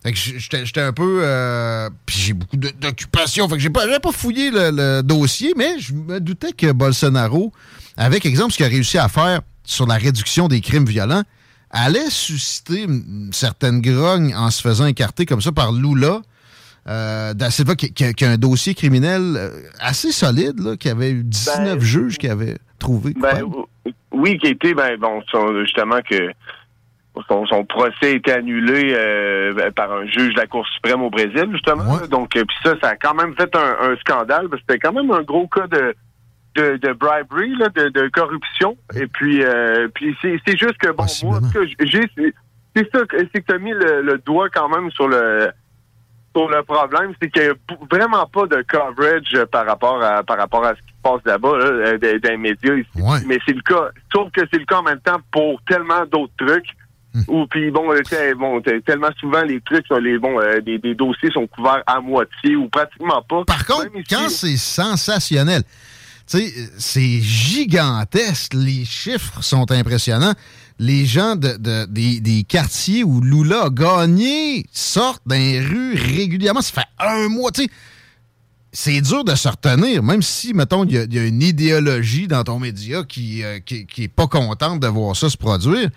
[0.03, 1.21] Fait que j'étais un peu.
[1.25, 3.49] euh, puis j'ai beaucoup d'occupations.
[3.49, 7.53] Fait que j'ai pas, pas fouillé le, le dossier, mais je me doutais que Bolsonaro,
[7.97, 11.25] avec exemple ce qu'il a réussi à faire sur la réduction des crimes violents,
[11.71, 16.21] allait susciter une certaine grogne en se faisant écarter comme ça par Lula.
[16.89, 19.51] Euh, Silva, qui, qui a, qui a un dossier criminel euh,
[19.81, 23.13] assez solide, là, qui avait eu 19 juges qui avaient trouvé.
[23.17, 23.43] Ben,
[24.13, 25.21] oui, qui a été, ben, bon,
[25.65, 26.31] justement, que
[27.29, 31.11] son, son procès a été annulé euh, par un juge de la Cour suprême au
[31.11, 31.99] Brésil, justement.
[32.09, 34.79] Donc, euh, puis ça, ça a quand même fait un, un scandale, parce que c'était
[34.79, 35.95] quand même un gros cas de
[36.57, 38.77] de, de bribery, là, de, de corruption.
[38.95, 42.01] Et puis, euh, puis c'est c'est juste que, bon, moi, ce que j'ai,
[42.75, 45.49] c'est ça, que- c'est que tu as mis le, le doigt quand même sur le
[46.37, 47.55] sur le problème, c'est qu'il n'y a
[47.91, 51.57] vraiment pas de coverage par rapport à par rapport à ce qui se passe là-bas,
[51.57, 52.89] là, euh, des, des médias ici.
[53.27, 53.89] Mais c'est le cas.
[54.13, 56.69] Sauf que c'est le cas en même temps pour tellement d'autres trucs.
[57.29, 61.31] Ou puis bon, euh, bon tellement souvent les trucs, les bon, euh, des, des dossiers
[61.31, 63.43] sont couverts à moitié ou pratiquement pas.
[63.47, 65.63] Par contre, quand c'est sensationnel,
[66.27, 68.55] c'est gigantesque.
[68.55, 70.35] Les chiffres sont impressionnants.
[70.79, 71.87] Les gens de, de-
[72.21, 76.61] des, quartiers où Lula a gagné sortent dans les rues régulièrement.
[76.61, 77.69] Ça fait un mois, tu.
[78.73, 82.59] C'est dur de se retenir, même si, mettons, il y, a- une idéologie dans ton
[82.59, 85.89] média qui, euh, qui, est pas contente de voir ça se produire,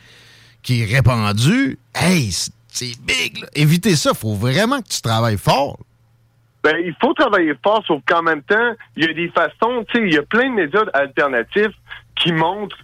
[0.63, 1.77] qui est répandue.
[1.93, 3.47] Hey, c'est- c'est big, là.
[3.55, 4.13] Évitez ça.
[4.13, 5.77] faut vraiment que tu travailles fort.
[6.63, 9.97] Ben, il faut travailler fort, sauf qu'en même temps, il y a des façons, tu
[9.99, 11.71] sais, il y a plein de médias alternatifs
[12.15, 12.77] qui montrent,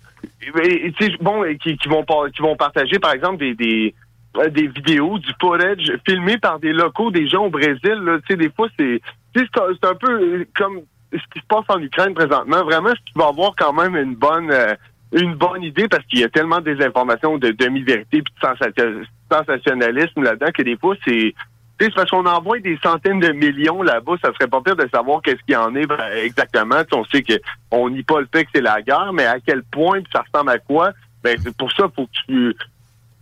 [0.63, 3.93] et, bon, et qui, vont qui vont partager, par exemple, des, des,
[4.37, 8.37] euh, vidéos, du footage filmé par des locaux, des gens au Brésil, là, tu sais,
[8.37, 9.01] des fois, c'est,
[9.35, 9.43] c'est
[9.87, 12.63] un- peu euh, comme ce qui se passe en Ukraine présentement.
[12.63, 14.73] Vraiment, tu vas avoir quand même une bonne, euh,
[15.13, 19.03] une bonne idée parce qu'il y a tellement de désinformation, de demi-vérité, puis de sensation-
[19.31, 21.33] sensationnalisme là-dedans que des fois, c'est,
[21.79, 25.21] c'est parce qu'on envoie des centaines de millions là-bas, ça serait pas pire de savoir
[25.21, 26.81] qu'est-ce qu'il y en est ben, exactement.
[26.93, 27.33] On sait que
[27.71, 30.23] on nie pas le fait que c'est la guerre, mais à quel point puis ça
[30.23, 30.91] ressemble à quoi?
[31.23, 32.55] Ben c'est pour ça faut que tu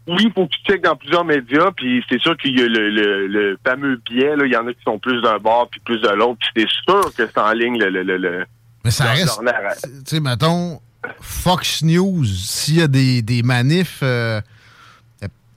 [0.08, 2.90] oui, faut que tu checkes dans plusieurs médias, puis c'est sûr qu'il y a le,
[2.90, 5.80] le, le fameux biais, là, il y en a qui sont plus d'un bord puis
[5.80, 8.46] plus de l'autre, puis c'est sûr que c'est en ligne le, le, le,
[8.84, 9.42] Mais ça reste.
[9.42, 10.82] Tu sais, mettons,
[11.22, 14.42] Fox News, s'il y a des, des manifs euh,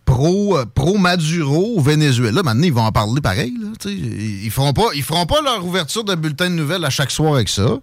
[0.08, 3.52] euh, pro Maduro au Venezuela, maintenant, ils vont en parler pareil.
[3.86, 7.34] Ils, feront pas, ils feront pas leur ouverture de bulletin de nouvelles à chaque soir
[7.34, 7.78] avec ça.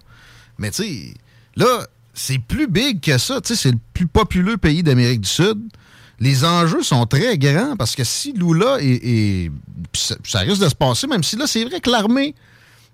[0.58, 1.14] Mais tu
[1.56, 3.40] là, c'est plus big que ça.
[3.44, 5.60] C'est le plus populeux pays d'Amérique du Sud.
[6.20, 9.04] Les enjeux sont très grands parce que si Lula est.
[9.04, 9.52] est-
[10.26, 12.34] ça risque de se passer, même si là, c'est vrai que l'armée.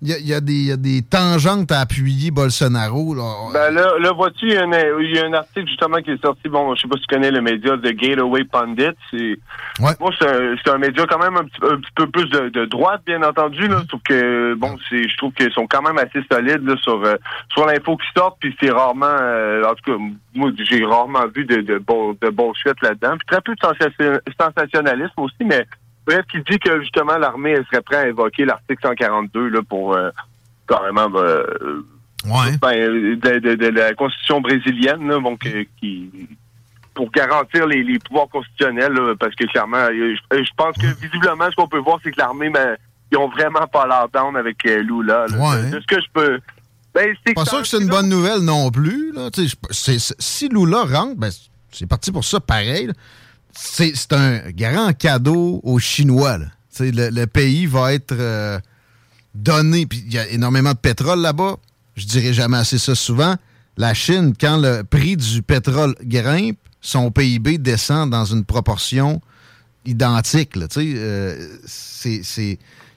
[0.01, 3.13] Il y a, il y a des- il y a des tangentes à appuyer Bolsonaro.
[3.15, 3.33] Là.
[3.53, 6.11] Ben là, là vois-tu, il y, a un- il y a un article justement qui
[6.11, 8.95] est sorti, bon, je sais pas si tu connais le média The Gateway Pundit.
[9.11, 9.37] C'est,
[9.79, 12.47] Moi, c'est un, c'est un média quand même un petit, un petit peu plus de,
[12.47, 13.81] de droite, bien entendu, là.
[13.91, 17.15] Sauf que, bon, c'est, je trouve qu'ils sont quand même assez solides là, sur, euh,
[17.51, 19.97] sur l'info qui sort, puis c'est rarement, euh, en tout cas,
[20.33, 23.15] moi, j'ai rarement vu de, de, de bullshit là-dedans.
[23.17, 25.65] Puis très peu de sensation- sensationnalisme aussi, mais
[26.09, 29.93] bref, qui dit que justement l'armée elle serait prête à invoquer l'article 142 là, pour
[29.95, 30.09] euh,
[30.67, 31.43] carrément euh,
[32.61, 36.09] ben, euh, de, de- de la constitution brésilienne, là, donc euh, qui
[36.95, 40.87] pour garantir les, les pouvoirs constitutionnels, là, parce que clairement, euh, je, je pense que
[41.01, 42.75] visiblement, ce qu'on peut voir, c'est que l'armée, ben,
[43.11, 45.25] ils ont vraiment pas l'air down avec Lula.
[45.27, 45.37] là.
[45.37, 45.69] Ouais.
[45.69, 46.39] De ce que je peux.
[46.93, 49.13] Ben, c'est Pas sûr que c'est une bonne nouvelle non plus.
[49.13, 49.29] Là.
[49.71, 51.29] Si Lula rentre, ben,
[51.71, 52.89] c'est parti pour ça pareil.
[53.53, 56.39] C'est un grand cadeau aux Chinois.
[56.79, 58.59] Le, pays va être euh,
[59.35, 59.85] donné.
[59.91, 61.57] Il y a énormément de pétrole là-bas.
[61.95, 63.35] Je dirais jamais assez ça souvent.
[63.77, 69.21] La Chine, quand le prix du pétrole grimpe, son PIB descend dans une proportion
[69.85, 70.55] identique.
[70.55, 71.47] euh,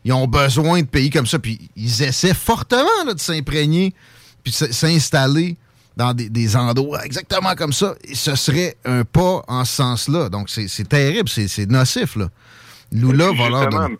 [0.04, 1.38] ils ont besoin de pays comme ça.
[1.38, 3.94] Puis ils essaient fortement de s'imprégner
[4.42, 5.56] puis s'installer
[5.96, 7.94] dans des, des endroits exactement comme ça.
[8.04, 10.28] Et ce serait un pas en ce sens-là.
[10.28, 12.16] Donc c'est c'est terrible, c'est c'est nocif.
[12.16, 12.26] Là.
[12.92, 13.96] Lula va leur donner-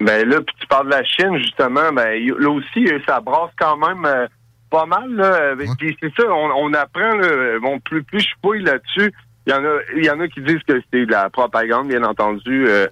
[0.00, 3.50] Ben là, puis tu parles de la Chine, justement, ben là aussi, euh, ça brasse
[3.58, 4.26] quand même euh,
[4.70, 5.10] pas mal.
[5.14, 9.12] Là, puis c'est ça, on, on apprend, là, bon, plus, plus je fouille là-dessus,
[9.46, 11.88] il y en a il y en a qui disent que c'est de la propagande,
[11.88, 12.66] bien entendu.
[12.68, 12.88] euh,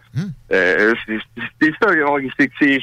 [0.52, 0.94] euh,
[1.61, 1.90] c'est ça,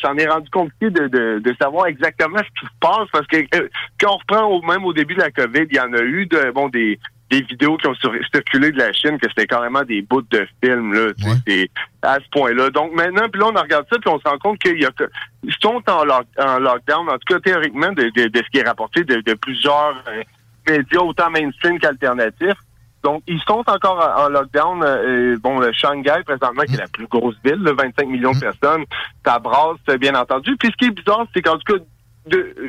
[0.01, 3.38] j'en ai rendu compliqué de, de, de savoir exactement ce qui se passe, parce que
[3.55, 3.69] euh,
[3.99, 6.26] quand on reprend au, même au début de la COVID, il y en a eu
[6.26, 6.99] de, bon, des
[7.30, 10.45] des vidéos qui ont sur- circulé de la Chine que c'était carrément des bouts de
[10.61, 11.13] films là,
[11.47, 11.69] c'est
[12.01, 12.72] à ce point-là.
[12.72, 14.89] Donc maintenant, puis là on regarde ça puis on se rend compte qu'il y a
[14.91, 15.05] que
[15.43, 18.57] ils sont en, lock- en lockdown, en tout cas théoriquement de, de, de ce qui
[18.57, 20.24] est rapporté de, de plusieurs euh,
[20.67, 22.57] médias autant mainstream qu'alternatifs.
[23.04, 24.84] Donc, ils sont encore en en lockdown.
[24.84, 28.39] Euh, bon, le Shanghai, présentement, qui est la plus grosse ville, là, 25 millions de
[28.39, 28.86] personnes,
[29.26, 30.56] ça brasse, euh, bien entendu.
[30.58, 31.84] Puis, ce qui est bizarre, c'est qu'en tout cas,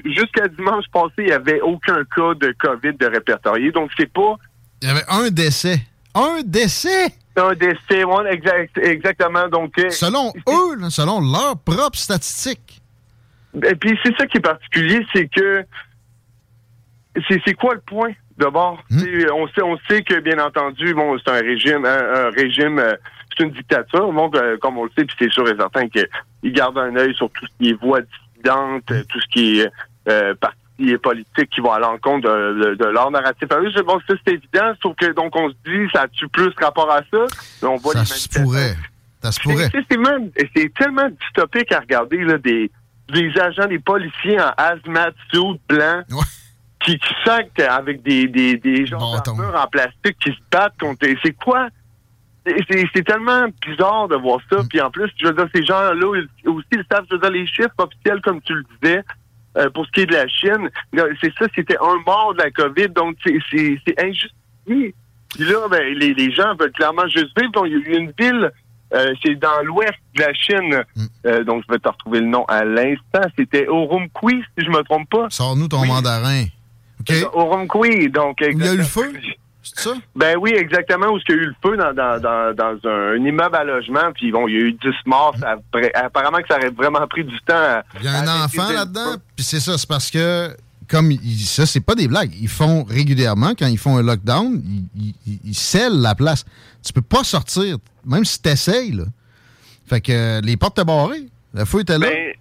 [0.04, 3.70] jusqu'à dimanche passé, il n'y avait aucun cas de COVID de répertorié.
[3.72, 4.36] Donc, c'est pas
[4.80, 5.80] Il y avait un décès.
[6.14, 7.14] Un décès!
[7.36, 9.48] un décès, ouais, exact, exactement.
[9.48, 12.82] Donc, euh, Selon eux, là, selon leurs propres statistiques.
[13.54, 15.64] Et puis c'est ça qui est particulier, c'est que
[17.28, 18.12] c'est quoi le point?
[18.38, 22.30] D'abord C'est- On sait on sait que bien entendu bon c'est un régime un, un
[22.30, 22.94] régime euh,
[23.36, 26.00] c'est une dictature donc euh, comme on le sait puis c'est sûr et certain que
[26.42, 29.60] ils gardent un œil sur tout ce qui est voix dissidente, euh, tout ce qui
[29.60, 29.70] est
[30.08, 30.56] euh, parti
[31.00, 33.46] politique qui va à l'encontre de, de, de leur narratif.
[33.52, 33.70] à eux.
[33.70, 36.90] Je- Bon, ça c'est évident, sauf que donc on se dit ça a-tu plus rapport
[36.90, 37.26] à ça
[37.62, 38.76] Mais On voit Ça se pourrait.
[39.22, 39.68] Ça se pourrait.
[39.70, 42.68] C'est- C'est même- c'est tellement dystopique à regarder là, des,
[43.12, 46.02] des agents, des policiers en hazmat suit blanc
[46.84, 51.06] qui, qui sacent avec des, des, des gens en plastique qui se battent contre.
[51.24, 51.68] C'est quoi?
[52.44, 54.42] C'est- tellement bizarre de voir Mm.
[54.56, 54.62] ça.
[54.68, 56.06] Puis en plus, je veux dire, ces gens-là
[56.46, 59.02] aussi, ils savent, je veux dire, les chiffres officiels, comme tu le disais,
[59.58, 60.68] euh, pour ce qui est de la Chine,
[61.20, 62.88] c'est ça, c'était un mort de la COVID.
[62.88, 63.38] Donc, c'est-
[64.02, 64.94] injustifié.
[65.34, 67.52] Puis là, ben, les, les gens veulent clairement juste vivre.
[67.52, 68.50] Donc, il y a eu une ville,
[68.94, 70.84] euh, c'est dans l'ouest de la Chine.
[70.96, 71.04] Mm.
[71.26, 73.20] Euh, donc, je vais te retrouver le nom à l'instant.
[73.38, 75.26] C'était Urumqi, si je me trompe pas.
[75.30, 76.44] Sors-nous ton mandarin.
[77.10, 77.14] OK?
[77.34, 78.38] Urumqi, donc...
[78.40, 79.12] Il y a eu le feu?
[79.64, 79.94] C'est ça?
[80.16, 83.12] Ben oui, exactement, où il y a eu le feu dans, dans, dans, dans un,
[83.12, 85.36] un immeuble à logement, puis bon, il y a eu 10 morts.
[85.38, 85.54] Ça
[85.94, 87.54] apparemment que ça aurait vraiment pris du temps.
[87.54, 90.48] à- Il y a un enfant là-dedans, puis c'est ça, c'est parce que,
[90.90, 92.32] comme ils- ça, c'est pas des blagues.
[92.40, 94.60] Ils font régulièrement, quand ils font un lockdown,
[94.96, 96.44] ils, ils- ils- ils scellent la place.
[96.84, 99.04] Tu peux pas sortir, même si t'essayes, là.
[99.86, 101.28] Fait que les portes étaient barrées.
[101.54, 102.08] Le feu était là.
[102.08, 102.32] Ben,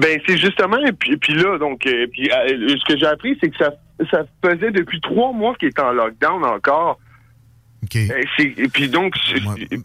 [0.00, 3.36] ben c'est justement, et puis, puis là, donc, euh, puis, euh, ce que j'ai appris,
[3.42, 3.72] c'est que ça,
[4.10, 6.98] ça faisait depuis trois mois qu'il était en lockdown encore.
[7.94, 9.14] Et puis donc,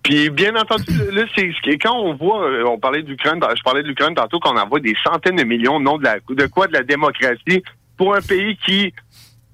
[0.03, 3.83] puis bien entendu, là, c'est ce quand on voit, euh, on parlait d'Ukraine, je parlais
[3.83, 6.73] de l'Ukraine tantôt, qu'on envoie des centaines de millions, non de la, de quoi, de
[6.73, 7.63] la démocratie,
[7.97, 8.93] pour un pays qui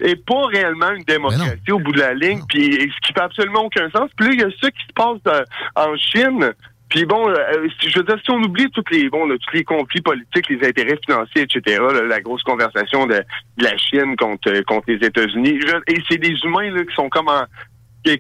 [0.02, 3.62] est pas réellement une démocratie au bout de la ligne, puis ce qui fait absolument
[3.62, 4.10] aucun sens.
[4.18, 5.44] Puis là, il y a ça qui se passe euh,
[5.76, 6.54] en Chine.
[6.94, 7.36] Puis bon, euh,
[7.82, 10.48] si- je veux dire, si on oublie tous les bon, là, tous les conflits politiques,
[10.50, 13.16] les intérêts financiers, etc., là, la grosse conversation de,
[13.58, 17.10] de la Chine contre euh, contre les États-Unis, et c'est des humains là qui sont
[17.10, 17.44] comme en,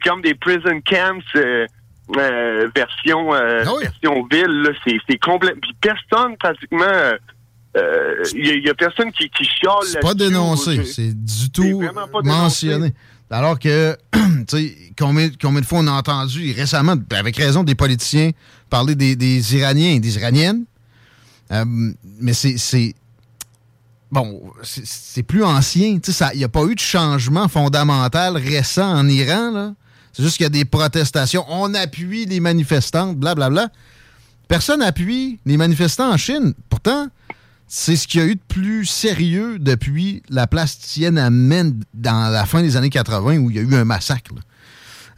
[0.03, 1.19] comme des prison camps.
[1.36, 1.65] euh,
[2.17, 7.13] euh, version euh, version ville c'est c'est complètement puis personne pratiquement euh,
[7.78, 11.13] euh, il y, a- il y a personne qui qui chiale C'est pas dénoncé, c'est
[11.13, 11.80] du tout
[12.24, 12.93] mentionné.
[13.32, 17.74] Alors que, tu sais, combien, combien de fois on a entendu récemment, avec raison, des
[17.74, 18.30] politiciens
[18.74, 20.63] parler des, Iraniens et des Iraniennes.
[21.51, 21.63] Euh,
[22.19, 22.95] mais c'est-.
[24.11, 25.99] Bon, c'est- plus ancien.
[26.34, 29.76] Il n'y a pas eu de changement fondamental récent en Iran.
[30.11, 31.45] C'est juste qu'il y a des protestations.
[31.49, 33.69] On appuie les manifestantes, blablabla.
[34.47, 36.55] Personne n'appuie les manifestants en Chine.
[36.69, 37.09] Pourtant,
[37.67, 42.45] c'est ce qu'il y a eu de plus sérieux depuis la place Tiananmen dans la
[42.47, 44.34] fin des années 80 où il y a eu un massacre.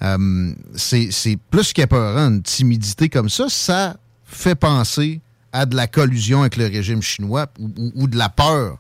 [0.01, 3.49] Euh, c'est plus qu'épeurant, une timidité comme ça.
[3.49, 5.21] Ça fait penser
[5.53, 7.47] à de la collusion avec le régime chinois
[7.95, 8.77] ou, de la peur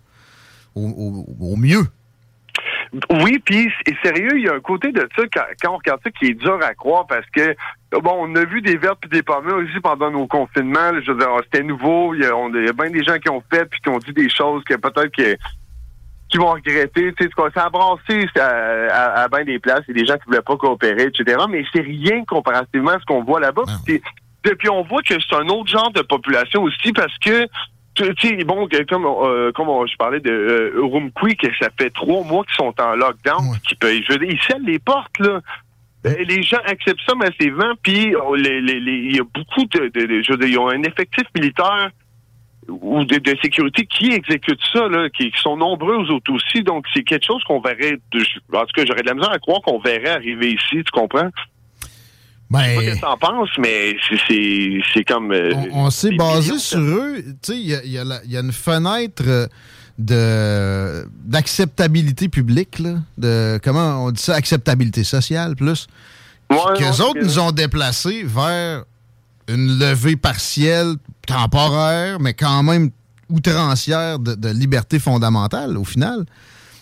[0.75, 1.85] au, au- mieux.
[3.09, 3.69] Oui, puis
[4.03, 5.23] sérieux, il y a un côté de ça
[5.61, 7.55] quand, on regarde ça qui est dur à croire parce que
[7.91, 10.91] bon, on a vu des vertes puis des pommes aussi pendant nos confinements.
[11.05, 12.13] je veux dire, c'était nouveau.
[12.13, 13.89] Il y a, on- il y a bien des gens qui ont fait puis qui
[13.89, 15.37] ont dit des choses que peut-être que
[16.35, 17.13] qui vont regretter.
[17.13, 19.83] Tu sais, ça a brassé à, à, à bien des places.
[19.87, 21.37] Il y a des gens qui voulaient pas coopérer, etc.
[21.49, 23.63] Mais c'est rien comparativement à ce qu'on voit là-bas.
[23.85, 24.01] Puis
[24.43, 27.47] c'est- Puis on voit que c'est un autre genre de population aussi parce que
[27.95, 31.89] tu sais, bon, comme, euh, comme on- je parlais de euh, Urumqi, que ça fait
[31.91, 35.17] trois mois qu'ils sont en lockdown, qui peut, je veux dire, ils scellent les portes,
[35.19, 35.39] là.
[36.05, 39.63] Euh, Les gens acceptent ça massivement, puis oh, les- les- les- il y a beaucoup
[39.71, 41.89] de, de- de- je veux dire, ils ont un effectif militaire
[42.67, 46.63] ou de, de sécurité qui exécute ça, là, qui, qui sont nombreux aux autres aussi.
[46.63, 48.19] Donc, c'est quelque chose qu'on verrait, en
[48.65, 51.29] tout cas, j'aurais de la misère à croire qu'on verrait arriver ici, tu comprends?
[52.49, 53.95] Ben, Je sais pas ce que t'en penses, mais
[54.27, 55.31] c'est- comme...
[55.31, 57.15] euh, on s'est des basé millions sur eux.
[57.41, 59.47] Tu sais, il y a, y a y a une fenêtre euh,
[59.97, 65.87] de d'acceptabilité publique, là, de comment on dit ça, acceptabilité sociale plus.
[66.51, 68.83] Ouais, autres c'est- nous ont déplacés vers
[69.47, 70.95] une levée partielle,
[71.25, 72.91] temporaire, mais quand même
[73.29, 76.25] outrancière de, liberté fondamentale au final.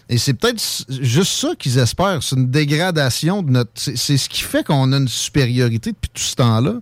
[0.10, 2.22] Et c'est peut-être juste ça qu'ils espèrent.
[2.22, 3.72] C'est une dégradation de notre.
[3.76, 6.76] C'est ce qui fait qu'on a une supériorité depuis tout ce temps-là.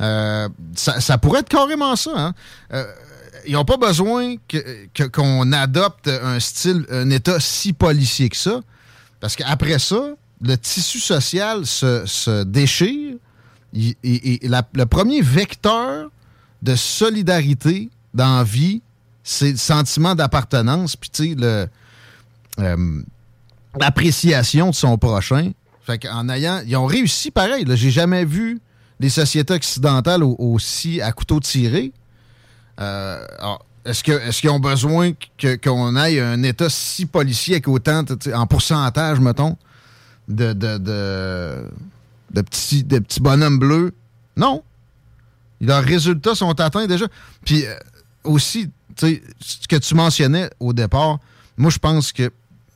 [0.00, 2.10] Euh, ça, pourrait être carrément ça.
[2.14, 2.34] Hein?
[2.72, 2.84] Euh,
[3.46, 8.36] ils n'ont pas besoin que- que- qu'on adopte un style, un État si policier que
[8.36, 8.60] ça.
[9.20, 13.14] Parce qu'après ça, le tissu social se, déchire.
[13.74, 16.10] Et, le premier vecteur
[16.62, 18.82] de solidarité dans la vie,
[19.24, 21.66] c'est le sentiment d'appartenance, puis tu euh,
[23.78, 25.52] l'appréciation de son prochain.
[25.84, 27.64] Fait qu'en ayant, ils ont réussi pareil.
[27.74, 28.60] J'ai jamais vu
[29.00, 31.92] les sociétés occidentales au- aussi à couteau tiré.
[32.80, 33.26] Euh,
[33.84, 35.12] est-ce qu'ils ont besoin
[35.64, 38.04] qu'on aille un État si policier avec autant,
[38.34, 39.56] en pourcentage, mettons,
[40.28, 41.64] de, de, de,
[42.32, 43.92] de petits bonhommes bleus?
[44.36, 44.62] Non.
[45.62, 47.06] Leurs résultats sont atteints déjà.
[47.44, 47.74] Puis euh,
[48.24, 51.18] aussi, tu sais, ce que tu mentionnais au départ,
[51.56, 52.30] moi, je pense que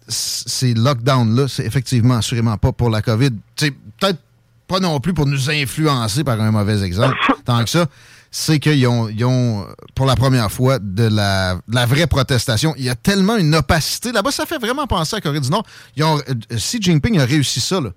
[0.08, 3.30] ces lockdowns-là, c'est effectivement assurément pas pour la COVID.
[3.56, 4.20] Tu sais, peut-être
[4.68, 7.86] pas non plus pour nous influencer par un mauvais exemple, tant que ça.
[8.30, 12.74] C'est qu'ils ont, ils ont, pour la première fois, de la, de la vraie protestation.
[12.76, 14.12] Il y a tellement une opacité.
[14.12, 15.64] Là-bas, ça fait vraiment penser à la Corée du Nord.
[15.96, 17.80] Ils ont, euh, Xi Jinping a réussi ça.
[17.80, 17.90] là.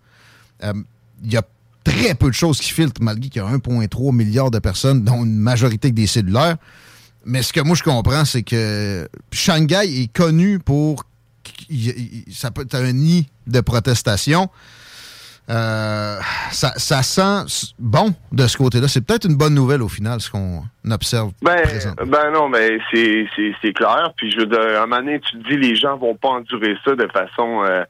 [0.63, 0.73] Euh,
[1.23, 1.43] il y a
[1.89, 5.23] très peu de choses qui filtrent, malgré qu'il y a 1,3 milliard de personnes, dont
[5.23, 6.57] une majorité avec des cellulaires.
[7.25, 11.03] Mais ce que moi, je comprends, c'est que Shanghai est connu pour...
[12.31, 14.49] Ça peut être un nid de protestation.
[15.49, 16.19] Euh,
[16.51, 18.87] ça, ça sent bon de ce côté-là.
[18.87, 20.61] C'est peut-être une bonne nouvelle au final, ce qu'on
[20.91, 21.63] observe Ben,
[22.05, 24.13] ben non, mais c'est clair.
[24.15, 26.29] Puis je veux dire, à un moment donné, tu te dis les gens vont pas
[26.29, 27.63] endurer ça de façon.
[27.63, 27.83] Euh,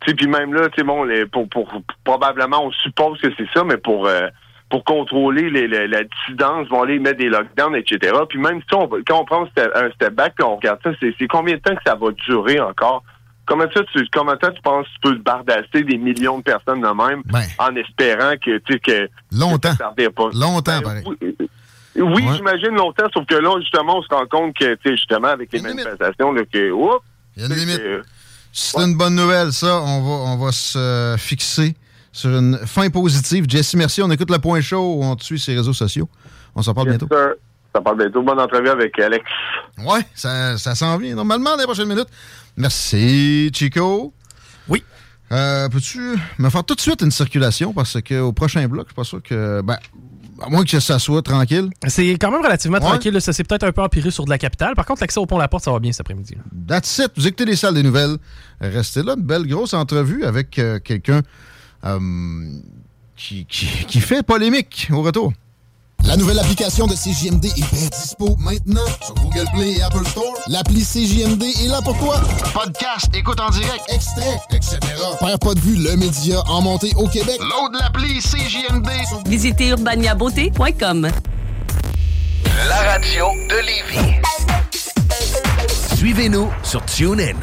[0.00, 1.68] puis même là, tu sais, bon, les, pour, pour
[2.04, 4.28] probablement, on suppose que c'est ça, mais pour euh,
[4.70, 8.12] pour contrôler les, les- la dissidence, vont aller mettre des lockdowns, etc.
[8.28, 11.54] Puis même si on, quand on prend un step, back, on regarde ça, c'est combien
[11.56, 13.02] de temps que ça va durer encore?
[13.46, 16.42] Comment ça, tu, comment ça, tu penses que tu peux te bardasser des millions de
[16.42, 17.22] personnes de même
[17.58, 19.72] en espérant que, tu sais, que Longtemps.
[19.96, 20.28] que pas?
[20.34, 21.04] Longtemps, Ben, pareil.
[21.06, 21.16] oui,
[21.96, 25.28] oui, j'imagine longtemps, sauf que là, justement, on se rend compte que, tu sais, justement,
[25.28, 27.02] avec les manifestations, là, que, oups,
[27.38, 27.80] Il y a une limite.
[28.60, 29.80] C'est une bonne nouvelle, ça.
[29.82, 31.76] On va, on va se fixer
[32.10, 33.44] sur une fin positive.
[33.48, 34.02] Jesse, merci.
[34.02, 34.98] On écoute le point chaud.
[35.00, 36.08] On te suit sur les réseaux sociaux.
[36.56, 37.06] On s'en parle bientôt.
[37.08, 37.34] Sir,
[37.72, 38.20] ça parle bientôt.
[38.20, 39.24] Bonne entrevue avec Alex.
[39.86, 42.08] Ouais, ça, ça s'en vient normalement dans les prochaines minutes.
[42.56, 44.12] Merci, Chico.
[44.68, 44.82] Oui.
[45.30, 48.96] Euh, Peux-tu me faire tout de suite une circulation parce qu'au prochain bloc, je suis
[48.96, 49.60] pas sûr que.
[49.62, 49.78] Ben,
[50.40, 51.68] à moins que ça soit tranquille.
[51.86, 52.84] C'est quand même relativement Ouais.
[52.84, 53.12] tranquille.
[53.14, 53.20] là.
[53.20, 54.74] Ça s'est peut-être un peu empiré sur de la capitale.
[54.74, 56.34] Par contre, l'accès au pont La Porte, ça va bien cet après-midi.
[56.66, 57.10] That's it.
[57.16, 58.16] Vous écoutez les salles des nouvelles.
[58.60, 59.14] Restez là.
[59.16, 61.22] Une belle grosse entrevue avec euh, quelqu'un
[61.84, 61.98] euh,
[63.16, 65.32] qui, qui, qui fait polémique au retour.
[66.04, 70.32] La nouvelle application de CJMD est bien dispo maintenant sur Google Play et Apple Store.
[70.46, 72.20] L'appli CJMD est là pour toi.
[72.54, 74.78] Podcast, écoute en direct, extrait, etc.
[75.20, 77.38] Père pas de vue, le média en montée au Québec.
[77.40, 78.88] Load l'appli CJMD.
[79.26, 81.10] Visitez urbaniabeauté.com.
[82.68, 84.14] La radio de Lévis.
[85.96, 87.34] Suivez-nous sur TuneIn.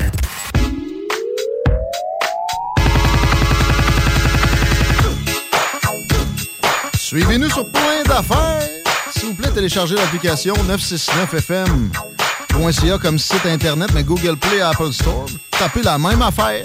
[7.05, 8.67] Suivez-nous sur plein d'affaires.
[9.11, 15.27] S'il vous plaît, téléchargez l'application 969fm.ca comme site internet, mais Google Play et Apple Store.
[15.51, 16.63] Tapez la même affaire.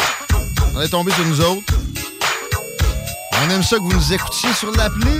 [0.72, 1.74] Vous allez tomber sur nous autres.
[3.45, 5.11] On aime ça que vous nous écoutiez sur l'appli.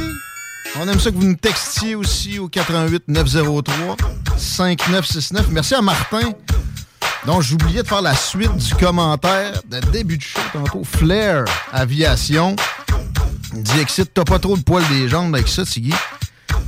[0.81, 3.97] On aime ça que vous nous textiez aussi au 88 903
[4.39, 5.49] 5969.
[5.51, 6.33] Merci à Martin.
[7.27, 10.83] Donc, j'oubliais de faire la suite du commentaire de début de show tantôt.
[10.83, 11.45] Flair
[11.75, 12.57] Aviation.
[13.55, 15.95] Il dit Exit, t'as pas trop de poils des jambes avec ça, Tiggy.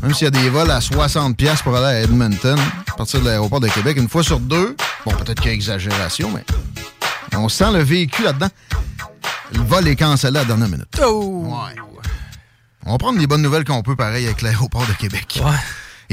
[0.02, 2.58] Même s'il y a des vols à 60$ piastres pour aller à Edmonton,
[2.88, 4.76] à partir de l'aéroport de Québec, une fois sur deux.
[5.06, 6.44] Bon, peut-être qu'il y a exagération, mais
[7.36, 8.48] on sent le véhicule là-dedans.
[9.52, 10.88] Le vol est cancellé à la dernière minute.
[11.00, 11.74] Ouais.
[12.84, 15.40] On va prendre les bonnes nouvelles qu'on peut, pareil, avec l'aéroport de Québec.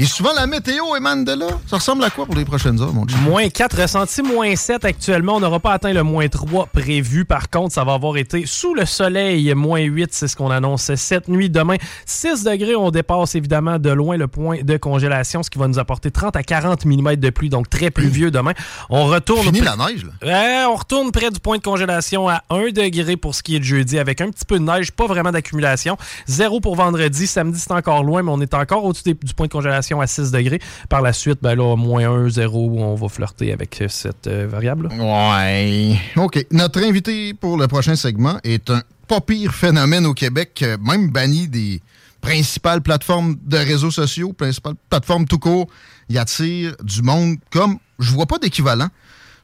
[0.00, 1.48] Et souvent, la météo émane de là.
[1.66, 3.18] Ça ressemble à quoi pour les prochaines heures, mon Dieu?
[3.18, 5.34] Moins 4, ressenti moins 7 actuellement.
[5.36, 7.26] On n'aura pas atteint le moins 3 prévu.
[7.26, 9.52] Par contre, ça va avoir été sous le soleil.
[9.52, 11.50] Moins 8, c'est ce qu'on annonce cette nuit.
[11.50, 11.76] Demain,
[12.06, 12.74] 6 degrés.
[12.76, 16.34] On dépasse évidemment de loin le point de congélation, ce qui va nous apporter 30
[16.34, 18.52] à 40 mm de pluie, donc très pluvieux demain.
[18.88, 19.42] On retourne.
[19.44, 20.66] Fini la neige, là.
[20.70, 23.64] On retourne près du point de congélation à 1 degré pour ce qui est de
[23.64, 25.98] jeudi, avec un petit peu de neige, pas vraiment d'accumulation.
[26.26, 27.26] Zéro pour vendredi.
[27.26, 30.06] Samedi, c'est encore loin, mais on est encore au-dessus des- du point de congélation à
[30.06, 30.60] 6 degrés.
[30.88, 34.88] Par la suite, ben là, moins 1, 0, on va flirter avec cette euh, variable.
[34.96, 35.98] Ouais.
[36.16, 36.46] OK.
[36.52, 41.10] Notre invité pour le prochain segment est un pas pire phénomène au Québec, euh, même
[41.10, 41.80] banni des
[42.20, 45.66] principales plateformes de réseaux sociaux, principales plateformes tout court.
[46.08, 48.88] Il attire du monde comme je vois pas d'équivalent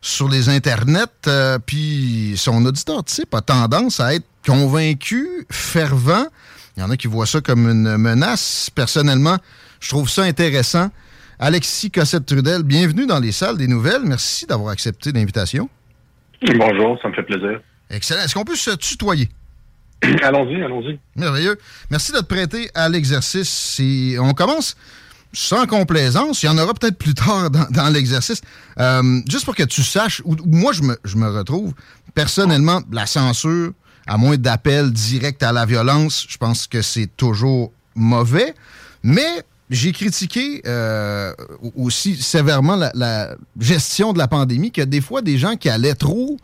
[0.03, 1.07] sur les internets.
[1.27, 6.27] euh, Puis son auditeur type a tendance à être convaincu, fervent.
[6.77, 8.69] Il y en a qui voient ça comme une menace.
[8.75, 9.39] Personnellement,
[9.87, 10.91] je trouve ça intéressant.
[11.39, 14.03] Alexis Cossette-Trudel, bienvenue dans les salles des nouvelles.
[14.05, 15.70] Merci d'avoir accepté l'invitation.
[16.43, 17.61] Bonjour, ça me fait plaisir.
[17.89, 18.22] Excellent.
[18.22, 19.28] Est-ce qu'on peut se tutoyer?
[20.24, 20.99] allons-y, allons-y.
[21.14, 21.57] Merveilleux.
[21.89, 23.80] Merci de te prêter à l'exercice.
[24.18, 24.76] On commence
[25.32, 28.41] sans complaisance, il y en aura peut-être plus tard dans, dans l'exercice.
[28.80, 31.74] Euh, juste pour que tu saches où, où moi je me, je me retrouve,
[32.12, 33.70] personnellement, la censure,
[34.09, 38.53] à moins d'appels directs à la violence, je pense que c'est toujours mauvais.
[39.05, 41.33] Mais j'ai critiqué euh,
[41.77, 45.57] aussi sévèrement la, la gestion de la pandémie, qu'il y a des fois des gens
[45.57, 46.37] qui allaient trop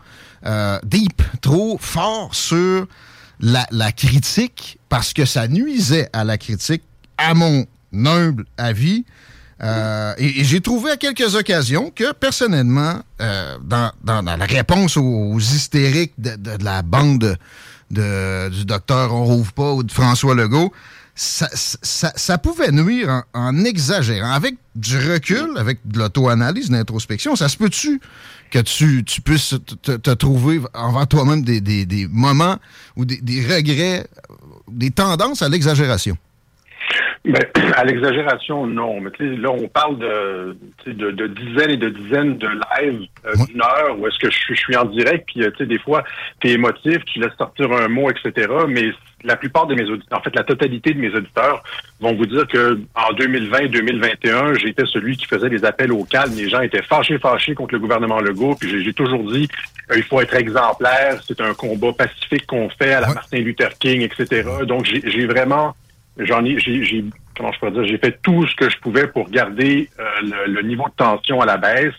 [0.44, 2.86] euh, deep, trop fort sur
[3.40, 6.82] la, la critique parce que ça nuisait à la critique,
[7.18, 7.64] à mon
[7.94, 9.04] humble avis.
[9.62, 14.44] Euh, et et j'ai trouvé à quelques occasions que, personnellement, euh, dans, dans- dans la
[14.46, 15.02] réponse aux,
[15.34, 17.36] aux hystériques de, de- de la bande de-
[17.92, 20.72] de- du docteur On rouvre pas ou de François Legault,
[21.14, 24.32] ça, ça- ça pouvait nuire en, en exagérant.
[24.32, 28.00] Avec du recul, avec de l'auto-analyse, de l'introspection, ça se peut-tu
[28.50, 32.56] que tu, tu puisses te, te- te trouver envers toi-même des, des- des moments
[32.96, 34.06] ou des, des regrets,
[34.70, 36.16] des tendances à l'exagération?
[37.24, 37.42] Ben,
[37.76, 39.00] à l'exagération, non.
[39.00, 40.56] Mais là, on parle de,
[40.86, 44.60] dizaines et de dizaines de lives euh, d'une heure où est-ce que je suis, je
[44.60, 46.04] suis en direct, puis euh, des fois,
[46.40, 48.48] tu es émotif, tu laisses sortir un mot, etc.
[48.68, 48.90] Mais
[49.24, 51.62] la plupart de mes auditeurs, en fait, la totalité de mes auditeurs
[52.00, 56.32] vont vous dire que en 2020-2021, j'étais celui qui faisait des appels au calme.
[56.34, 58.56] Les gens étaient fâchés, fâchés contre le gouvernement Legault.
[58.58, 59.48] Puis j'ai- toujours dit,
[59.90, 61.22] euh, il faut être exemplaire.
[61.26, 64.46] C'est un combat pacifique qu'on fait à la Martin Luther King, etc.
[64.66, 65.74] Donc j'ai vraiment
[66.18, 67.04] j'en ai, j'ai, j'ai-
[67.36, 70.04] comment je peux dire, j'ai fait tout ce que je pouvais pour garder euh,
[70.46, 71.94] le, le niveau de tension à la baisse.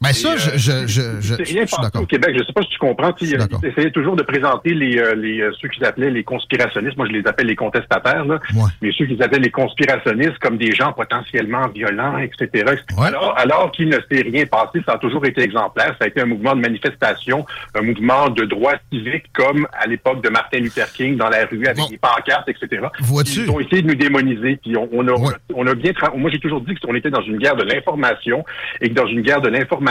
[0.00, 2.02] Ben ça, euh, je, je, je, c'est je rien suis d'accord.
[2.02, 2.34] au Québec.
[2.36, 3.14] Je sais pas si tu comprends.
[3.20, 6.96] Ils essayaient toujours de présenter les, euh, les euh, ceux qu'ils appelaient les conspirationnistes.
[6.96, 8.24] Moi, je les appelle les contestataires.
[8.24, 8.40] Là.
[8.82, 12.74] Mais ceux qu'ils appelaient les conspirationnistes comme des gens potentiellement violents, etc.
[12.98, 15.94] Alors, alors qu'il ne s'est rien passé, ça a toujours été exemplaire.
[15.98, 20.22] Ça a été un mouvement de manifestation, un mouvement de droit civique comme à l'époque
[20.22, 22.88] de Martin Luther King dans la rue avec des pancartes, etc.
[23.36, 24.56] Ils ont essayé de nous démoniser.
[24.56, 25.14] Puis on, on a,
[25.54, 25.92] on a bien.
[26.16, 28.44] Moi, j'ai toujours dit qu'on était dans une guerre de l'information
[28.80, 29.83] et que dans une guerre de l'information,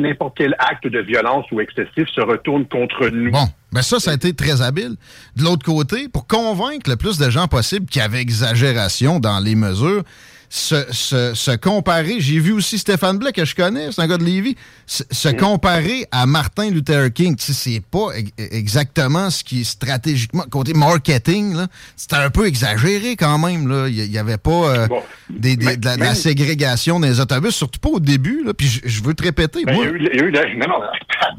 [0.00, 3.30] n'importe quel acte de violence ou excessif se retourne contre nous.
[3.30, 4.96] Bon, ben ça, ça a été très habile.
[5.36, 9.40] De l'autre côté, pour convaincre le plus de gens possible qu'il y avait exagération dans
[9.40, 10.02] les mesures,
[10.50, 14.16] se, se, se comparer, j'ai vu aussi Stéphane Blais, que je connais, c'est un gars
[14.18, 19.30] de Lévis, se, se comparer à Martin Luther King, tu sais, c'est pas e- exactement
[19.30, 23.88] ce qui est stratégiquement, côté marketing, là, c'était un peu exagéré quand même, là.
[23.88, 24.86] Il y- il y avait pas euh,
[25.28, 28.66] des, des- de, la, de la ségrégation des autobus, surtout pas au début, là, puis
[28.68, 30.80] je, je veux te répéter, Ben, moi, eu- non, non,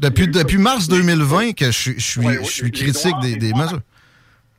[0.00, 3.80] depuis, depuis mars 2020 que je, suis- je suis, je suis critique des, des mesures.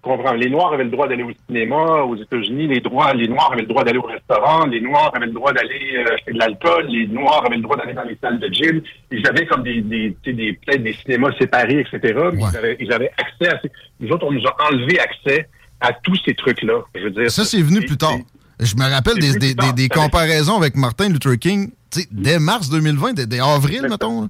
[0.01, 0.33] Comprends.
[0.33, 2.67] Les Noirs avaient le droit d'aller au cinéma aux États-Unis.
[2.67, 4.65] Les droits, les Noirs avaient le droit d'aller au restaurant.
[4.65, 6.87] Les Noirs avaient le droit d'aller euh, acheter de l'alcool.
[6.89, 8.81] Les Noirs avaient le droit d'aller dans les salles de gym.
[9.11, 12.19] Ils avaient comme des, des, des peut-être des cinémas séparés, etc.
[12.33, 13.71] Mais ils, avaient, ils avaient accès à ces...
[13.99, 15.47] Nous autres, on nous a enlevé accès
[15.79, 16.81] à tous ces trucs-là.
[16.95, 17.29] Je veux dire.
[17.29, 18.15] Ça, c'est venu plus tard.
[18.59, 21.71] Je me rappelle des, des, des- comparaisons avec Martin Luther King,
[22.11, 24.29] dès mars 2020, dès, dès avril, mettons.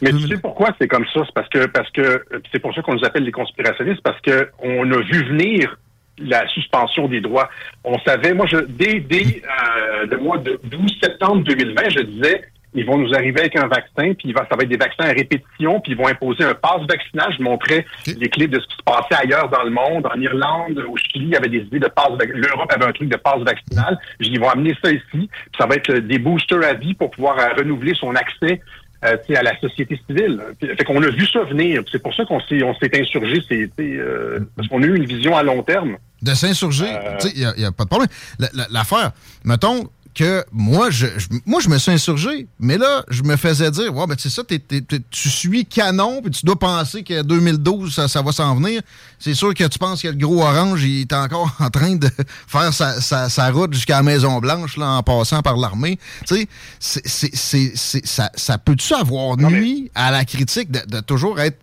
[0.00, 1.22] Mais tu sais pourquoi c'est comme ça?
[1.24, 4.50] C'est parce que parce que c'est pour ça qu'on nous appelle les conspirationnistes, parce que
[4.58, 5.76] on a vu venir
[6.18, 7.48] la suspension des droits.
[7.84, 12.42] On savait, moi, je, dès, dès euh, le mois de 12 septembre 2020, je disais,
[12.74, 15.80] ils vont nous arriver avec un vaccin, puis ça va être des vaccins à répétition,
[15.80, 17.34] puis ils vont imposer un passe vaccinal.
[17.36, 20.06] Je montrais les clips de ce qui se passait ailleurs dans le monde.
[20.06, 23.08] En Irlande, au Chili, il y avait des idées de passe L'Europe avait un truc
[23.08, 23.98] de passe vaccinal.
[24.20, 27.10] Ils vont amener ça ici, puis ça va être euh, des boosters à vie pour
[27.10, 28.60] pouvoir euh, renouveler son accès
[29.04, 30.40] euh, à la société civile.
[30.60, 31.82] Fait qu'on a vu ça venir.
[31.90, 33.42] C'est pour ça qu'on s'est, on s'est insurgé.
[33.48, 35.96] C'est, euh, parce qu'on a eu une vision à long terme.
[36.22, 36.86] De s'insurger,
[37.20, 38.08] tu sais, il n'y a, pas de problème.
[38.38, 39.10] La- la- L'affaire,
[39.44, 43.70] mettons que moi je, je- moi, je me suis insurgé, mais là, je me faisais
[43.70, 48.08] dire, ouais, ben, c'est ça, tu suis canon, puis tu dois penser que 2012, ça,
[48.08, 48.82] ça va s'en venir.
[49.18, 52.08] C'est sûr que tu penses que le gros orange, il est encore en train de
[52.46, 55.98] faire sa, sa- sa route jusqu'à la Maison-Blanche, là, en passant par l'armée.
[56.26, 56.48] Tu sais,
[56.78, 61.58] c'est- ça, ça peut-tu avoir nuit à la critique de, de toujours être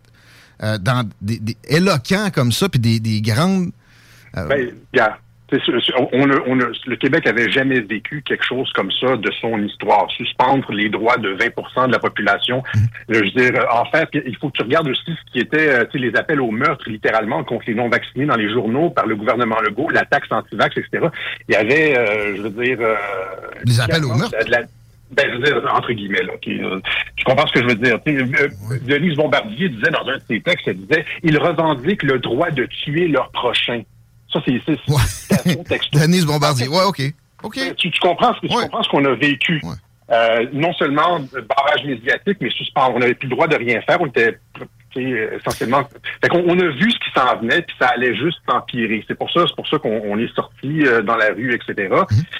[0.64, 3.72] euh, dans des, des éloquents comme ça, puis des, des grandes.
[4.38, 4.45] euh,
[4.93, 5.20] Ben,
[6.14, 10.10] on le Québec avait jamais vécu quelque chose comme ça de son histoire.
[10.12, 12.64] Suspendre les droits de 20% de la population.
[13.10, 15.70] Je veux dire, euh, en fait, il faut que tu regardes aussi ce qui était
[15.70, 19.60] euh, les appels au meurtre, littéralement, contre les non-vaccinés dans les journaux par le gouvernement
[19.62, 21.08] Legault, la taxe anti-vax, etc.
[21.47, 22.78] Il y avait, euh, je veux dire...
[22.80, 22.95] euh,
[23.66, 24.36] Les appels au meurtre?
[24.45, 24.62] de la-
[25.12, 26.34] ben, je veux dire, entre guillemets, là.
[26.39, 26.80] qui, euh,
[27.16, 27.97] tu comprends ce que je veux dire?
[28.86, 32.66] Denise Bombardier disait dans un de ses textes, elle disait, ils revendiquent le droit de
[32.66, 33.82] tuer leur prochain.
[34.32, 34.62] Ça, c'est
[35.08, 36.00] citation texto.
[36.00, 36.68] Denise Bombardier.
[36.68, 37.02] Ouais, OK.
[37.44, 37.58] OK.
[37.78, 39.62] Tu, tu comprends ce que tu comprends ce qu'on a vécu.
[40.12, 42.96] Euh, non seulement de barrage médiatique, mais suspendre.
[42.96, 44.02] On n'avait plus le droit de rien faire.
[44.02, 44.38] On était
[44.98, 45.84] euh, essentiellement.
[46.22, 49.06] Fait qu'on on a vu ce qui s'en venait, puis ça allait juste s'empirer.
[49.08, 51.94] C'est pour ça, c'est pour ça qu'on on est sorti euh, dans la rue, etc.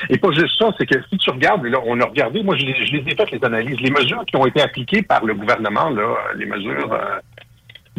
[0.10, 2.66] Et pas juste ça, c'est que si tu regardes, là, on a regardé, moi je,
[2.66, 5.36] les- je les ai faites les analyses, les mesures qui ont été appliquées par le
[5.36, 7.20] gouvernement, là, les mesures euh,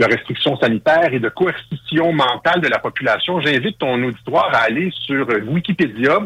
[0.00, 4.90] de restrictions sanitaires et de coercition mentale de la population, j'invite ton auditoire à aller
[4.92, 6.20] sur Wikipédia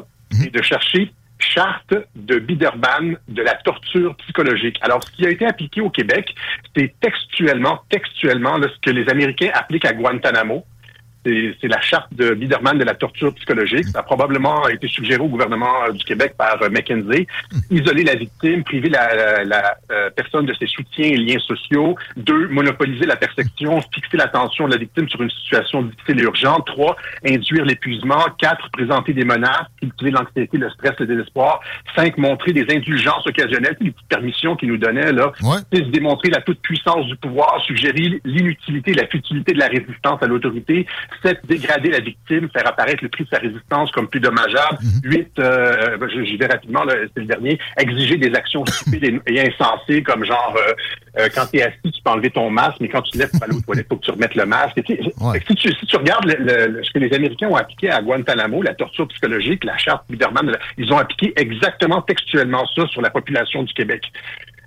[0.47, 4.79] et de chercher charte de Biderman de la torture psychologique.
[4.81, 6.35] Alors, ce qui a été appliqué au Québec,
[6.77, 10.65] c'est textuellement, textuellement, là, ce que les Américains appliquent à Guantanamo.
[11.25, 13.85] C'est la charte de Biderman de la torture psychologique.
[13.87, 17.27] Ça a probablement été suggéré au gouvernement euh, du Québec par euh, McKenzie.
[17.71, 21.97] Isoler la victime, priver la, la- la, euh, personne de ses soutiens et liens sociaux.
[22.17, 26.67] Deux, monopoliser la perception, fixer l'attention de la victime sur une situation difficile et urgente.
[26.67, 26.97] Trois,
[27.27, 28.23] induire l'épuisement.
[28.39, 31.61] Quatre, présenter des menaces, cultiver l'anxiété, le stress, le désespoir.
[31.97, 35.13] Cinq, montrer des indulgences occasionnelles, les petites permissions qu'ils nous donnaient.
[35.13, 35.33] Là.
[35.73, 40.87] Six, démontrer la toute-puissance du pouvoir, suggérer l'inutilité, la futilité de la résistance à l'autorité.
[41.23, 44.79] Sept, dégrader la victime, faire apparaître le prix de sa résistance comme plus dommageable.
[45.05, 49.41] Huit, euh, ben, je- j'y vais rapidement, c'est le dernier, exiger des actions stupides et,
[49.41, 52.89] insensées, comme genre, euh, euh, quand tu es assis, tu peux enlever ton masque, mais
[52.89, 54.79] quand tu lèves pour aller aux toilettes, faut que tu remettes le masque.
[54.79, 54.97] Et tu
[55.49, 58.01] si, tu, si tu regardes le- le- le- ce que les Américains ont appliqué à
[58.03, 63.11] Guantanamo, la torture psychologique, la charte Biderman, ils ont appliqué exactement textuellement ça sur la
[63.11, 64.03] population du Québec.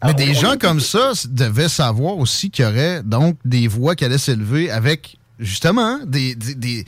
[0.03, 4.05] Mais des gens comme ça devaient savoir aussi qu'il y aurait donc des voix qui
[4.05, 6.85] allaient s'élever avec justement hein, des, des, des,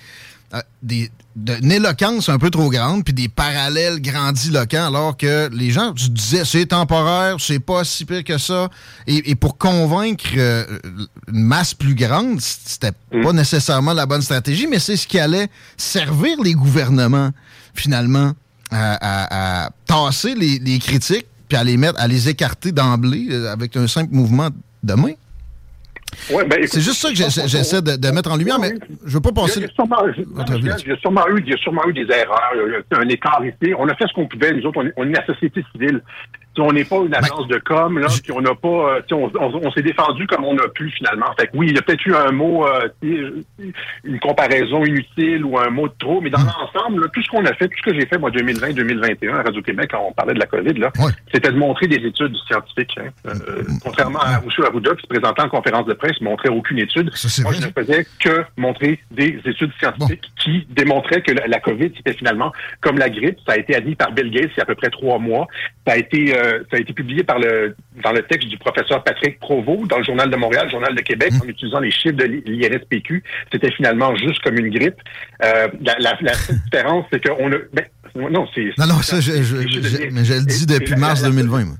[0.54, 5.48] euh, des- de- une éloquence un peu trop grande puis des parallèles grandiloquents alors que
[5.54, 8.70] les gens tu disais c'est temporaire, c'est pas si pire que ça
[9.08, 10.80] et, et pour convaincre euh,
[11.32, 12.92] une masse plus grande, c'était
[13.24, 15.48] pas nécessairement la bonne stratégie mais c'est ce qui allait
[15.78, 17.30] servir les gouvernements
[17.76, 18.34] finalement
[18.72, 23.28] à, à- à tasser les, les critiques puis à les mettre, à les écarter d'emblée
[23.32, 24.50] euh, avec un simple mouvement
[24.84, 25.14] de main.
[26.32, 28.74] Ouais, ben, C'est juste ça que j'essa- j'essaie de, de mettre en lumière, mais
[29.06, 29.60] je veux pas passer.
[29.60, 30.22] il y a sûrement- il
[30.68, 30.96] y a-
[31.30, 33.74] eu, il y a sûrement eu des erreurs, il y a eu un écart ici.
[33.78, 34.54] On a fait ce qu'on pouvait.
[34.54, 36.02] Nous autres, on est, on est la société civile.
[36.60, 39.32] Si on n'est pas une agence de com, là, puis on n'a pas, euh, on,
[39.40, 41.28] on- on s'est défendu comme on a pu finalement.
[41.40, 42.88] Fait que oui, il y a peut-être eu un mot, euh,
[44.04, 47.46] une comparaison inutile ou un mot de trop, mais dans l'ensemble, là, tout ce qu'on
[47.46, 50.40] a fait, tout ce que j'ai fait moi 2020-2021 à Radio-Québec quand on parlait de
[50.40, 50.92] la COVID, là,
[51.34, 52.98] c'était de montrer des études scientifiques.
[53.00, 53.10] hein.
[53.26, 57.10] Euh, contrairement à Rousseau Arruda qui se présentait en conférence de presse, montrait aucune étude.
[57.44, 61.92] Moi, je ne faisais que montrer des études scientifiques qui démontraient que la, la COVID,
[61.98, 62.52] c'était finalement
[62.82, 63.38] comme la grippe.
[63.46, 65.48] Ça a été admis par Bill Gates il y a à peu près trois mois.
[65.86, 69.04] Ça a été, euh, ça a été publié par le, dans le texte du professeur
[69.04, 72.16] Patrick Provost dans le Journal de Montréal, le Journal de Québec, en utilisant les chiffres
[72.16, 73.24] de l'INSPQ.
[73.52, 74.96] C'était finalement juste comme une grippe.
[75.44, 76.32] Euh, la, la- la
[76.66, 77.56] différence, c'est qu'on a...
[77.74, 77.86] Ben,
[78.16, 78.72] non, c'est...
[78.78, 81.66] Non, non, ça, je, je- je- mais je le dis depuis mars 2020.
[81.66, 81.76] moi.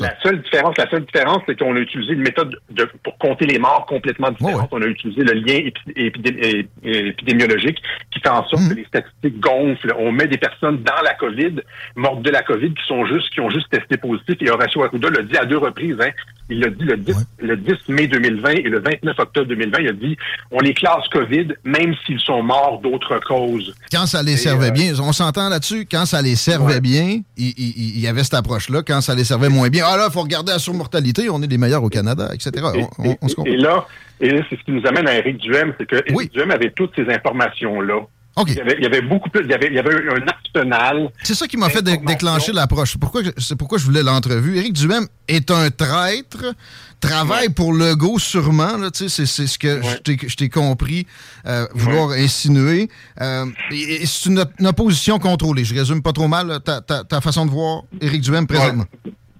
[0.00, 3.44] La seule différence, la seule différence, c'est qu'on a utilisé une méthode de, pour compter
[3.44, 4.68] les morts complètement différente.
[4.72, 5.60] On a utilisé le lien
[5.96, 7.78] épidé- épidémiologique
[8.10, 9.94] qui fait en sorte que les statistiques gonflent.
[9.98, 11.60] On met des personnes dans la COVID,
[11.96, 14.36] mortes de la COVID, qui sont juste, qui ont juste testé positif.
[14.40, 15.96] Et Horacio Arruda l'a dit à deux reprises.
[16.00, 16.10] Hein.
[16.48, 19.78] Il l'a dit le 10, le 10 mai 2020 et le 29 octobre 2020.
[19.80, 20.16] Il a dit
[20.50, 23.74] on les classe COVID, même s'ils sont morts d'autres causes.
[23.90, 27.20] Quand ça les Et, servait euh, bien, on s'entend là-dessus, quand ça les servait bien,
[27.36, 28.82] il y avait cette approche-là.
[28.86, 31.46] Quand ça les servait moins bien, ah là, il faut regarder la surmortalité, on est
[31.46, 32.50] les meilleurs au Canada, etc.
[32.98, 33.52] On, on- on se comprend.
[33.52, 33.86] Et là,
[34.20, 36.70] et là, c'est ce qui nous amène à Éric Duhem, c'est que Éric Duhem avait
[36.70, 38.00] toutes ces informations-là.
[38.46, 40.26] Il, y avait, il y avait beaucoup plus, il y avait, il y avait un
[40.26, 41.10] arsenal.
[41.22, 42.96] C'est ça qui m'a fait dé- déclencher l'approche.
[42.96, 44.56] Pourquoi C'est pourquoi je voulais l'entrevue.
[44.56, 46.54] Éric Duhem est un traître,
[46.98, 48.78] travaille pour Legault sûrement.
[48.78, 51.06] là, tu sais, C'est ce que je t'ai- je t'ai compris
[51.46, 52.88] euh, vouloir insinuer.
[53.20, 55.64] Euh, et- et c'est une, op- une opposition contrôlée.
[55.66, 58.86] Je résume pas trop mal ta- ta façon de voir Éric Duhem présentement.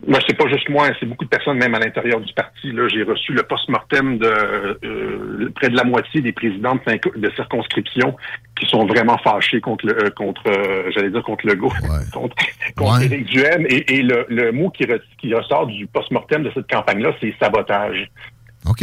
[0.07, 2.73] Moi, c'est pas juste moi, c'est beaucoup de personnes, même à l'intérieur du parti.
[2.73, 8.17] Là, j'ai reçu le post-mortem de euh, près de la moitié des présidents de, circonscription
[8.59, 11.73] qui sont vraiment fâchés contre le, euh, contre, euh, j'allais dire contre le go,
[12.13, 12.35] contre,
[12.77, 13.65] contre Éric Duhem.
[13.69, 17.35] Et, et le, le mot qui, re- qui ressort du post-mortem de cette campagne-là, c'est
[17.39, 18.09] sabotage.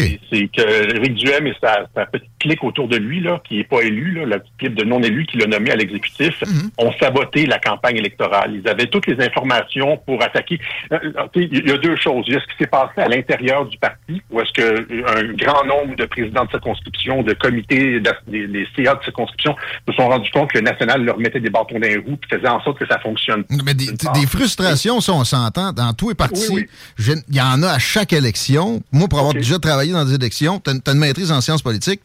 [0.04, 3.58] Et C'est que Éric Duhem et sa, sa petite clique autour de lui, là, qui
[3.58, 6.44] n'est pas élu, là, la petite de non-élu qui l'a nommé à l'exécutif,
[6.78, 8.54] ont saboté la campagne électorale.
[8.64, 10.60] Ils avaient toutes les informations pour attaquer.
[10.92, 12.26] Euh, euh, Il y a deux choses.
[12.28, 15.34] Il y a ce qui s'est passé à l'intérieur du parti, où est-ce que euh,
[15.36, 19.56] grand nombre de présidents de circonscription, de comités, de- des, des CA de circonscription
[19.88, 22.36] se sont rendus compte que le national leur mettait des bâtons dans les roues et
[22.36, 23.44] faisait en sorte que ça fonctionne.
[23.66, 25.74] Mais des, des frustrations, ça, on s'entend.
[25.74, 26.66] Dans tous les partis,
[26.98, 28.82] il y en a à chaque élection.
[28.92, 32.02] Moi, pour avoir déjà travaillé dans des élections, tu as, une maîtrise en sciences politiques.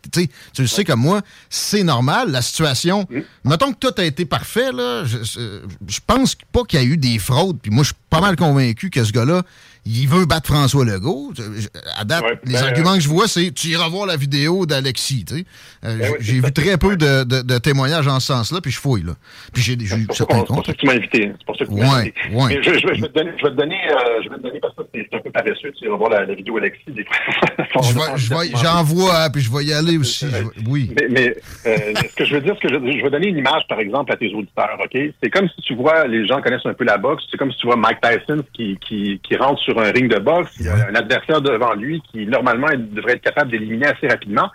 [0.52, 2.30] Tu le sais comme moi, c'est normal.
[2.30, 3.06] La situation,
[3.44, 6.86] mettons que tout a été parfait, là, je, je- je pense pas qu'il y a
[6.86, 7.58] eu des fraudes.
[7.60, 9.42] Puis moi, je suis pas mal convaincu que ce gars-là,
[9.86, 11.32] il veut battre François Legault.
[11.36, 11.68] Je-
[11.98, 14.66] À date, Ouais, les ben, arguments que je vois, c'est tu iras voir la vidéo
[14.66, 15.24] d'Alexis.
[15.24, 15.44] tu sais.
[15.84, 18.70] Euh, Ben oui, J'ai vu très peu de, de- de témoignages en ce sens-là, puis
[18.72, 19.02] je fouille.
[19.02, 19.12] Là.
[19.52, 21.32] Puis j'ai eu C'est pour certains ça qu'on- c'est pour ça que tu m'as invité.
[21.38, 22.20] C'est pour ça que tu m'as Ouais, invité.
[22.32, 22.62] ouais.
[22.62, 24.42] Je, je vais, je vais te donner, je vais te donner, euh, je vais te
[24.42, 25.72] donner parce que c'est un peu paresseux.
[25.78, 26.80] Tu vas voir la, la vidéo Alexis.
[26.88, 27.82] Des fois.
[27.82, 30.26] Je vais- je vais- J'en vois, hein, puis je vais y aller aussi.
[30.30, 30.90] je oui.
[30.96, 31.76] Mais, mais, euh,
[32.10, 34.12] ce que je veux dire, ce que je, je vais donner une image, par exemple,
[34.12, 34.98] à tes auditeurs, OK?
[35.22, 37.58] C'est comme si tu vois, les gens connaissent un peu la boxe, c'est comme si
[37.58, 40.68] tu vois Mike Tyson qui, qui, qui rentre sur un ring de boxe, il y
[40.68, 44.50] a un adversaire devant lui qui, normalement, devrait être capable d'éliminer assez rapidement.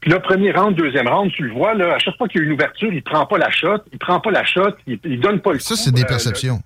[0.00, 2.44] Puis là, premier round, deuxième round, tu le vois, là, à chaque fois qu'il y
[2.44, 5.20] a une ouverture, il prend pas la shot, il prend pas la shot, il, il
[5.20, 6.60] donne pas le Ça, c'est des euh, perceptions.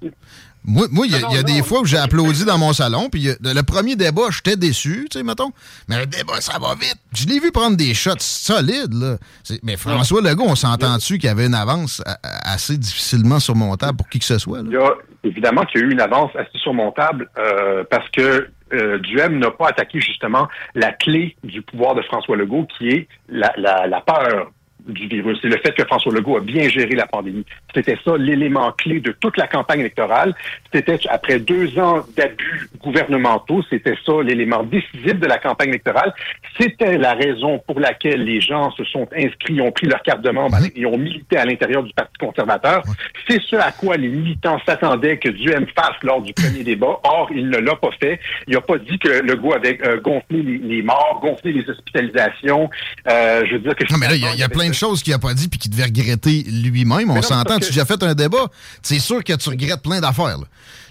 [0.64, 1.64] Moi, il y a, Non, il y a non, des non.
[1.64, 5.18] fois où j'ai applaudi dans mon salon, puis a- le premier débat, j'étais déçu, tu
[5.18, 5.52] sais, mettons.
[5.88, 6.96] Mais le débat, ça va vite.
[7.14, 9.16] Je l'ai vu prendre des shots solides, là.
[9.62, 12.18] Mais François Legault, on s'entend-tu qu'il y avait une avance a-
[12.52, 14.64] assez difficilement surmontable pour qui que ce soit, là?
[14.68, 14.90] Il y a
[15.24, 19.50] évidemment qu'il y a eu une avance assez surmontable euh, parce que euh, Duhem n'a
[19.50, 24.00] pas attaqué justement la clé du pouvoir de François Legault, qui est la, la, la
[24.00, 24.50] peur
[24.86, 25.38] du virus.
[25.40, 27.44] C'est le fait que François Legault a bien géré la pandémie.
[27.74, 30.34] C'était ça l'élément clé de toute la campagne électorale.
[30.72, 36.12] C'était après deux ans d'abus gouvernementaux, c'était ça l'élément décisif de la campagne électorale.
[36.58, 40.30] C'était la raison pour laquelle les gens se sont inscrits, ont pris leur carte de
[40.30, 42.82] membre et ont milité à l'intérieur du Parti conservateur.
[43.28, 47.00] C'est ce à quoi les militants s'attendaient que Duhem fasse lors du premier débat.
[47.04, 48.20] Or, il ne l'a pas fait.
[48.46, 52.68] Il n'a pas dit que Legault avait euh, gonflé les, les morts, gonflé les hospitalisations.
[53.08, 54.73] Euh, je veux dire que Non, mais là, il y a, y a plein de
[54.74, 57.10] choses qu'il n'a pas dit puis qu'il devait regretter lui-même.
[57.10, 57.58] On s'entend.
[57.58, 58.48] Tu as déjà fait un débat.
[58.82, 60.40] C'est sûr que tu regrettes plein d'affaires.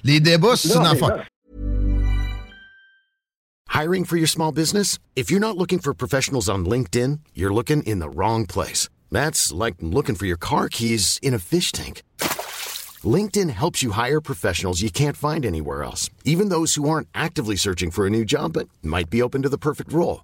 [0.03, 1.25] Les débats, c'est une affaire.
[3.69, 4.99] Hiring for your small business?
[5.15, 8.87] If you're not looking for professionals on LinkedIn, you're looking in the wrong place.
[9.11, 12.03] That's like looking for your car keys in a fish tank.
[13.03, 17.55] LinkedIn helps you hire professionals you can't find anywhere else, even those who aren't actively
[17.55, 20.23] searching for a new job but might be open to the perfect role.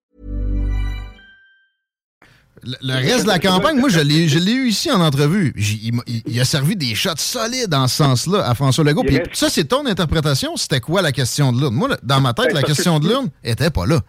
[2.63, 5.53] Le, le reste de la campagne, moi, je l'ai je l'ai eu ici en entrevue.
[5.57, 9.03] Il, m'a- il- il a servi des shots solides dans ce sens-là à François Legault.
[9.03, 10.55] Puis reste- ça, c'est ton interprétation.
[10.57, 11.73] C'était quoi la question de l'urne?
[11.75, 13.99] Moi, dans ma tête, Ben, la question que- de l'urne était pas là.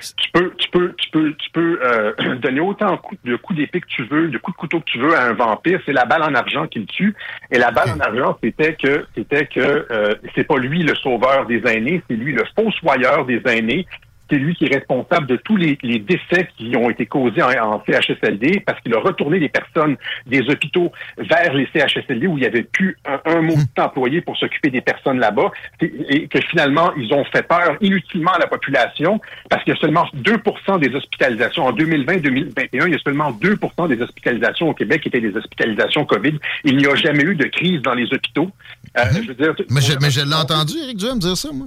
[0.00, 2.12] tu peux, tu peux, tu peux, tu peux euh,
[2.42, 4.90] donner autant de coups, de coups d'épée que tu veux, de coups de couteau que
[4.90, 5.78] tu veux à un vampire.
[5.84, 7.14] C'est la balle en argent qui le tue.
[7.50, 9.60] Et la balle en argent, c'était que, c'était que
[9.90, 13.86] euh, c'est pas lui le sauveur des aînés, c'est lui le fossoyeur des aînés.
[14.30, 17.74] C'est lui qui est responsable de tous les, les décès qui ont été causés en,
[17.74, 22.42] en CHSLD parce qu'il a retourné les personnes des hôpitaux vers les CHSLD où il
[22.42, 25.50] n'y avait plus un, un mot employé pour s'occuper des personnes là-bas
[25.80, 29.80] et que finalement, ils ont fait peur inutilement à la population parce qu'il y a
[29.80, 31.66] seulement 2% des hospitalisations.
[31.66, 33.58] En 2020-2021, il y a seulement 2
[33.88, 36.38] des hospitalisations au Québec qui étaient des hospitalisations COVID.
[36.64, 38.50] Il n'y a jamais eu de crise dans les hôpitaux.
[38.98, 41.66] Euh, je veux dire, Mais je, je l'ai entendu, Éric Duhem, dire ça, moi.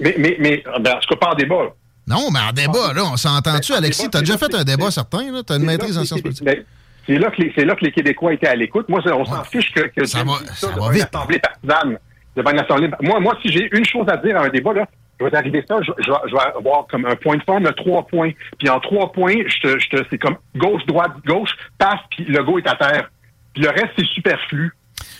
[0.00, 1.74] mais, mais, mais ben, en tout cas, pas en débat.
[2.06, 4.02] Non, mais en débat, là, on s'entend-tu, Ben, en Alexis?
[4.02, 5.42] débat, T'as déjà fait un débat certain, là?
[5.46, 6.44] T'as une maîtrise en sciences politiques.
[6.44, 6.64] ben,
[7.06, 8.88] C'est là, que les- c'est là que les Québécois étaient à l'écoute.
[8.88, 11.08] Moi, on s'en fiche que, que Ça va- ça va une vite.
[11.12, 11.98] assemblée partisane.
[12.36, 12.90] Devant une assemblée.
[13.02, 14.86] Moi, moi, si j'ai une chose à dire à un débat, là,
[15.20, 17.70] je vais arriver ça, je, je vais- je vais avoir comme un point de forme
[17.74, 18.30] trois points.
[18.58, 22.24] Puis en trois points, je te, je te, c'est comme gauche, droite, gauche, passe, puis
[22.24, 23.10] le go est à terre.
[23.52, 24.72] Puis le reste, c'est superflu.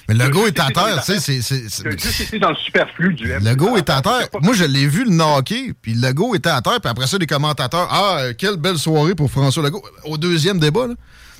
[0.09, 1.69] Mais le Le go est à terre, tu sais, c'est- c'est...
[1.69, 4.29] c'est- Le juste dans le superflu du Le go est à terre.
[4.41, 7.19] Moi, je l'ai vu le knocker, puis le go était à terre, puis après ça,
[7.19, 9.83] les commentateurs, ah, quelle belle soirée pour François Legault.
[10.05, 10.95] Au deuxième débat, là.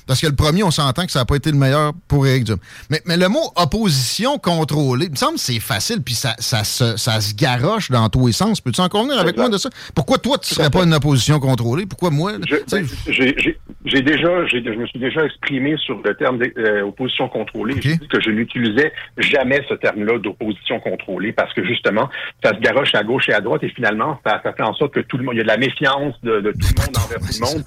[0.07, 2.43] Parce que le premier, on s'entend que ça n'a pas été le meilleur pour Éric
[2.45, 2.57] Duhem.
[2.89, 6.63] Mais, mais le mot opposition contrôlée, il me semble que c'est facile, puis ça, ça,
[6.63, 8.61] se, ça se garoche dans tous les sens.
[8.61, 9.69] Peux-tu en convenir avec moi de ça?
[9.95, 11.85] Pourquoi toi, tu serais pas une opposition contrôlée?
[11.85, 12.33] Pourquoi moi?
[12.47, 17.75] Je- ben, j'ai- déjà, je me suis déjà exprimé sur le terme d'opposition contrôlée.
[17.81, 22.09] J'ai dit que je n'utilisais jamais ce terme-là d'opposition contrôlée parce que justement,
[22.43, 24.93] ça se garoche à gauche et à droite et finalement, ça, ça fait en sorte
[24.93, 26.97] que tout le monde, il y a de la méfiance de, de tout le monde
[27.05, 27.63] envers tout le monde.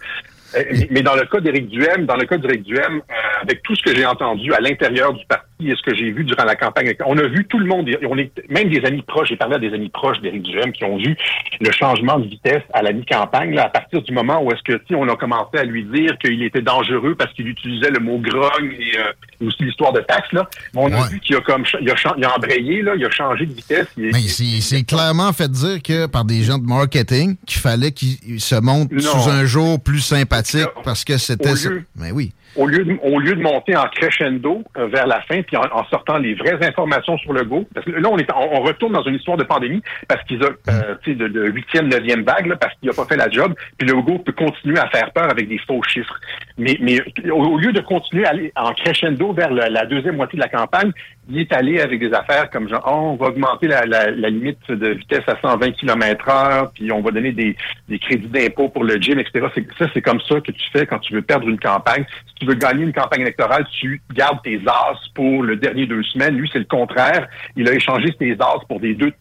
[0.57, 3.75] Euh, mais, dans le cas d'Éric Duhem, dans le cas d'Éric Duhem, euh, avec tout
[3.75, 6.55] ce que j'ai entendu à l'intérieur du parti et ce que j'ai vu durant la
[6.55, 9.57] campagne, on a vu tout le monde, on est même des amis proches, j'ai parlé
[9.57, 11.17] à des amis proches d'Éric Duhem qui ont vu
[11.61, 15.09] le changement de vitesse à la mi-campagne, à partir du moment où est-ce que, on
[15.09, 18.99] a commencé à lui dire qu'il était dangereux parce qu'il utilisait le mot grogne et,
[18.99, 20.49] euh, aussi l'histoire de taxe, là.
[20.75, 23.11] Mais on a vu qu'il a comme, il a, il a embrayé, là, il a
[23.11, 23.87] changé de vitesse.
[23.97, 27.93] il Mais c'est c'est clairement fait dire que par des gens de marketing qu'il fallait
[27.93, 29.01] qu'ils se montrent Non.
[29.01, 31.55] sous un jour plus sympathique parce que c'était
[31.97, 32.33] Mais oui.
[32.57, 35.65] Au lieu de, au lieu de monter en crescendo euh, vers la fin, puis en,
[35.73, 38.63] en sortant les vraies informations sur le go, parce que là, on, est, on, on
[38.63, 41.89] retourne dans une histoire de pandémie, parce qu'ils ont, euh, tu sais, de, de huitième,
[41.89, 44.79] neuvième vague, là, parce qu'il n'a pas fait la job, puis le go peut continuer
[44.79, 46.19] à faire peur avec des faux chiffres.
[46.59, 47.01] Mais, mais
[47.31, 50.43] au, au lieu de continuer à aller en crescendo vers la, la deuxième moitié de
[50.43, 50.93] la campagne,
[51.29, 54.89] il est allé avec des affaires comme genre, oh, on va augmenter la, limite de
[54.89, 57.57] vitesse à 120 km heure, puis on va donner des,
[57.99, 59.47] crédits d'impôt pour le gym, etc.
[59.79, 62.05] Ça, c'est comme ça que tu fais quand tu veux perdre une campagne.
[62.29, 66.03] Si tu veux gagner une campagne électorale, tu gardes tes as pour le dernier deux
[66.05, 66.37] semaines.
[66.37, 67.29] Lui, c'est le contraire.
[67.57, 69.13] Il a échangé ses as pour des deux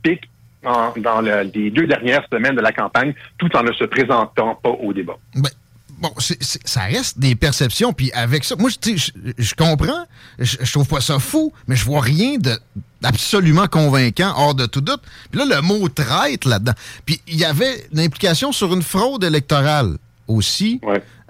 [0.65, 4.56] en- dans le- les deux dernières semaines de la campagne, tout en ne se présentant
[4.56, 5.18] pas au débat.
[5.36, 5.49] Ben,
[6.00, 7.94] bon, c'est- ça reste des perceptions.
[7.94, 10.06] Puis avec ça, moi, je- comprends.
[10.40, 12.52] Je, je trouve pas ça fou, mais je vois rien de
[13.04, 15.02] absolument convaincant, hors de tout doute.
[15.32, 16.74] Puis là, le mot traite là-dedans.
[17.06, 19.98] Puis il y avait une implication sur une fraude électorale
[20.28, 20.82] aussi.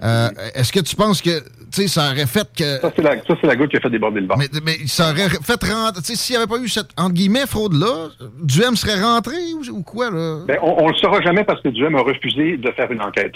[0.02, 1.42] Euh, Est-ce que tu penses que
[1.86, 2.80] ça aurait fait que.
[2.80, 4.36] Ça, c'est la, ça, la goutte qui a fait déborder le vent.
[4.38, 6.02] Mais, mais ça aurait fait rentrer.
[6.16, 8.08] S'il n'y avait pas eu cette, entre guillemets, fraude-là,
[8.42, 10.40] Duhem serait rentré ou, ou quoi, là?
[10.46, 13.32] Ben, on, on le saura jamais parce que Duhem a refusé de faire une enquête.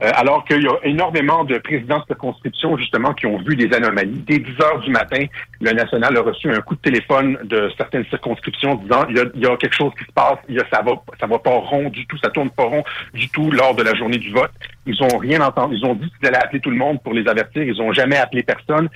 [0.00, 3.74] Euh, alors qu'il y a énormément de présidents de circonscription, justement, qui ont vu des
[3.74, 4.22] anomalies.
[4.26, 5.24] Dès 10 heures du matin,
[5.60, 9.24] le national a reçu un coup de téléphone de certaines circonscriptions disant il y a,
[9.34, 11.38] il y a quelque chose qui se passe, il y a, ça va ça va
[11.40, 14.30] pas rond du tout, ça tourne pas rond du tout lors de la journée du
[14.30, 14.52] vote.
[14.86, 15.76] Ils ont rien entendu.
[15.76, 17.62] Ils ont dit qu'ils allaient appeler tout le monde pour les avertir.
[17.62, 18.88] Ils ont jamais appelé personne.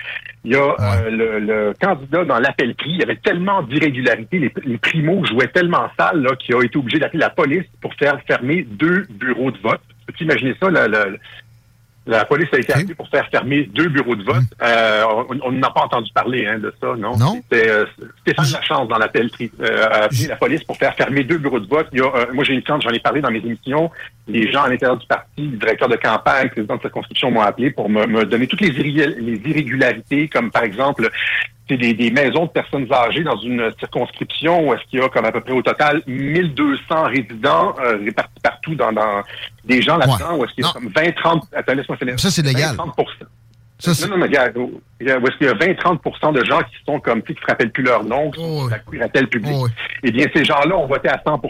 [0.44, 2.92] Il y a euh, le, le candidat dans l'appel-prix.
[2.92, 4.38] Il y avait tellement d'irrégularités.
[4.38, 7.92] Les, les primos jouaient tellement sale là, qu'il a été obligé d'appeler la police pour
[7.94, 9.80] faire fermer deux bureaux de vote.
[10.06, 10.70] Peux-tu imaginer ça?
[10.70, 11.06] La, la,
[12.04, 14.42] la police a été appelée pour faire fermer deux bureaux de vote.
[14.60, 15.04] Euh,
[15.44, 17.16] on n'a pas entendu parler hein, de ça, non?
[17.16, 17.40] Non.
[17.48, 17.86] C'était euh,
[18.22, 21.68] Stéphane Lachance dans l'appel-prix euh, a appelé la police pour faire fermer deux bureaux de
[21.68, 21.86] vote.
[21.92, 23.88] Il y a, euh, moi, j'ai une quand j'en ai parlé dans mes émissions.
[24.26, 27.40] Les gens à l'intérieur du parti, le directeur de campagne, le président de circonscription m'ont
[27.42, 31.08] appelé pour me, me donner toutes les, irrégul- les irrégularités, comme par exemple
[31.68, 35.24] des, des maisons de personnes âgées dans une circonscription où est-ce qu'il y a comme
[35.24, 39.22] à peu près au total 1200 résidents euh, répartis partout dans, dans
[39.64, 41.44] des gens là-dedans où est-ce qu'il y a comme 20, 30...
[41.54, 42.18] Attends, laisse-moi finir.
[42.20, 42.76] Ça, c'est légal.
[42.76, 42.96] 20, 30
[44.02, 47.00] non, non, mais regarde, où où est-ce qu'il y a 20-30% de gens qui sont
[47.00, 49.52] comme, qui se rappellent plus leur nom, qui sont la curatelle publique.
[50.04, 51.40] Eh bien, ces gens-là ont voté à 100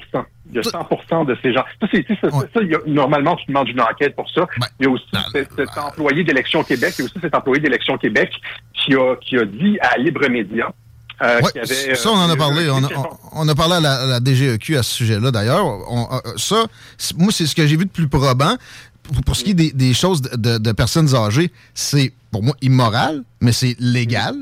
[0.50, 1.64] Il y a 100% de ces gens.
[1.80, 2.28] Ça, c'est, ça,
[2.62, 4.46] il y a- normalement, tu demandes une enquête pour ça.
[4.80, 7.60] il y a aussi cet, cet employé d'Élection Québec, il y a aussi cet employé
[7.60, 8.30] d'Élection Québec
[8.72, 10.72] qui a, qui a dit à Libre Média,
[11.22, 12.68] euh, Ouais, qu'il y avait, ça, on en a euh, parlé.
[12.70, 12.88] On a,
[13.34, 15.66] on- a parlé à la, à la DGEQ à ce sujet-là, d'ailleurs.
[15.66, 16.64] Euh, ça,
[17.18, 18.56] moi, c'est ce que j'ai vu de plus probant.
[19.24, 22.54] Pour, ce qui est des, des choses de, de- de personnes âgées, c'est, pour moi,
[22.62, 24.34] immoral, mais c'est légal.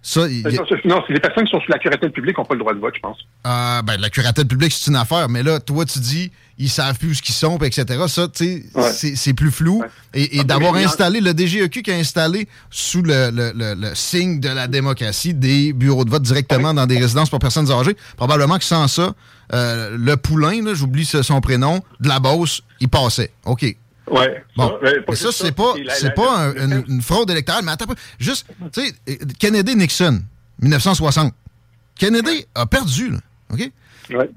[0.00, 2.60] Ça, a- Non, c'est- les personnes qui sont sous la curatelle publique n'ont pas le
[2.60, 3.18] droit de vote, je pense.
[3.46, 6.96] euh, ben, la curatelle publique, c'est une affaire, mais là, toi, tu dis, ils savent
[6.98, 7.84] plus où ils sont, etc.
[8.08, 9.82] Ça, tu sais, c'est- c'est plus flou.
[10.14, 13.94] Et, et Ah, d'avoir installé, le DGEQ qui a installé sous le, le- le- le
[13.94, 17.96] signe de la démocratie des bureaux de vote directement dans des résidences pour personnes âgées,
[18.16, 19.14] probablement que sans ça,
[19.52, 23.32] euh, le poulain, j'oublie son prénom, de la Beauce, il passait.
[23.44, 23.76] OK.
[24.10, 24.44] Ouais.
[24.56, 27.64] Bon, Ça, mais ça, c'est pas, c'est pas un- une, une fraude électorale.
[27.64, 27.86] Mais attends.
[28.18, 30.22] Juste, tu sais, euh, Kennedy-Nixon,
[30.60, 31.32] 1960.
[31.98, 33.18] Kennedy a perdu, là.
[33.52, 33.70] OK?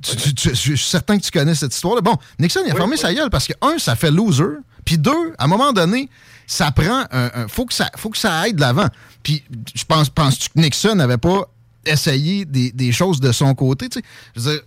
[0.01, 2.01] Tu- tu- tu- je suis certain que tu connais cette histoire-là.
[2.01, 4.43] Bon, Nixon, il a fermé sa gueule parce que, un, ça fait loser.
[4.83, 6.09] Puis deux, à un moment donné,
[6.47, 7.31] ça prend un.
[7.33, 8.87] un- faut, que ça, faut que ça aille de l'avant.
[9.23, 9.43] Puis,
[9.75, 11.47] je pense, penses-tu que Nixon n'avait pas
[11.85, 13.87] essayé des, des choses de son côté?
[13.89, 14.61] Tu sais, je veux dire,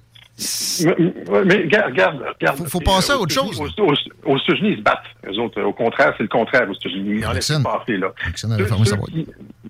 [0.85, 2.57] Mais, mais- regarde, regarde.
[2.59, 3.61] Faut- faut passer à euh, autre chose.
[4.25, 5.05] Aux, États-Unis, ils se battent.
[5.29, 7.19] Eux autres, euh, au contraire, c'est le contraire aux États-Unis.
[7.19, 8.13] Ils en laissent passer, là.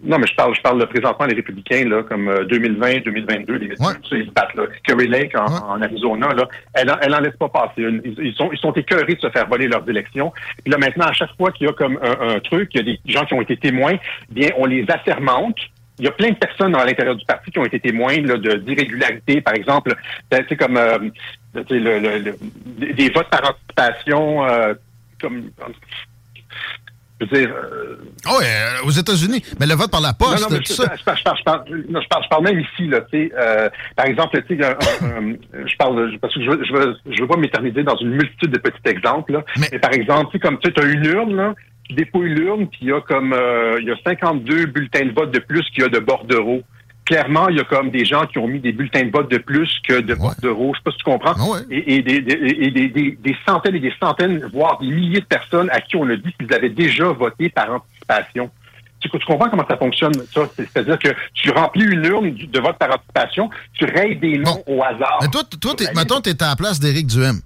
[0.03, 3.55] Non, mais je parle, je parle de présentement les républicains, là, comme euh, 2020, 2022,
[3.57, 4.65] les ça, ils se battent, là.
[4.87, 7.73] Kerry Lake, en, en Arizona, là, elle, elle en laisse pas passer.
[7.83, 10.33] Ils, ils sont, ils sont écœurés de se faire voler leurs élections.
[10.63, 12.81] Puis là, maintenant, à chaque fois qu'il y a comme un, un truc, il y
[12.81, 13.97] a des gens qui ont été témoins,
[14.31, 15.59] bien, on les assermente.
[15.99, 19.41] Il y a plein de personnes à l'intérieur du parti qui ont été témoins d'irrégularités,
[19.41, 19.95] par exemple,
[20.31, 20.99] tu sais, comme euh,
[21.55, 22.19] le, le-
[22.81, 24.75] le- des- votes par anticipation, euh,
[25.21, 25.51] comme
[27.21, 27.97] je veux dire, euh,
[28.29, 29.43] Oh, euh, aux États-Unis.
[29.61, 30.93] Mais le vote par la poste, non, non, mais tout je, ça.
[30.99, 33.71] je parle, je, parle, je, parle, non, je, parle, je parle même ici, là, euh,
[33.95, 37.97] par exemple, je parle, parce que je veux, je veux, je veux pas m'éterniser dans
[37.97, 41.05] une multitude de petits exemples, là, mais, par exemple, tu sais, comme tu as une
[41.07, 41.55] urne, là,
[41.89, 45.13] tu dépouilles l'urne, puis il y a comme euh, il y a 52 bulletins de
[45.13, 46.63] vote de plus qu'il y a de bordereaux.
[47.05, 49.37] Clairement, il y a comme des gens qui ont mis des bulletins de vote de
[49.37, 50.73] plus que de bordereaux.
[50.73, 51.35] Je sais pas si tu comprends.
[51.71, 55.21] Et, et des, des, et des, des, des centaines et des centaines, voire des milliers
[55.21, 58.51] de personnes à qui on a dit qu'ils avaient déjà voté par anticipation.
[59.01, 60.49] Tu, tu comprends comment ça fonctionne, ça?
[60.57, 64.63] C'est- C'est-à-dire que tu remplis une urne de vote par anticipation, tu rayes des noms
[64.67, 65.19] au hasard.
[65.21, 67.41] Mais toi, toi t'es- mettons, t'es à la place d'Éric Duhem.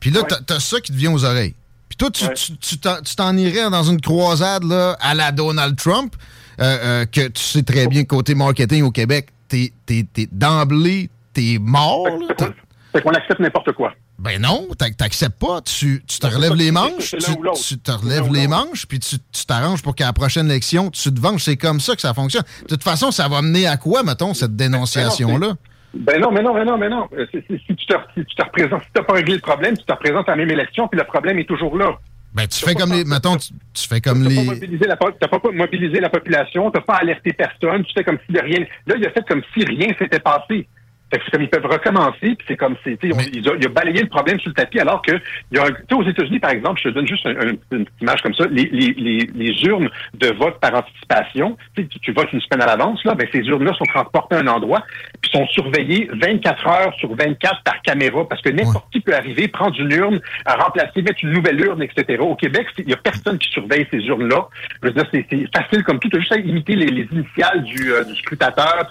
[0.00, 1.54] Puis là, t'as- t'as ça qui te vient aux oreilles.
[1.98, 5.76] Toi, tu tu- tu t'en tu t'en irais dans une croisade là, à la Donald
[5.76, 6.14] Trump,
[6.60, 11.10] euh, euh, que tu sais très bien, côté marketing au Québec, t'es t'es- t'es- d'emblée,
[11.32, 12.06] t'es mort.
[12.08, 12.50] là.
[12.92, 13.92] Fait qu'on accepte n'importe quoi.
[14.18, 15.60] Ben non, t'ac- t'acceptes pas.
[15.60, 17.18] Tu, tu te relèves les manches, tu,
[17.54, 21.12] tu te relèves les manches, puis tu tu t'arranges pour qu'à la prochaine élection, tu
[21.14, 21.44] te venges.
[21.44, 22.42] C'est comme ça que ça fonctionne.
[22.62, 25.54] De toute façon, ça va mener à quoi, mettons, cette dénonciation-là?
[25.98, 27.08] Ben non, mais non, mais non, mais non.
[27.16, 29.40] Euh, c'est- c'est- Si tu te, si tu te représentes, si t'as pas réglé le
[29.40, 31.98] problème, tu te représentes à la même élection, puis le problème est toujours là.
[32.34, 33.04] Ben, tu fais comme les.
[33.04, 34.44] Mettons, tu, tu fais comme pas les.
[34.44, 38.18] mobilisé la, po- t'as pas mobilisé la population, t'as pas alerté personne, tu fais comme
[38.26, 38.60] si de rien.
[38.86, 40.68] Là, il a fait comme si rien s'était passé.
[41.10, 43.48] Fait que c'est comme ils peuvent recommencer, puis c'est comme si, tu sais, on- il,
[43.48, 45.12] a, il a balayé le problème sur le tapis, alors que
[45.50, 47.30] il y a un- tu sais, aux États-Unis, par exemple, je te donne juste un-
[47.30, 51.56] un- une petite image comme ça, les, les, les, les urnes de vote par anticipation,
[51.74, 54.48] tu, tu votes une semaine à l'avance, là, ben ces urnes-là sont transportées à un
[54.48, 54.84] endroit,
[55.20, 59.48] puis sont surveillées 24 heures sur 24 par caméra, parce que n'importe qui peut arriver,
[59.48, 62.18] prendre une urne, à remplacer, mettre une nouvelle urne, etc.
[62.20, 64.48] Au Québec, il y a personne qui surveille ces urnes-là.
[64.82, 67.62] Je veux dire, c'est facile comme tout, tu as juste à imiter les, les initiales
[67.64, 68.86] du, euh, du scrutateur.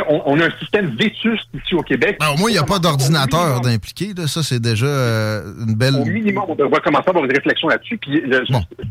[0.00, 2.16] a- on, on a un système vétuste ici au Québec.
[2.20, 4.10] Ben, au moins, il n'y a pas d'ordinateur d'impliqué.
[4.26, 5.94] Ça, c'est déjà euh, une belle.
[5.96, 7.98] Au minimum, on devrait commencer à avoir une réflexion là-dessus.
[7.98, 8.22] Puis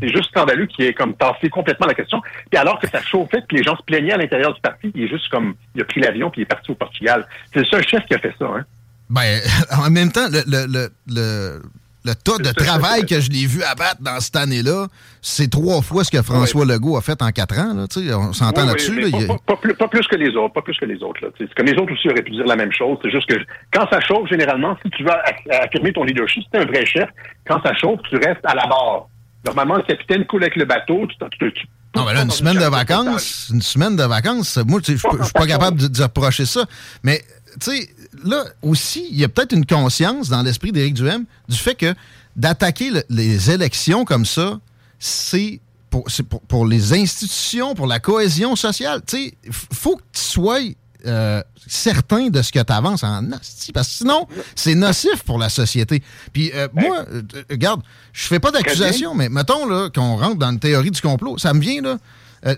[0.01, 2.21] c'est juste scandaleux qui est comme tassé complètement la question.
[2.49, 5.03] Puis alors que ça chauffait, que les gens se plaignaient à l'intérieur du parti, il
[5.03, 7.27] est juste comme il a pris l'avion il est parti au Portugal.
[7.53, 8.45] C'est le seul chef qui a fait ça.
[8.45, 8.63] Hein.
[9.09, 9.39] Ben,
[9.71, 11.61] en même temps, le, le, le, le,
[12.05, 14.87] le tas de travail que je l'ai vu abattre dans cette année-là,
[15.21, 17.73] c'est trois fois ce que François Legault a fait en quatre ans.
[17.73, 18.99] Là, tu on s'entend Oui, là-dessus.
[19.01, 21.19] là, a- pas, plus, pas plus que les autres, pas plus que les autres.
[21.23, 21.29] là.
[21.37, 22.97] Tu comme les autres aussi auraient pu dire la même chose.
[23.03, 23.35] C'est juste que
[23.73, 26.85] quand ça chauffe, généralement, si tu veux aff- affirmer ton leadership, si t'es un vrai
[26.85, 27.09] chef,
[27.47, 29.07] quand ça chauffe, tu restes à la barre.
[29.45, 32.57] Normalement, le capitaine coule avec le bateau, tu, tu- tu- Non, mais là, une semaine
[32.57, 36.65] de vacances, une semaine de vacances, moi, je je suis pas capable de, reprocher ça.
[37.03, 37.25] Mais,
[37.59, 37.89] tu sais,
[38.23, 41.95] là aussi, il y a peut-être une conscience dans l'esprit d'Éric Duhem du fait que
[42.35, 44.59] d'attaquer le- les élections comme ça,
[44.99, 45.59] c'est
[45.89, 49.01] pour, pour, pour les institutions, pour la cohésion sociale.
[49.07, 50.59] Tu sais, il faut que tu sois
[51.05, 55.37] euh, certain de ce que tu avances en asti, parce que sinon, c'est nocif pour
[55.37, 56.03] la société.
[56.33, 57.81] Puis euh, moi, euh, regarde,
[58.13, 61.37] je fais pas d'accusation, mais mettons là, qu'on rentre dans une théorie du complot.
[61.37, 61.97] Ça me vient, là.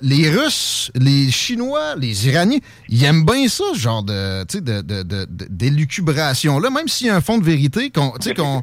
[0.03, 2.59] les Russes, les Chinois, les Iraniens,
[2.89, 6.87] ils aiment bien ça, ce genre de, tu sais, de, de, de- de- d'élucubration-là, même
[6.87, 8.13] s'il y a un fond de vérité, qu'on,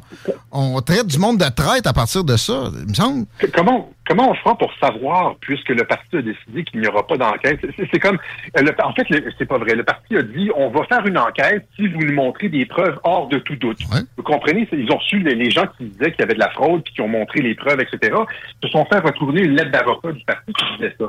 [0.51, 3.25] on traite du monde de traite à partir de ça, il me semble.
[3.53, 7.15] Comment, comment on fera pour savoir, puisque le parti a décidé qu'il n'y aura pas
[7.15, 7.59] d'enquête?
[7.77, 8.17] C'est- comme,
[8.57, 9.05] euh, le- en fait,
[9.37, 9.75] c'est pas vrai.
[9.75, 12.99] Le parti a dit, on va faire une enquête si vous nous montrez des preuves
[13.03, 13.79] hors de tout doute.
[14.17, 14.67] Vous comprenez?
[14.73, 16.93] Ils ont reçu les, les gens qui disaient qu'il y avait de la fraude, puis
[16.93, 18.15] qui ont montré les preuves, etc.
[18.63, 21.05] se sont fait retrouver une lettre d'avocat du parti qui disait ça.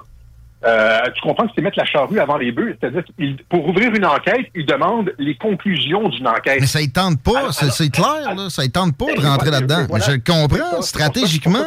[0.62, 2.76] Euh, tu comprends que c'est mettre la charrue avant les bœufs?
[2.78, 3.02] C'est-à-dire
[3.48, 6.60] pour ouvrir une enquête, ils demandent les conclusions d'une enquête.
[6.60, 9.86] Mais ça ne tente pas, c'est, clair, là, ça ne tente pas de rentrer là-dedans.
[10.06, 11.64] Je comprends, stratégiquement.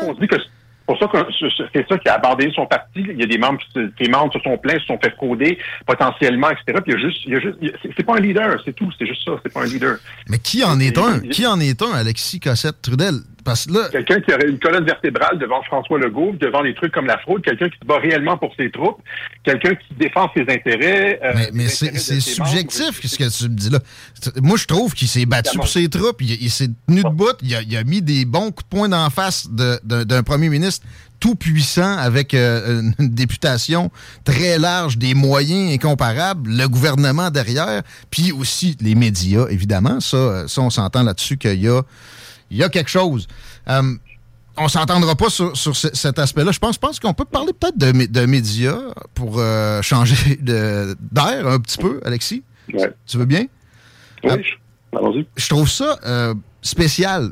[0.86, 2.90] C'est pour ça que c'est ça qui a abandonné son parti.
[3.10, 5.58] Il y a des membres, ses membres se sont plaints, se sont fait frauder
[5.88, 6.80] potentiellement, etc.
[6.84, 7.58] Puis il y a juste, il y a juste,
[7.96, 8.92] c'est- pas un leader, c'est tout.
[9.00, 9.96] C'est juste ça, c'est pas un leader.
[10.28, 11.20] Mais qui en est un?
[11.22, 13.16] Qui en est un, Alexis Cossette-Trudel?
[13.44, 16.94] Parce que là, Quelqu'un qui aurait une colonne vertébrale devant François Legault, devant des trucs
[16.94, 19.02] comme la fraude, quelqu'un qui se bat réellement pour ses troupes,
[19.44, 21.20] quelqu'un qui défend ses intérêts.
[21.24, 22.22] euh, mais, c'est, membres.
[22.22, 23.80] subjectif, ce que tu me dis là.
[24.42, 27.56] Moi, je trouve qu'il s'est battu pour ses troupes, il, il s'est tenu debout, il
[27.56, 30.86] a, il a mis des bons coups de poing d'en face d'un premier ministre
[31.24, 33.90] tout puissant avec euh, une députation
[34.26, 40.02] très large, des moyens incomparables, le gouvernement derrière, puis aussi les médias, évidemment.
[40.02, 41.82] Ça, euh, ça on s'entend là-dessus qu'il y a,
[42.54, 43.28] il y a quelque chose.
[43.68, 43.94] Euh,
[44.56, 46.52] on s'entendra pas sur, sur ce- cet aspect-là.
[46.52, 48.78] Je pense, pense qu'on peut parler peut-être de, de médias
[49.16, 52.44] pour euh, changer d'air un petit peu, Alexis.
[53.08, 53.46] Tu veux bien?
[54.24, 54.32] Oui,
[54.96, 55.28] allons-y.
[55.36, 57.32] Je trouve ça euh, spécial,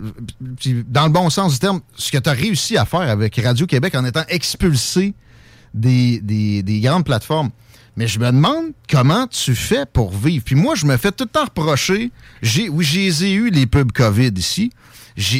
[0.88, 3.95] dans le bon sens du terme, ce que tu as réussi à faire avec Radio-Québec
[3.95, 5.14] en étant expulsé
[5.73, 7.52] des, des- des grandes plateformes.
[7.98, 10.43] Mais je me demande comment tu fais pour vivre.
[10.45, 12.10] Puis moi, je me fais tout le temps reprocher.
[12.41, 14.72] J'ai, oui, j'ai eu les pubs COVID ici.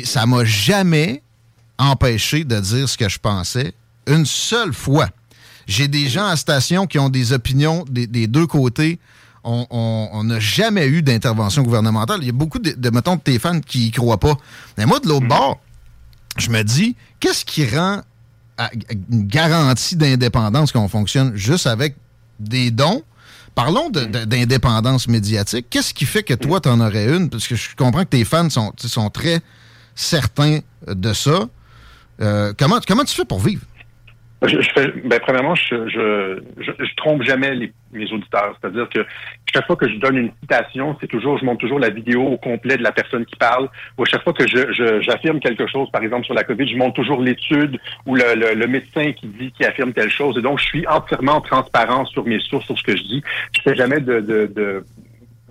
[0.03, 1.22] Ça m'a jamais
[1.77, 3.73] empêché de dire ce que je pensais
[4.07, 5.10] une seule fois.
[5.68, 8.99] J'ai des gens à station qui ont des opinions des, des deux côtés.
[9.43, 12.19] On- n'a jamais eu d'intervention gouvernementale.
[12.22, 14.38] Il y a beaucoup de, de, mettons, de tes fans qui y croient pas.
[14.77, 15.60] Mais moi, de l'autre bord,
[16.38, 18.02] je me dis, qu'est-ce qui rend
[18.57, 18.69] à-
[19.10, 21.95] une garantie d'indépendance qu'on fonctionne juste avec
[22.39, 23.02] des dons?
[23.56, 25.65] Parlons d'indépendance médiatique.
[25.69, 27.30] Qu'est-ce qui fait que toi, tu en aurais une?
[27.30, 29.41] Parce que je comprends que tes fans sont très
[29.95, 31.47] certains de ça.
[32.22, 33.61] Euh, comment, comment tu fais pour vivre?
[34.43, 38.57] Je, fais, ben, premièrement, je, je, je, trompe jamais les, mes auditeurs.
[38.59, 39.05] C'est-à-dire que
[39.53, 42.38] chaque fois que je donne une citation, c'est toujours, je montre toujours la vidéo au
[42.38, 43.69] complet de la personne qui parle.
[43.99, 44.47] Ou à chaque fois que
[45.01, 48.68] j'affirme quelque chose, par exemple sur la COVID, je montre toujours l'étude ou le, le,
[48.68, 50.35] médecin qui dit, qui affirme telle chose.
[50.39, 53.23] Et donc, je suis entièrement transparent sur mes sources, sur ce que je dis.
[53.55, 54.84] Je fais jamais de, de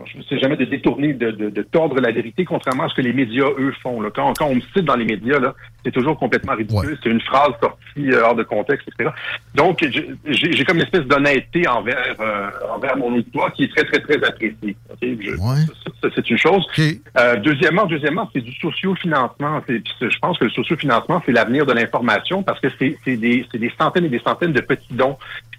[0.05, 2.95] je ne sais jamais de détourner, de, de, de tordre la vérité, contrairement à ce
[2.95, 4.01] que les médias, eux, font.
[4.01, 4.11] Là.
[4.15, 5.39] Quand, quand on me cite dans les médias,
[5.85, 6.99] c'est toujours complètement ridicule.
[7.03, 9.11] C'est une phrase sortie euh, hors de contexte, etc.
[9.55, 9.85] Donc,
[10.27, 14.23] j'ai comme une espèce d'honnêteté envers, euh, envers mon auditoire qui est très, très, très
[14.27, 14.77] appréciée.
[15.01, 16.67] C'est une chose.
[17.19, 19.63] Euh, deuxièmement, deuxièmement, c'est du socio-financement.
[19.69, 23.47] Je pense que le socio-financement, c'est l'avenir de l'information parce que c'est des,
[23.79, 25.17] centaines et des centaines de petits dons.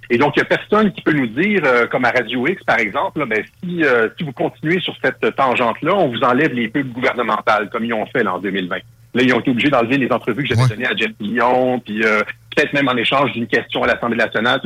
[0.10, 2.80] Et donc, il n'y a personne qui peut nous dire, comme à Radio X, par
[2.80, 3.82] exemple, là, ben, si,
[4.18, 8.06] si vous continuez sur cette tangente-là, on vous enlève les pubs gouvernementales, comme ils ont
[8.06, 8.78] fait là, en 2020.
[9.14, 12.04] Là, ils ont été obligés d'enlever les entrevues que j'avais données à Jeff Lyon, puis
[12.04, 12.22] euh,
[12.56, 14.62] peut-être même en échange d'une question à l'Assemblée nationale.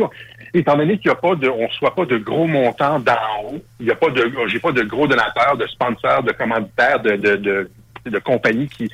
[0.53, 3.13] Étant donné qu'il n'y a pas de, on reçoit pas de gros montants d'en
[3.43, 6.99] haut, il n'y a pas de, j'ai pas de gros donateurs, de sponsors, de commanditaires,
[6.99, 7.69] de, de, de,
[8.05, 8.89] de compagnies qui,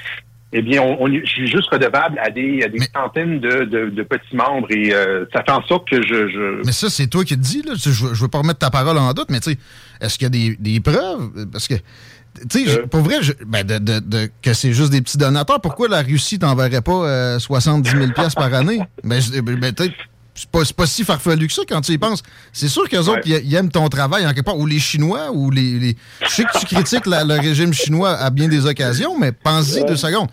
[0.53, 3.89] eh bien, on, on je suis juste redevable à des, à des centaines de, de,
[3.89, 7.07] de petits membres et euh, ça fait en sorte que je, je Mais ça, c'est
[7.07, 7.61] toi qui te dis.
[7.61, 7.73] Là.
[7.75, 9.57] Je ne veux pas remettre ta parole en doute, mais tu sais,
[10.01, 11.29] est-ce qu'il y a des, des preuves?
[11.51, 11.75] Parce que,
[12.49, 15.17] tu sais, je- pour vrai, je- ben, de, de- de- que c'est juste des petits
[15.17, 18.79] donateurs, pourquoi la Russie t'enverrait pas euh, 70 000 piastres par année?
[19.03, 19.93] Ben, ben, ben, peut-être,
[20.33, 22.23] c'est pas, pas si farfelu que ça quand tu y penses.
[22.53, 24.57] C'est sûr qu'eux autres, ils aiment ton travail en quelque part.
[24.57, 25.77] Ou les Chinois, ou les.
[25.77, 29.33] les- Je sais que tu critiques la- le régime chinois à bien des occasions, mais
[29.33, 30.29] pense-y deux secondes.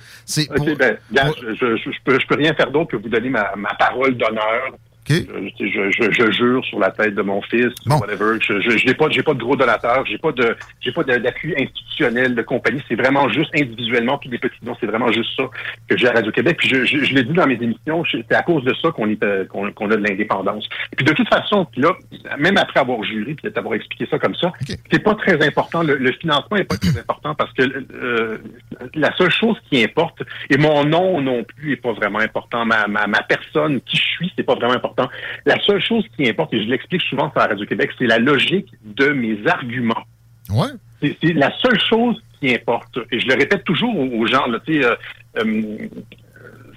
[0.54, 3.08] Pour- ben, regarde, je, je, je, je peux, je peux rien faire d'autre que vous
[3.08, 4.76] donner ma, ma parole d'honneur.
[5.08, 8.38] Je, je, je, je jure sur la tête de mon fils, whatever.
[8.40, 12.34] Je, n'ai pas, j'ai pas de gros donateurs, j'ai pas de, j'ai pas d'appui institutionnel
[12.34, 12.82] de compagnie.
[12.88, 14.76] C'est vraiment juste individuellement puis des petits dons.
[14.80, 15.44] C'est vraiment juste ça
[15.88, 16.56] que j'ai à Radio Québec.
[16.58, 19.08] Puis je, je, je l'ai dit dans mes émissions, c'est à cause de ça qu'on
[19.08, 20.68] est, euh, qu'on, a de l'indépendance.
[20.96, 21.92] Puis de toute façon, puis là,
[22.38, 24.52] même après avoir juré puis d'avoir expliqué ça comme ça,
[24.90, 25.82] c'est pas très important.
[25.82, 28.38] Le, le financement est pas très important parce que euh,
[28.94, 32.86] la seule chose qui importe, et mon nom non plus est pas vraiment important, ma,
[32.86, 34.97] ma, ma personne, qui je suis, c'est pas vraiment important.
[35.44, 38.72] La seule chose qui importe, et je l'explique souvent sur la Radio-Québec, c'est la logique
[38.84, 40.04] de mes arguments.
[40.50, 40.68] Ouais.
[41.00, 42.98] C'est la seule chose qui importe.
[43.10, 44.96] Et je le répète toujours aux, gens, euh,
[45.38, 45.88] euh,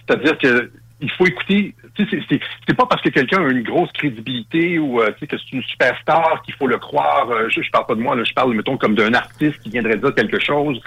[0.05, 0.71] c'est-à-dire que
[1.01, 1.75] il faut écouter.
[1.97, 6.41] C'est pas parce que quelqu'un a une grosse crédibilité ou euh, que c'est une superstar
[6.43, 7.29] qu'il faut le croire.
[7.29, 9.69] Euh, Je, je parle pas de moi, là, je parle, mettons, comme d'un artiste qui
[9.69, 10.79] viendrait dire quelque chose.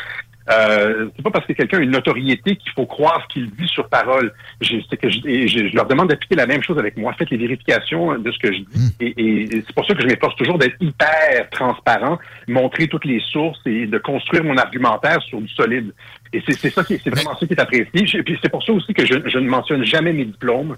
[0.53, 3.66] Euh, c'est pas parce que quelqu'un a une notoriété qu'il faut croire ce qu'il dit
[3.66, 4.33] sur parole.
[4.61, 7.15] Je, que je, et je, je leur demande d'appliquer la même chose avec moi.
[7.15, 8.95] Faites les vérifications de ce que je dis.
[9.01, 13.05] Et, et- et c'est pour ça que je m'efforce toujours d'être hyper transparent, montrer toutes
[13.07, 15.93] les sources et de construire mon argumentaire sur du solide.
[16.33, 18.19] Et c'est, c'est ça qui, c'est vraiment ça qui est apprécié.
[18.19, 20.77] Et puis c'est pour ça aussi que je, je ne mentionne jamais mes diplômes.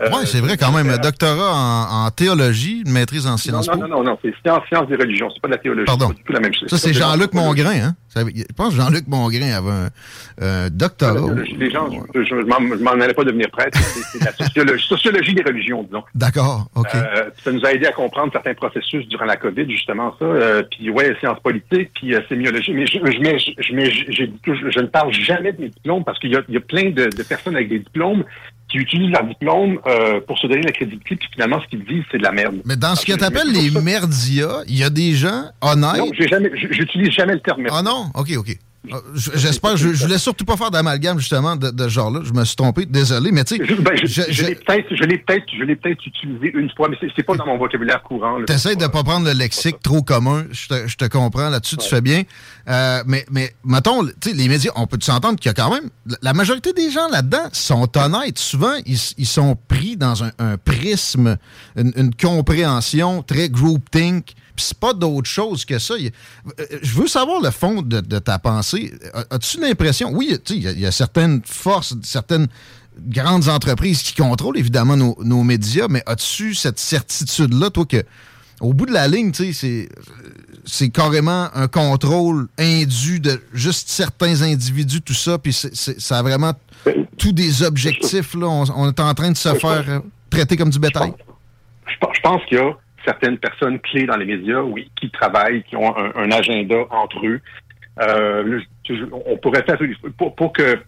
[0.00, 0.88] Euh, Oui, c'est vrai quand même.
[0.88, 3.78] Un doctorat en, en théologie, une maîtrise en non, sciences non, po.
[3.80, 5.86] non, non, non, c'est science, science des religions, c'est pas de la théologie.
[5.86, 6.12] Pardon.
[6.16, 6.68] C'est tout la même chose.
[6.68, 7.32] Ça, c'est Jean-Luc.
[7.34, 7.94] Mongrain, hein?
[8.08, 9.88] Ça- Je pense que Jean-Luc Mongrain avait
[10.40, 11.34] un, doctorat.
[11.58, 13.78] Les gens, je, je, m'en, allais pas devenir prêtre.
[13.80, 16.04] C'est, la sociologie, sociologie des religions, disons.
[16.14, 16.94] D'accord, OK.
[16.94, 20.24] Euh, ça nous a aidé à comprendre certains processus durant la COVID, justement, ça.
[20.24, 22.72] Euh, puis, ouais, sciences politiques, puis sémiologie.
[22.74, 23.52] Mais je,
[24.10, 26.90] je, ne parle jamais de mes diplômes parce qu'il y a, il y a plein
[26.90, 28.24] de, de personnes avec des diplômes
[28.72, 32.04] qui utilisent leur diplôme euh, pour se donner la crédibilité, puis finalement, ce qu'ils disent,
[32.10, 32.56] c'est de la merde.
[32.64, 35.98] Mais dans ce que tu appelles les merdias, il y a des gens honnêtes?
[35.98, 38.06] Non, j'ai jamais, j'utilise jamais le terme Ah non?
[38.14, 38.56] OK, OK.
[38.90, 42.20] Ah, J'espère, je, je voulais surtout pas faire d'amalgame, justement, de, de ce genre-là.
[42.24, 43.64] Je me suis trompé, désolé, mais tu sais.
[43.64, 46.88] Je, ben, je, je- l'ai peut-être, je l'ai peut-être, je l'ai peut-être utilisé une fois,
[46.88, 48.42] mais c'est, pas dans mon vocabulaire courant.
[48.44, 50.46] T'essayes de pas prendre le lexique trop commun.
[50.50, 52.22] Je te, je te comprends là-dessus, tu fais bien.
[52.68, 55.90] Euh, mais, mais, mettons, les médias, on peut s'entendre qu'il y a quand même.
[56.22, 58.38] La majorité des gens là-dedans sont honnêtes.
[58.38, 61.36] Souvent, ils, ils sont pris dans un, prisme,
[61.76, 64.26] une, compréhension très groupthink.
[64.54, 65.94] Puis c'est pas d'autre chose que ça.
[65.94, 66.08] Euh,
[66.82, 68.92] Je veux savoir le fond de, de ta pensée.
[69.14, 70.10] As- As-tu l'impression.
[70.12, 72.48] Oui, il y a- certaines forces, certaines
[73.08, 78.04] grandes entreprises qui contrôlent évidemment nos médias, mais as-tu cette certitude-là, toi, que
[78.62, 79.52] au bout de la ligne, c'est,
[80.64, 86.52] c'est carrément un contrôle indu de juste certains individus, tout ça, puis ça a vraiment
[87.18, 88.46] tous des objectifs, là.
[88.46, 89.98] On, on est en train de se faire euh,
[90.30, 91.12] traiter comme du bétail.
[91.86, 92.72] Je pense- qu'il y a
[93.04, 97.26] certaines personnes clés dans les médias, oui, qui travaillent, qui ont un, un agenda entre
[97.26, 97.40] eux.
[98.00, 98.60] Euh,
[99.26, 99.78] on pourrait faire
[100.16, 100.78] pour, pour que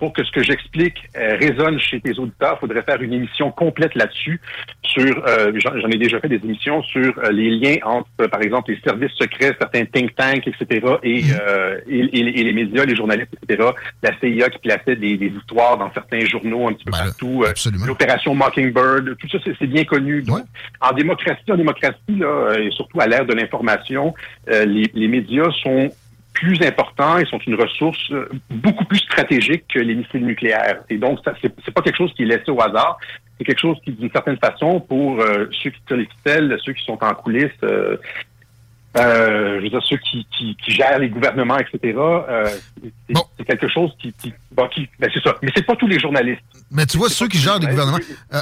[0.00, 3.52] pour que ce que j'explique euh, résonne chez tes auditeurs, il faudrait faire une émission
[3.52, 4.40] complète là-dessus.
[4.82, 8.42] Sur, euh, j'en ai déjà fait des émissions sur euh, les liens entre, euh, par
[8.42, 10.66] exemple, les services secrets, certains think tanks, etc.,
[11.04, 13.68] et, euh, et, et- et les médias, les journalistes, etc.
[14.02, 17.44] La CIA qui plaçait des, des histoires dans certains journaux un petit peu partout.
[17.44, 17.52] euh,
[17.86, 20.22] L'opération Mockingbird, tout ça, c'est bien connu.
[20.22, 20.40] Donc,
[20.80, 24.14] En démocratie, en démocratie, là, et surtout à l'ère de l'information,
[24.50, 25.90] euh, les, les médias sont
[26.40, 30.78] plus importants et sont une ressource euh, beaucoup plus stratégique que les missiles nucléaires.
[30.88, 32.98] Et donc, ça, c'est c'est pas quelque chose qui est laissé au hasard.
[33.36, 36.72] C'est quelque chose qui, d'une certaine façon, pour euh, ceux qui tirent les ficelles, ceux
[36.72, 37.96] qui sont en coulisses, euh,
[38.96, 41.98] euh, je veux dire, ceux qui, qui, qui gèrent les gouvernements, etc.,
[43.36, 44.12] c'est quelque chose qui...
[44.14, 45.36] qui, bon, qui ben, c'est ça.
[45.42, 46.40] Mais c'est pas tous les journalistes.
[46.70, 47.98] Mais tu vois, ceux qui gèrent les gouvernements.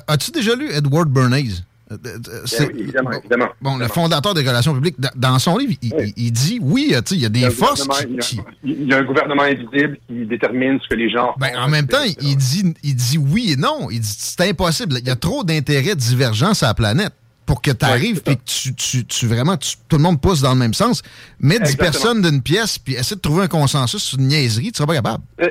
[0.06, 1.64] As-tu déjà lu Edward Bernays?
[1.90, 3.48] Euh, euh, c'est- Ben oui, évidemment, évidemment.
[3.62, 5.72] Bon, le fondateur des relations publiques, dans- son livre,
[6.16, 7.88] il, dit oui, euh, il y a Il des y a un forces
[8.20, 11.68] qui, il y a- un gouvernement invisible qui détermine ce que les gens Ben, en
[11.68, 13.88] même temps, il, dit, il et oui et non.
[13.90, 14.96] Il dit c'est impossible.
[15.00, 17.12] Il y a trop d'intérêts divergents sur la planète
[17.46, 20.42] pour que tu arrives et que tu, tu, tu vraiment tu- tout le monde pousse
[20.42, 21.02] dans le même sens.
[21.40, 21.90] Mets 10 Exactement.
[21.90, 24.94] personnes d'une pièce puis essaie de trouver un consensus sur une niaiserie, tu seras pas
[24.94, 25.22] capable.
[25.40, 25.48] Euh,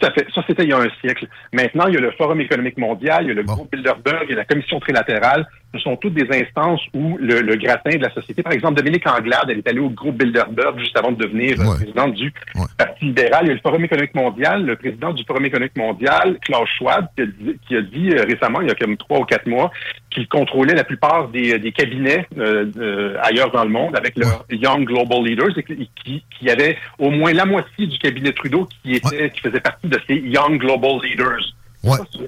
[0.00, 0.26] Tout à fait.
[0.34, 1.26] Ça, c'était il y a un siècle.
[1.52, 4.30] Maintenant, il y a le Forum économique mondial, il y a le groupe Bilderberg, il
[4.30, 5.46] y a la commission trilatérale.
[5.74, 9.06] Ce sont toutes des instances où le, le gratin de la société, par exemple, Dominique
[9.06, 12.32] Anglade, elle est allée au groupe Bilderberg juste avant de devenir euh, présidente du
[12.76, 13.44] Parti libéral.
[13.44, 17.06] Il y a le Forum économique mondial, le président du Forum économique mondial, Klaus Schwab,
[17.16, 19.46] qui a dit, qui a dit, euh, récemment, il y a comme trois ou quatre
[19.46, 19.70] mois,
[20.10, 24.44] qu'il contrôlait la plupart des, des cabinets euh, euh, ailleurs dans le monde avec leurs
[24.50, 28.94] Young Global Leaders et qui, qui, avait au moins la moitié du cabinet Trudeau qui
[28.94, 31.54] était qui faisait partie de ces Young Global Leaders.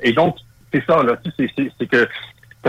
[0.02, 0.36] Et donc,
[0.72, 1.16] c'est ça, là.
[1.38, 2.08] c'est que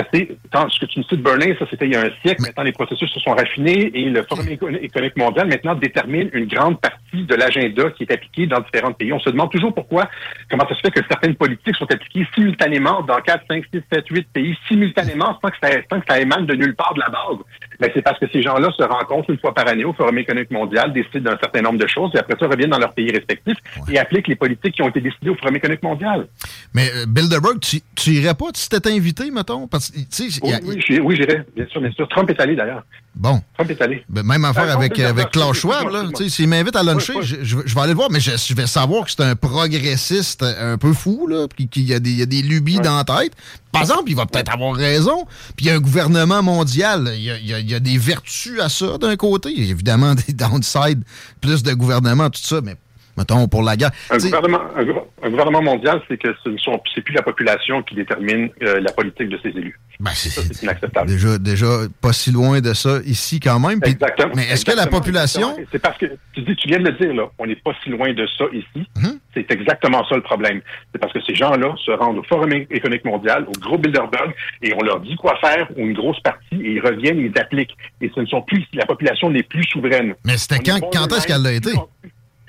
[0.03, 2.41] ce que tu me cites, Berlin, ça c'était il y a un siècle.
[2.41, 6.45] Maintenant, les processus se sont raffinés et le Forum éco- économique mondial maintenant détermine une
[6.47, 9.11] grande partie de l'agenda qui est appliqué dans différents pays.
[9.13, 10.09] On se demande toujours pourquoi,
[10.49, 14.05] comment ça se fait que certaines politiques sont appliquées simultanément dans 4, 5, 6, 7,
[14.09, 17.09] 8 pays, simultanément, sans que ça, sans que ça émane de nulle part de la
[17.09, 17.37] base.
[17.79, 20.51] Mais c'est parce que ces gens-là se rencontrent une fois par année au Forum économique
[20.51, 23.57] mondial, décident d'un certain nombre de choses et après ça reviennent dans leurs pays respectifs
[23.91, 26.27] et appliquent les politiques qui ont été décidées au Forum économique mondial.
[26.73, 29.67] Mais euh, Bilderberg, tu, tu irais pas si t'étais invité, mettons?
[29.67, 32.07] Parce y a- Oui, j'irai- oui, j'irai, bien sûr, bien sûr.
[32.09, 32.83] Trump est allé d'ailleurs.
[33.15, 33.41] Bon.
[33.55, 34.03] Trump est allé.
[34.09, 35.89] Ben, même affaire Euh, avec, avec Klaus Schwab.
[35.89, 36.03] là.
[36.27, 37.25] S'il m'invite à luncher, Ouais, ouais.
[37.25, 39.21] Je, je vais- je vais aller le voir, mais je, je vais savoir que c'est
[39.23, 42.41] un progressiste un peu fou, là, puis qu'il y, a des- il y a des
[42.41, 43.33] lubies dans la tête.
[43.71, 45.25] Par exemple, il va peut-être avoir raison.
[45.55, 47.11] Puis il y a un gouvernement mondial.
[47.15, 49.49] Il y a, il y a- il y a des vertus à ça, d'un côté.
[49.55, 51.03] Il y a évidemment des downsides,
[51.41, 52.75] plus de gouvernement, tout ça, mais
[53.17, 53.91] mettons pour la guerre.
[54.09, 57.23] Un gouvernement, un, gou- un gouvernement mondial, c'est que ce ne sont c'est plus la
[57.23, 59.79] population qui détermine euh, la politique de ses élus.
[59.99, 61.09] Ben, ça, c'est inacceptable.
[61.09, 61.67] déjà, déjà
[62.01, 63.79] pas si loin de ça ici quand même.
[63.83, 64.33] Exactement.
[64.35, 65.55] Mais est-ce que la population...
[65.71, 67.89] C'est parce que tu dis, tu viens de le dire là, on n'est pas si
[67.89, 68.87] loin de ça ici.
[69.33, 70.61] C'est exactement ça le problème.
[70.91, 74.73] C'est parce que ces gens-là se rendent au Forum économique mondial, au groupe Bilderberg, et
[74.73, 77.75] on leur dit quoi faire, ou une grosse partie, et ils reviennent, ils appliquent.
[78.01, 80.15] Et ce ne sont plus, la population n'est plus souveraine.
[80.25, 81.71] Mais c'était quand, quand est-ce qu'elle l'a été?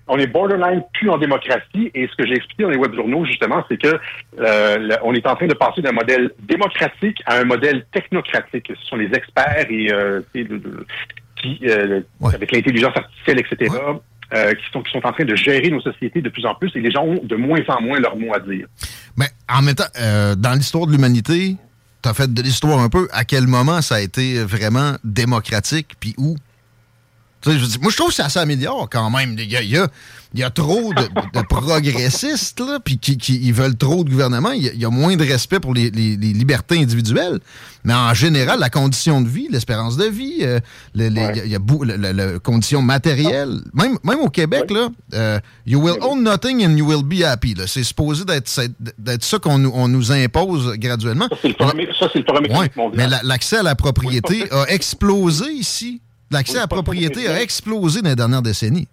[0.09, 3.25] On est borderline plus en démocratie et ce que j'ai expliqué dans les web journaux
[3.25, 3.89] justement, c'est que
[4.39, 8.71] euh, le- on est en train de passer d'un modèle démocratique à un modèle technocratique.
[8.81, 10.21] Ce sont les experts et euh,
[11.37, 12.01] qui euh,
[12.35, 13.75] avec l'intelligence artificielle, etc.
[14.35, 16.71] euh, qui sont qui sont en train de gérer nos sociétés de plus en plus
[16.75, 18.67] et les gens ont de moins en moins leur mot à dire.
[19.17, 21.57] Mais en même temps, euh, dans l'histoire de l'humanité,
[22.03, 23.09] tu as fait de l'histoire un peu.
[23.13, 26.37] À quel moment ça a été vraiment démocratique, puis où?
[27.47, 29.37] Je moi, je trouve que ça s'améliore quand même.
[29.39, 29.89] Il y a, il y a-
[30.35, 31.03] il y a trop de,
[31.39, 34.51] de progressistes, là, puis qui, qui- ils veulent trop de gouvernement.
[34.53, 37.39] Il y a, il y a moins de respect pour les, les- les libertés individuelles.
[37.85, 40.59] Mais en général, la condition de vie, l'espérance de vie, euh,
[40.95, 43.61] le- les- a- il y a, beau- le- le- le- conditions matérielles.
[43.73, 47.55] Même, même au Québec, là, euh, you will own nothing and you will be happy.
[47.67, 48.49] C'est supposé d'être
[49.25, 51.29] ça qu'on nous, on nous impose graduellement.
[51.31, 51.67] Ça, c'est le ça,
[52.59, 52.93] Ouais, mondial.
[52.95, 56.03] mais la- l'accès à la propriété a explosé ici.
[56.31, 58.89] L'accès à la propriété a explosé dans les dernières décennies.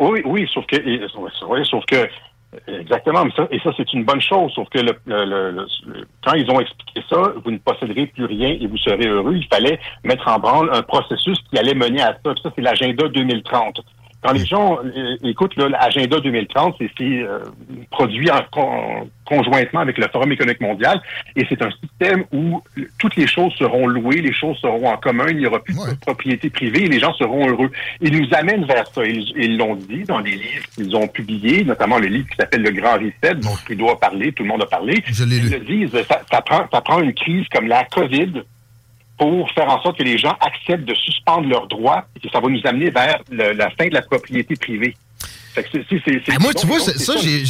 [0.00, 1.00] Oui, oui, sauf que, et-
[1.48, 2.08] oui, sauf que,
[2.66, 6.06] exactement, mais ça, et ça, c'est une bonne chose, sauf que le, le- le- le-
[6.24, 9.46] quand ils ont expliqué ça, vous ne posséderez plus rien et vous serez heureux, il
[9.46, 12.32] fallait mettre en branle un processus qui allait mener à ça.
[12.34, 13.80] Puis ça, c'est l'agenda 2030.
[14.22, 17.38] Quand les gens euh, écoutent l'agenda 2030, c'est euh,
[17.90, 21.00] produit en, con- conjointement avec le Forum économique mondial
[21.36, 22.60] et c'est un système où
[22.98, 25.98] toutes les choses seront louées, les choses seront en commun, il n'y aura plus de
[26.00, 27.70] propriété privée et les gens seront heureux.
[28.02, 29.02] Ils nous amènent vers ça.
[29.04, 32.70] Ils l'ont dit dans des livres qu'ils ont publiés, notamment le livre qui s'appelle Le
[32.72, 35.02] Grand Reset, dont Trudeau a parlé, tout le monde a parlé.
[35.06, 38.42] Je Ils le disent, ça, ça prend, ça prend une crise comme la COVID
[39.20, 42.40] pour faire en sorte que les gens acceptent de suspendre leurs droits et que ça
[42.40, 44.96] va nous amener vers le- la fin de la propriété privée.
[45.54, 47.44] Fait que c'est- c'est- c'est- c'est- Ah, moi, tu vois, ça, j'ai-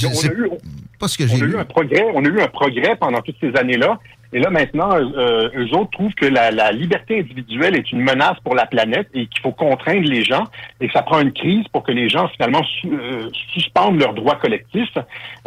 [2.12, 3.98] on a eu un progrès pendant toutes ces années-là.
[4.32, 8.36] Et là, maintenant, euh, eux autres trouvent que la, la liberté individuelle est une menace
[8.44, 10.44] pour la planète et qu'il faut contraindre les gens
[10.80, 14.14] et que ça prend une crise pour que les gens, finalement, su- euh, suspendent leurs
[14.14, 14.96] droits collectifs.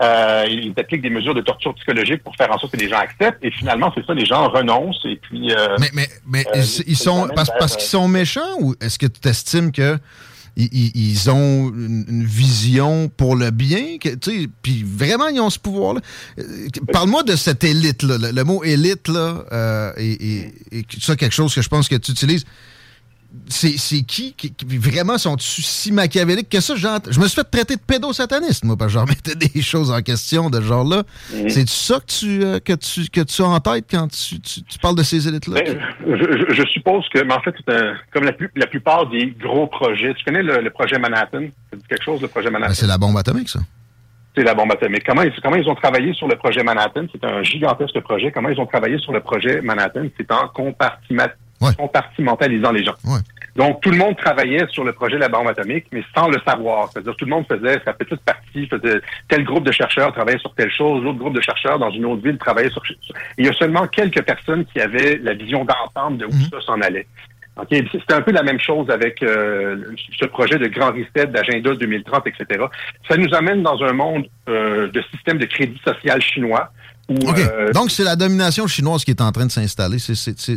[0.02, 2.98] Euh, ils appliquent des mesures de torture psychologique pour faire en sorte que les gens
[3.00, 3.44] acceptent.
[3.44, 5.54] Et finalement, c'est ça, les gens renoncent et puis...
[5.54, 9.00] euh, Mais, mais, mais euh, ils, ils sont parce, parce qu'ils sont méchants ou est-ce
[9.00, 9.98] que tu estimes que
[10.56, 13.98] ils, ont une, vision pour le bien,
[14.62, 16.02] puis vraiment ils ont ce pouvoir-là.
[16.40, 18.18] Euh, Parle-moi de cette élite-là.
[18.18, 21.88] Le, le mot élite là, euh, et, et- et ça quelque chose que je pense
[21.88, 22.46] que tu utilises.
[23.48, 23.72] C'est
[24.04, 26.76] qui, qui, qui- vraiment sont-ils si machiavéliques que ça?
[26.76, 29.90] Genre, je me suis fait traiter de pédosataniste, moi, parce que je remettais des choses
[29.92, 31.04] en question de ce genre-là.
[31.34, 31.50] Mhm.
[31.50, 34.62] C'est ça que tu, euh, que, tu, que tu as en tête quand tu, tu-
[34.62, 35.62] tu parles de ces élites-là?
[35.66, 35.80] Ben,
[36.54, 39.66] je, suppose que, mais en fait, c'est un- comme la, plus- la plupart des gros
[39.68, 40.14] projets.
[40.14, 41.46] Tu connais le, le projet Manhattan?
[41.72, 42.70] Ça dit quelque chose, le projet Manhattan?
[42.72, 43.60] Ben, c'est la bombe atomique, ça.
[44.36, 45.04] C'est la bombe atomique.
[45.06, 47.06] Comment ils, comment ils ont travaillé sur le projet Manhattan?
[47.12, 48.32] C'est un gigantesque projet.
[48.32, 50.06] Comment ils ont travaillé sur le projet Manhattan?
[50.18, 50.48] C'est en
[51.60, 52.96] compartima- compartimentalisant les gens.
[53.56, 56.40] Donc, tout le monde travaillait sur le projet de la bombe atomique, mais sans le
[56.46, 56.90] savoir.
[56.92, 60.54] C'est-à-dire, tout le monde faisait sa petite partie, faisait tel groupe de chercheurs travaillait sur
[60.56, 62.82] telle chose, l'autre groupe de chercheurs dans une autre ville travaillait sur...
[63.38, 66.82] Il y a seulement quelques personnes qui avaient la vision d'ensemble de où ça s'en
[66.82, 67.06] allait.
[67.56, 69.78] OK, C'était un peu la même chose avec euh,
[70.20, 72.66] ce projet de grand reset, d'agenda 2030, etc.
[73.08, 76.72] Ça nous amène dans un monde euh, de système de crédit social chinois
[77.38, 80.00] euh, Donc, c'est la domination chinoise qui est en train de s'installer.
[80.00, 80.14] C'est-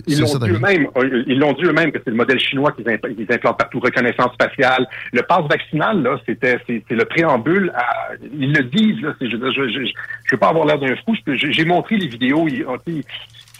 [0.07, 2.85] ils l'ont dit eux-mêmes, euh, ils l'ont dit eux-mêmes que c'est le modèle chinois qu'ils
[2.87, 4.87] impl- qu'ils implantent partout, reconnaissance spatiale.
[5.12, 10.31] Le passe vaccinal, là, c'était c'est le préambule à, ils le disent, là, je, je
[10.33, 12.47] veux pas avoir l'air d'un fou, j'ai montré les vidéos,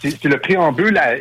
[0.01, 1.13] c'est le préambule à,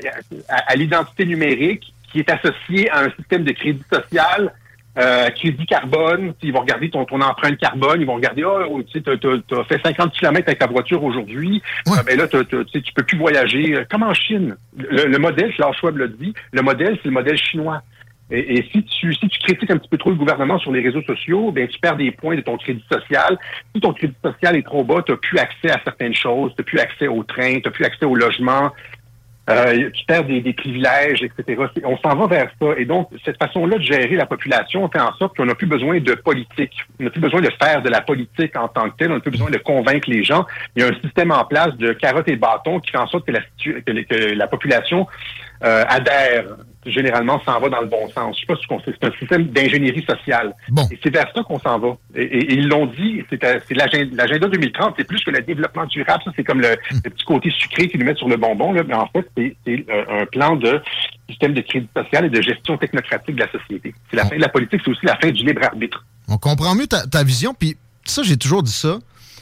[0.48, 4.52] à- à l'identité numérique qui est associé à un système de crédit social
[4.98, 8.92] euh, crédit carbone, ils vont regarder ton, ton empreinte carbone, ils vont regarder, oh, tu
[8.92, 12.44] sais, t'as- t'as t'as fait 50 km avec ta voiture aujourd'hui, Ah, ben là, t'as-
[12.44, 13.74] t'as- tu tu peux plus voyager.
[13.76, 14.56] Euh, Comme en Chine.
[14.76, 17.82] Le, le modèle, Klaus Schwab l'a dit, le modèle, c'est le modèle chinois.
[18.28, 20.80] Et, et si tu si tu critiques un petit peu trop le gouvernement sur les
[20.82, 23.38] réseaux sociaux, ben tu perds des points de ton crédit social.
[23.72, 26.60] Si ton crédit social est trop bas, tu n'as plus accès à certaines choses, tu
[26.60, 28.72] n'as plus accès au train, tu n'as plus accès au logement,
[29.48, 31.62] euh, tu perds des, des privilèges, etc.
[31.84, 32.66] On s'en va vers ça.
[32.76, 36.00] Et donc, cette façon-là de gérer la population fait en sorte qu'on n'a plus besoin
[36.00, 36.74] de politique.
[36.98, 39.12] On n'a plus besoin de faire de la politique en tant que telle.
[39.12, 40.46] On n'a plus besoin de convaincre les gens.
[40.74, 43.26] Il y a un système en place de carottes et bâtons qui fait en sorte
[43.26, 45.06] que la, que, que la population
[45.64, 46.44] euh, adhère.
[46.84, 48.36] Généralement, s'en va dans le bon sens.
[48.36, 48.94] Je sais pas si on sait.
[49.00, 50.54] C'est un système d'ingénierie sociale.
[50.92, 51.96] Et c'est vers ça qu'on s'en va.
[52.14, 55.32] Et, et- et ils l'ont dit, c'est euh, c'est l'agenda l'agenda 2030, c'est plus que
[55.32, 56.22] le développement durable.
[56.24, 58.72] Ça, c'est comme le, le petit côté sucré qu'ils nous mettent sur le bonbon.
[58.72, 58.82] Là.
[58.86, 60.80] Mais en fait, c'est c'est, euh, un plan de
[61.28, 63.92] système de crédit social et de gestion technocratique de la société.
[64.08, 66.04] C'est la fin de la politique, c'est aussi la fin du libre arbitre.
[66.28, 67.52] On comprend mieux ta, ta vision.
[67.52, 68.98] Puis ça, j'ai toujours dit ça.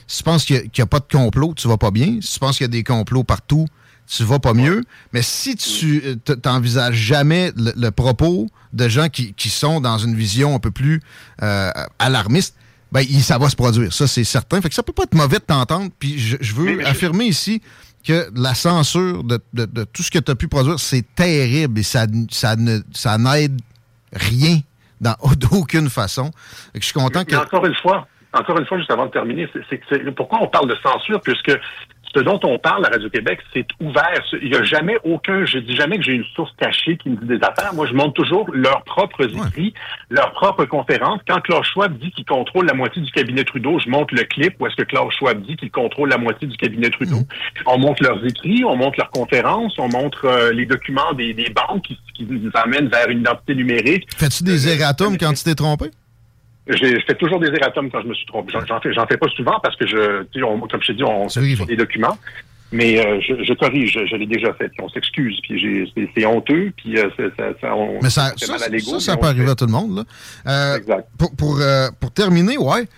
[0.06, 2.20] Si tu penses qu'il n'y a, pas de complot, tu vas pas bien.
[2.22, 3.66] Si tu penses qu'il y a des complots partout,
[4.06, 4.82] tu vas pas mieux.
[5.12, 9.98] Mais si tu euh, t'envisages jamais le, le propos de gens qui, qui sont dans
[9.98, 11.00] une vision un peu plus
[11.42, 12.56] euh, alarmiste,
[12.92, 13.92] ben, il- ça va se produire.
[13.92, 14.60] Ça, c'est certain.
[14.60, 15.90] Fait que ça peut pas être mauvais de t'entendre.
[15.98, 17.62] Puis je, je veux affirmer ici
[18.06, 21.80] que la censure de, de- de tout ce que tu as pu produire, c'est terrible
[21.80, 23.58] et ça, ça ne ça n'aide
[24.12, 24.60] rien
[25.00, 26.30] dans, d'aucune façon.
[26.72, 27.34] Fait que je suis content que.
[27.34, 30.40] Encore une fois, encore une fois, juste avant de terminer, c'est c'est que c'est- pourquoi
[30.42, 31.52] on parle de censure, puisque
[32.14, 34.22] ce dont on parle à Radio-Québec, c'est ouvert.
[34.40, 37.16] Il n'y a jamais aucun, je dis jamais que j'ai une source cachée qui me
[37.16, 37.74] dit des affaires.
[37.74, 39.74] Moi, je montre toujours leurs propres écrits,
[40.10, 41.20] leurs propres conférences.
[41.26, 44.54] Quand Klaus Schwab dit qu'il contrôle la moitié du cabinet Trudeau, je montre le clip
[44.60, 47.18] où est-ce que Klaus Schwab dit qu'il contrôle la moitié du cabinet Trudeau.
[47.66, 51.50] On montre leurs écrits, on montre leurs conférences, on montre euh, les documents des, des
[51.50, 54.06] banques qui, qui nous amènent vers une identité numérique.
[54.16, 55.90] Fais-tu des erratums quand tu t'es trompé?
[56.66, 58.52] J'ai fait toujours des erratums quand je me suis trompé.
[58.52, 61.04] J'en- J'en fais, j'en fais pas souvent parce que je, on- comme je t'ai dit,
[61.04, 62.16] on fait des documents.
[62.72, 64.68] Mais euh, je, je corrige, je, je l'ai déjà fait.
[64.70, 65.38] Puis on s'excuse.
[65.42, 66.72] Puis j'ai- c'est c'est honteux.
[66.76, 69.44] Puis euh, c'est- ça, ça, on, Mais ça, ça, mal à ça, ça peut arriver
[69.44, 69.50] fait.
[69.50, 69.96] à tout le monde.
[69.98, 70.04] Là.
[70.46, 70.78] Euh,
[71.18, 72.88] Pour, pour, euh, pour terminer, ouais,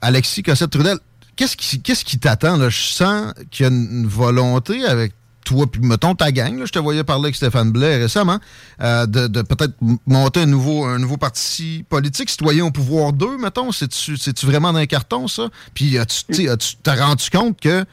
[0.00, 0.96] Alexis Cossette-Trudel,
[1.36, 2.56] qu'est-ce qui, qu'est-ce qui t'attend?
[2.56, 2.68] là?
[2.70, 5.12] Je sens qu'il y a une volonté avec
[5.44, 8.38] toi, puis mettons ta gang, là, je te voyais parler avec Stéphane Blais récemment,
[8.80, 9.74] euh, de, de peut-être
[10.06, 13.72] monter un nouveau, un nouveau parti politique, citoyen au pouvoir 2, mettons.
[13.72, 14.16] C'est-tu,
[14.46, 15.48] vraiment d'un carton, ça?
[15.74, 16.46] Puis as-tu,
[16.82, 17.84] t'as rendu compte que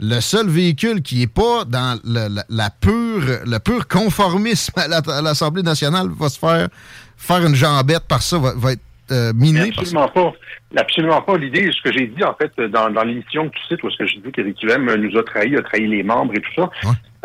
[0.00, 5.62] le seul véhicule qui n'est pas dans le, la, pure, le pur conformisme à l'Assemblée
[5.62, 6.68] nationale va se faire
[7.16, 9.32] faire une jambette par ça, va, va être euh.
[9.76, 10.32] Absolument pas.
[10.76, 11.36] Absolument pas.
[11.36, 13.98] L'idée, ce que j'ai dit, en fait, dans, dans l'émission que tu cites, où est-ce
[13.98, 16.70] que je dis qu'Éric Duhem nous a trahi, a trahi les membres et tout ça,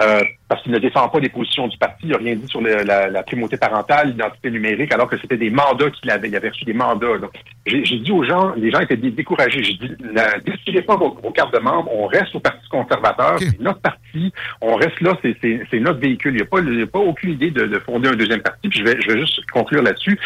[0.02, 2.06] euh, parce qu'il ne défend pas les positions du parti.
[2.06, 5.38] Il n'a rien dit sur le- la, la primauté parentale, l'identité numérique, alors que c'était
[5.38, 6.28] des mandats qu'il avait.
[6.28, 7.08] Il avait reçu des mandats.
[7.66, 9.62] J'ai dit aux gens, les gens étaient dé- découragés.
[9.64, 11.90] J'ai dit, ne pas vos, vos cartes de membres.
[11.94, 13.38] On reste au Parti conservateur.
[13.40, 14.34] C'est notre parti.
[14.62, 15.16] On reste là.
[15.22, 16.34] C'est- notre véhicule.
[16.34, 18.42] Il n'y a, pas- il y a pas aucune idée de, de fonder un deuxième
[18.42, 18.70] parti.
[18.70, 20.18] Puis je vais, je vais juste conclure là-dessus.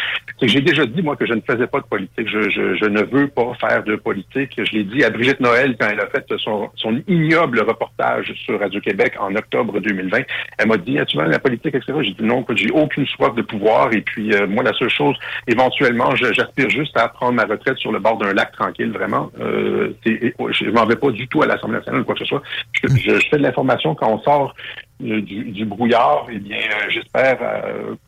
[0.42, 2.28] J'ai déjà dit, moi, que je ne faisais pas de politique.
[2.28, 4.52] Je, je, je ne veux pas faire de politique.
[4.56, 8.58] Je l'ai dit à Brigitte Noël quand elle a fait son, son ignoble reportage sur
[8.58, 10.13] Radio-Québec en octobre 2020.
[10.58, 11.92] Elle m'a dit, tu vas la politique, etc.
[12.02, 13.92] J'ai dit non, j'ai aucune soif de pouvoir.
[13.92, 15.16] Et puis, euh, moi, la seule chose,
[15.46, 19.30] éventuellement, j'aspire juste à prendre ma retraite sur le bord d'un lac tranquille, vraiment.
[19.40, 22.42] Euh, je m'en vais pas du tout à l'Assemblée nationale ou quoi que ce soit.
[22.82, 22.88] Je,
[23.30, 24.54] fais de l'information quand on sort
[25.02, 26.26] euh, du, brouillard.
[26.30, 27.38] Eh bien, euh, j'espère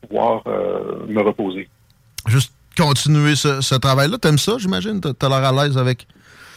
[0.03, 0.43] pouvoir
[1.09, 1.69] me reposer.
[2.27, 4.19] Juste continuer ce, ce travail-là.
[4.19, 5.01] T'aimes ça, j'imagine?
[5.01, 6.07] T'as l'air à l'aise avec,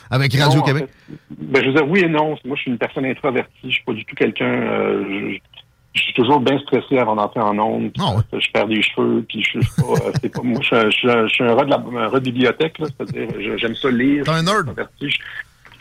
[0.09, 0.87] avec Radio-Québec?
[1.29, 2.37] ben, je veux dire, oui et non.
[2.45, 3.51] Moi, je suis une personne introvertie.
[3.63, 4.45] Je suis pas du tout quelqu'un.
[4.45, 5.37] euh, je,
[5.95, 7.91] je suis toujours bien stressé avant d'entrer en ondes.
[8.33, 9.83] Je perds des cheveux, puis je suis pas.
[10.07, 12.19] euh, c'est pas moi, je, je- je- je suis un rat de, la, un rat
[12.19, 12.75] de bibliothèque.
[12.79, 14.23] C'est-à-dire, j'aime ça lire.
[14.23, 14.69] T'es un nerd.
[15.01, 15.19] Je, suis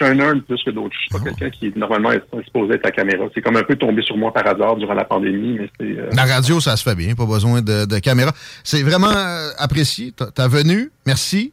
[0.01, 0.95] un nerd plus que d'autres.
[0.95, 3.25] Je suis pas quelqu'un qui normalement est exposé à la caméra.
[3.35, 5.99] C'est comme un peu tombé sur moi par hasard durant la pandémie, mais c'est.
[5.99, 8.33] euh, La radio, ça se fait bien, pas besoin de, de caméra.
[8.65, 9.11] C'est vraiment
[9.59, 10.13] apprécié.
[10.13, 11.53] Ta venue, merci.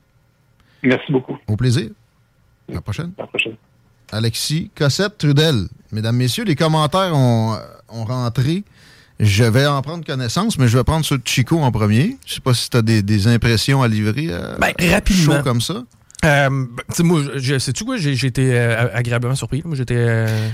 [0.84, 1.38] Merci beaucoup.
[1.48, 1.90] Au plaisir.
[2.70, 3.12] À la prochaine?
[3.18, 3.56] À la prochaine.
[4.12, 5.68] Alexis Cossette Trudel.
[5.92, 7.58] Mesdames, Messieurs, les commentaires ont,
[7.90, 8.64] ont rentré.
[9.20, 12.18] Je vais en prendre connaissance, mais je vais prendre ceux de Chico en premier.
[12.26, 14.28] Je sais pas si tu as des, des impressions à livrer.
[14.30, 15.38] euh, Ben, rapidement.
[15.38, 15.84] chaud comme ça.
[16.26, 17.98] Euh, ben, tu sais, moi, je- sais-tu quoi?
[17.98, 19.62] J'ai j'ai été euh, agréablement surpris.
[19.64, 19.96] Moi, j'étais.
[19.98, 20.50] euh,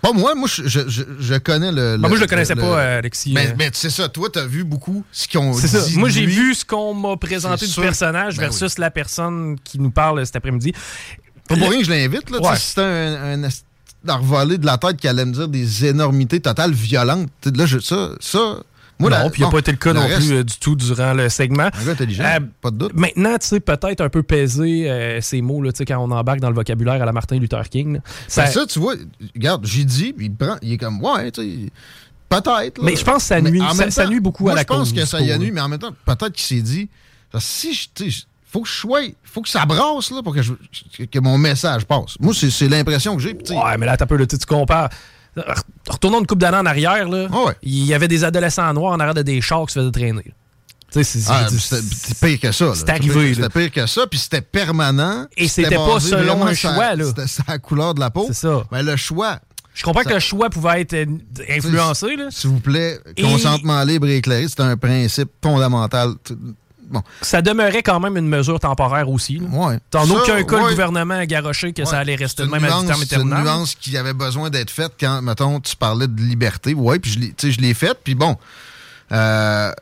[0.00, 1.96] Pas moi, moi, je, je- je- je connais le.
[1.98, 3.32] Ben, moi, je le connaissais le- pas, euh, Alexis.
[3.34, 3.54] Mais, euh.
[3.58, 5.60] mais c'est ça, toi, tu as vu beaucoup ce qu'ils ont dit.
[5.60, 5.98] C'est ça.
[5.98, 7.82] Moi, j'ai vu ce qu'on m'a présenté C'est du sûr.
[7.82, 10.72] personnage Ben versus la personne qui nous parle cet après-midi.
[11.48, 12.30] Pas pour rien que je l'invite.
[12.30, 12.56] Là, Ouais.
[12.56, 13.48] Si c'était un, un
[14.58, 18.58] de la tête qui allait me dire des énormités totales violentes, là, je- ça, ça.
[18.98, 20.56] Moi, non, puis il n'a pas été le cas le non reste, plus euh, du
[20.58, 21.64] tout durant le segment.
[21.64, 22.92] Un gars intelligent, Euh, pas de doute.
[22.94, 26.10] Maintenant, tu sais, peut-être un peu peser euh, ces mots là, tu sais, quand on
[26.10, 27.94] embarque dans le vocabulaire à la Martin Luther King.
[27.96, 28.00] là.
[28.36, 28.94] Ben, ça, tu vois,
[29.34, 31.70] regarde, j'ai dit, puis il, prend, il est comme, ouais, tu sais,
[32.30, 32.82] peut-être.
[32.82, 34.66] Mais je pense que ça nuit- en ça- temps, nuit beaucoup moi, à la Je
[34.66, 36.88] pense que ça y a nuit, mais en même temps, peut-être qu'il s'est dit,
[37.38, 37.88] si je,
[38.50, 41.84] faut que je sois, faut que ça brasse, là, pour que, je- que mon message
[41.84, 42.16] passe.
[42.20, 43.36] Moi, c'est l'impression que j'ai.
[43.50, 44.88] Ouais, mais là, t'as peu, là, tu compares.
[45.36, 45.54] Re-
[45.88, 47.28] Retournons une couple d'années en arrière, là.
[47.62, 50.32] Il y avait des adolescents noirs en arrière de des chars qui se faisaient traîner.
[50.90, 51.46] c'est- Ah,
[52.22, 52.72] pire que ça.
[52.74, 55.26] C'est arrivé, C'était pire que ça, puis c'était permanent.
[55.36, 57.04] Et C'était pas selon un choix, là.
[57.04, 58.24] C'était la couleur de la peau.
[58.28, 58.64] C'est ça.
[58.72, 59.38] Mais le choix.
[59.74, 61.04] Je comprends Ça- que le choix pouvait être euh,
[61.50, 62.06] influencé.
[62.30, 66.14] S'il vous plaît, Et- consentement libre et éclairé, c'est un principe fondamental.
[66.88, 67.02] Bon.
[67.20, 69.38] Ça demeurait quand même une mesure temporaire aussi.
[69.38, 69.48] là.
[69.48, 69.78] Ouais.
[69.90, 70.62] Dans aucun cas, ouais.
[70.64, 73.16] le gouvernement a garoché que ça allait rester C'est une même à nuance- terme C'est
[73.16, 73.44] une éternel.
[73.44, 76.74] nuance qui avait besoin d'être faite quand, mettons, tu parlais de liberté.
[76.74, 77.10] Oui, puis
[77.42, 77.98] je l'ai- faite.
[78.04, 78.36] Puis bon,
[79.12, 79.72] euh,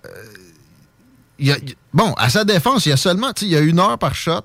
[1.39, 3.57] y a- il- bon, à sa défense, il y a seulement, tu sais, il y
[3.57, 4.41] a une heure par shot.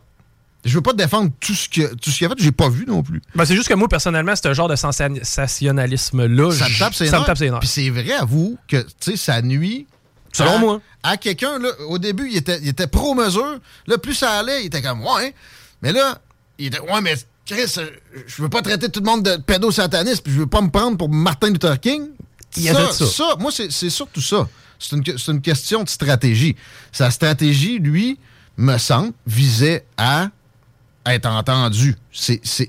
[0.66, 2.68] Je veux pas défendre tout ce qu'il a, tout ce qu'il a fait, j'ai pas
[2.68, 3.22] vu non plus.
[3.34, 7.08] Ben, c'est juste que moi, personnellement, ce genre de sensationnalisme-là, Ça me je- tape ses
[7.08, 7.60] ça me tape ses nerfs.
[7.60, 9.88] Puis c'est vrai, à vous, que tu sais, ça nuit.
[10.34, 10.82] Selon à- moi.
[11.04, 13.60] À quelqu'un, là, au début, il était, il était pro-mesure.
[13.88, 15.34] Là, plus ça allait, il était comme, ouais.
[15.82, 16.20] Mais là,
[16.58, 17.16] il était, ouais, mais
[17.46, 17.90] Chris, euh,
[18.28, 20.98] je veux pas traiter tout le monde de pédosataniste, puis je veux pas me prendre
[20.98, 22.10] pour Martin Luther King.
[22.58, 23.36] Il y a de ça.
[23.40, 24.48] moi, c'est surtout ça.
[24.78, 26.56] C'est une, une question de stratégie.
[26.92, 28.20] Sa stratégie, lui,
[28.58, 30.30] me semble, visait à
[31.06, 31.96] être entendu.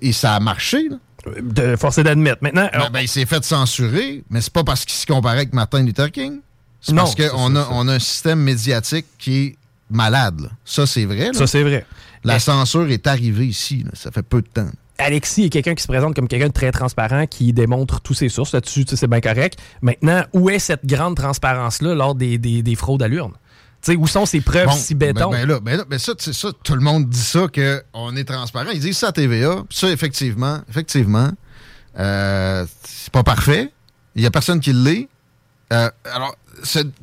[0.03, 0.97] Et ça a marché, là.
[1.43, 2.39] De forcer d'admettre.
[2.43, 5.53] Maintenant, Ben, ben, il s'est fait censurer, mais c'est pas parce qu'il se comparait avec
[5.53, 6.41] Martin Luther King.
[6.81, 9.57] C'est parce qu'on a, on a un système médiatique qui est
[9.91, 10.41] malade.
[10.41, 10.49] là.
[10.65, 11.27] Ça, c'est vrai.
[11.27, 11.33] là.
[11.35, 11.85] Ça, c'est vrai.
[12.25, 13.83] La Mais- censure est arrivée ici.
[13.85, 13.91] là.
[13.95, 14.69] Ça fait peu de temps.
[14.99, 18.29] Alexis est quelqu'un qui se présente comme quelqu'un de très transparent, qui démontre toutes ses
[18.29, 19.59] sources là-dessus, c'est bien correct.
[19.81, 23.33] Maintenant, où est cette grande transparence-là lors des, des- des fraudes à l'urne?
[23.83, 25.31] Tu sais, où sont ces preuves Bon, si ben, béton?
[25.31, 28.69] ben là, ben là, ben ça, ça, tout le monde dit ça, qu'on est transparent.
[28.75, 29.65] Ils disent ça à TVA.
[29.71, 31.31] Ça, effectivement, effectivement,
[31.99, 33.73] euh, c'est pas parfait.
[34.15, 35.09] Il y a personne qui l'est.
[35.73, 36.37] Euh, alors,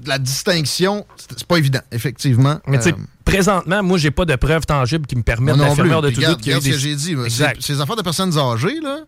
[0.06, 2.60] la distinction, c'est pas évident, effectivement.
[2.68, 5.90] Mais tu sais, Euh, présentement, moi, j'ai pas de preuves tangibles qui me permettent d'affirmer
[5.90, 6.74] de tout regarde, doute qu'il y a eu regarde ce des...
[6.74, 7.16] que j'ai dit.
[7.60, 9.00] Ces, affaires de personnes âgées, là,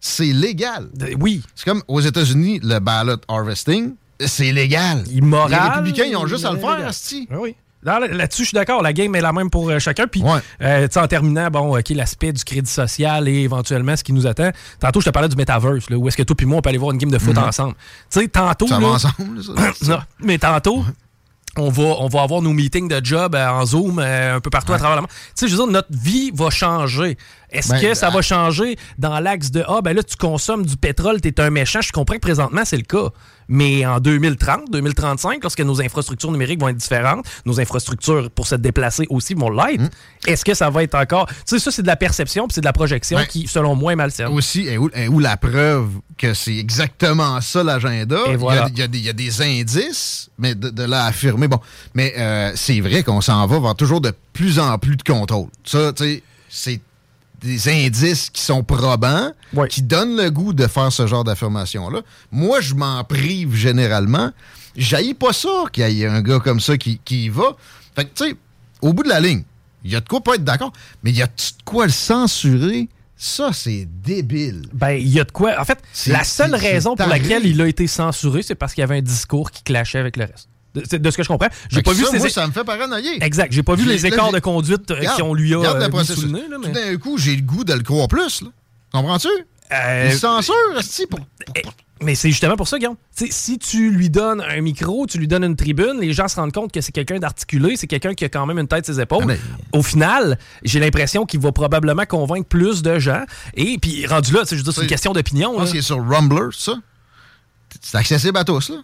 [0.00, 0.88] c'est légal.
[1.18, 1.42] Oui.
[1.54, 3.94] C'est comme aux États-Unis, le ballot harvesting,
[4.26, 5.04] c'est légal.
[5.08, 7.28] Immoral, Les républicains, ils ont juste à le faire, asti.
[7.30, 7.54] Ah oui.
[7.82, 8.82] Là- Là-dessus, je suis d'accord.
[8.82, 10.06] La game est la même pour euh, chacun.
[10.06, 10.22] Puis,
[10.62, 14.12] euh, tu sais, en terminant, bon, OK, l'aspect du crédit social et éventuellement ce qui
[14.12, 14.50] nous attend.
[14.80, 16.68] Tantôt, je te parlais du metaverse, là, où est-ce que toi et moi, on peut
[16.68, 17.44] aller voir une game de foot Mhm.
[17.44, 17.74] ensemble.
[18.10, 18.66] Tu sais, tantôt.
[18.66, 19.52] Ça là- va ensemble, ça?
[19.88, 20.84] Non, mais tantôt.
[21.56, 24.50] On va, on va avoir nos meetings de job euh, en Zoom euh, un peu
[24.50, 25.10] partout à travers le monde.
[25.10, 27.18] Tu sais, je veux dire, notre vie va changer.
[27.50, 30.76] Est-ce Ben, que ça va changer dans l'axe de Ah, ben là, tu consommes du
[30.76, 31.80] pétrole, t'es un méchant?
[31.80, 33.08] Je comprends que présentement, c'est le cas.
[33.52, 38.54] Mais en 2030, 2035, lorsque nos infrastructures numériques vont être différentes, nos infrastructures pour se
[38.54, 39.90] déplacer aussi vont l'être,
[40.26, 41.26] est-ce que ça va être encore.
[41.26, 43.92] Tu sais, ça, c'est de la perception puis c'est de la projection qui, selon moi,
[43.92, 44.28] est malsaine.
[44.28, 48.18] Aussi, et où, et où la preuve que c'est exactement ça l'agenda?
[48.26, 48.68] Et Il y a- voilà.
[48.72, 51.48] il y, a des- il y a des indices, mais de, de là à affirmer.
[51.48, 51.58] Bon,
[51.94, 55.48] mais euh, c'est vrai qu'on s'en va vers toujours de plus en plus de contrôle.
[55.64, 56.80] Ça, tu sais, c'est
[57.40, 59.32] des indices qui sont probants,
[59.68, 62.02] qui donnent le goût de faire ce genre d'affirmation-là.
[62.30, 64.30] Moi, je m'en prive généralement.
[64.76, 67.56] J'haïs pas ça qu'il y ait un gars comme ça qui, qui y va.
[67.96, 68.36] Fait que, tu sais,
[68.82, 69.42] au bout de la ligne,
[69.84, 70.72] il y a de quoi pas être d'accord,
[71.02, 71.32] mais il y a de
[71.64, 72.88] quoi le censurer?
[73.16, 74.62] Ça, c'est débile.
[74.72, 75.60] Ben, il y a de quoi.
[75.60, 78.84] En fait, la seule raison pour laquelle il a été censuré, c'est parce qu'il y
[78.84, 80.48] avait un discours qui clashait avec le reste.
[80.74, 81.48] De, c'est de ce que je comprends.
[81.68, 83.18] J'ai pas vu ces moi, ça me fait paranoïer.
[83.22, 83.52] Exact.
[83.52, 86.22] J'ai pas vu les écarts de conduite euh, qu'on lui a euh, mis processus.
[86.22, 86.48] sous le nez.
[86.48, 88.42] là, mais- Tout d'un coup, j'ai le goût de le croire plus.
[88.42, 88.48] Là.
[88.92, 89.28] Comprends-tu?
[89.72, 91.20] Euh, Il censure, esti, pour...
[92.02, 92.96] Mais c'est justement pour ça, Guillaume.
[93.14, 96.52] Si tu lui donnes un micro, tu lui donnes une tribune, les gens se rendent
[96.52, 99.36] compte que c'est quelqu'un d'articulé, c'est quelqu'un qui a quand même une tête ses épaules.
[99.72, 103.24] Au final, j'ai l'impression qu'il va probablement convaincre plus de gens.
[103.54, 105.50] Et puis, rendu là, je veux dire, c'est une question d'opinion.
[105.50, 105.60] Je là.
[105.60, 106.76] pense qu'il est sur Rumblr, ça.
[107.80, 108.76] C'est accessible à tous, là.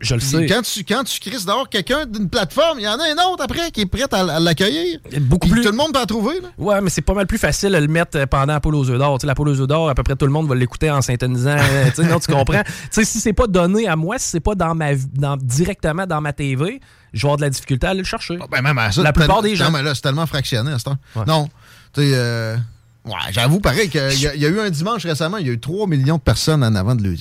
[0.00, 0.46] Je le sais.
[0.46, 3.42] Quand tu, quand tu crises dehors quelqu'un d'une plateforme, il y en a un autre
[3.44, 5.00] après qui est prêt à, à l'accueillir.
[5.20, 5.62] Beaucoup plus.
[5.62, 6.48] Tout le monde peut en trouver, là.
[6.56, 8.98] Ouais, mais c'est pas mal plus facile de le mettre euh, pendant Apollo aux œufs
[8.98, 9.18] d'or.
[9.18, 11.02] Tu sais, l'Apollo aux œufs d'or, à peu près tout le monde va l'écouter en
[11.02, 11.56] syntonisant.
[11.58, 12.62] euh, non, tu comprends?
[12.64, 16.06] Tu sais, si c'est pas donné à moi, si c'est pas dans ma, dans, directement
[16.06, 16.80] dans ma TV,
[17.12, 18.38] je vais avoir de la difficulté à aller le chercher.
[18.50, 19.66] Ben, même à ça, la plupart des gens.
[19.66, 20.96] Non, mais là, c'est tellement fractionné à ce temps.
[21.26, 21.48] Non.
[21.92, 22.56] Tu sais, euh,
[23.04, 25.60] ouais, j'avoue, pareil, qu'il y, y a eu un dimanche récemment, il y a eu
[25.60, 27.14] 3 millions de personnes en avant de le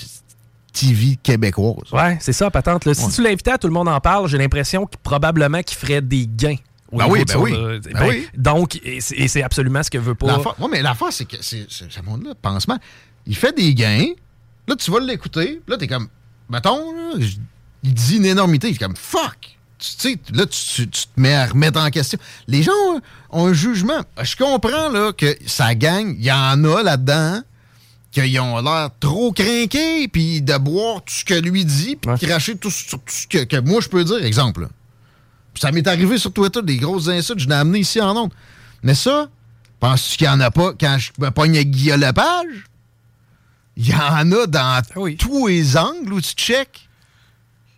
[0.79, 1.91] TV québécoise.
[1.91, 2.85] Ouais, c'est ça, patente.
[2.85, 2.93] là.
[2.93, 3.11] Si Ouais.
[3.11, 6.27] tu l'invitais à tout le monde en parle, j'ai l'impression que probablement qu'il ferait des
[6.27, 6.55] gains.
[6.91, 7.51] Ben oui, ben oui.
[7.53, 8.27] euh, Ben ben, oui.
[8.37, 10.37] Donc, et c'est absolument ce que veut pas.
[10.37, 12.77] Ouais, mais l'affaire, c'est que c'est, ce monde-là, pansement,
[13.25, 14.05] il fait des gains.
[14.67, 15.61] Là, tu vas l'écouter.
[15.67, 16.07] Là, t'es comme,
[16.49, 17.25] mettons, là,
[17.83, 18.71] il dit une énormité.
[18.71, 19.57] C'est comme, fuck!
[19.79, 22.17] Tu sais, là, tu, tu- tu te mets à remettre en question.
[22.47, 23.01] Les gens ont,
[23.31, 24.01] ont un jugement.
[24.23, 26.15] Je comprends là, que ça gagne.
[26.17, 27.41] Il y en a là-dedans
[28.11, 32.25] qu'ils ont l'air trop craqués, puis de boire tout ce que lui dit, puis de
[32.25, 34.23] cracher tout ce que, que moi je peux dire.
[34.23, 34.67] Exemple.
[35.55, 38.33] ça m'est arrivé sur Twitter, des grosses insultes, je l'ai amené ici en ondes.
[38.83, 39.29] Mais ça,
[39.79, 42.65] penses-tu qu'il n'y en a pas quand je me pogne avec Guillaume Lepage?
[43.75, 44.81] Il y en a dans
[45.19, 46.89] tous les angles où tu check.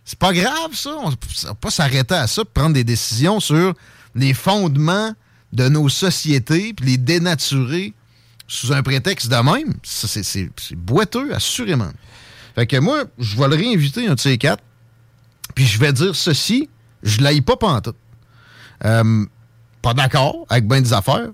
[0.04, 0.96] C'est pas grave, ça.
[0.98, 3.74] On ne pas s'arrêter à ça, prendre des décisions sur
[4.14, 5.12] les fondements
[5.52, 7.92] de nos sociétés, puis les dénaturer
[8.52, 9.74] sous un prétexte de même.
[9.84, 11.90] C'est- boiteux, assurément.
[12.56, 14.62] Fait que moi, je vais le réinviter, un de ces quatre,
[15.54, 16.68] puis je vais dire ceci,
[17.04, 17.94] je l'aille pas pantoute.
[18.84, 19.24] Euh,
[19.82, 21.28] pas d'accord avec bien des affaires.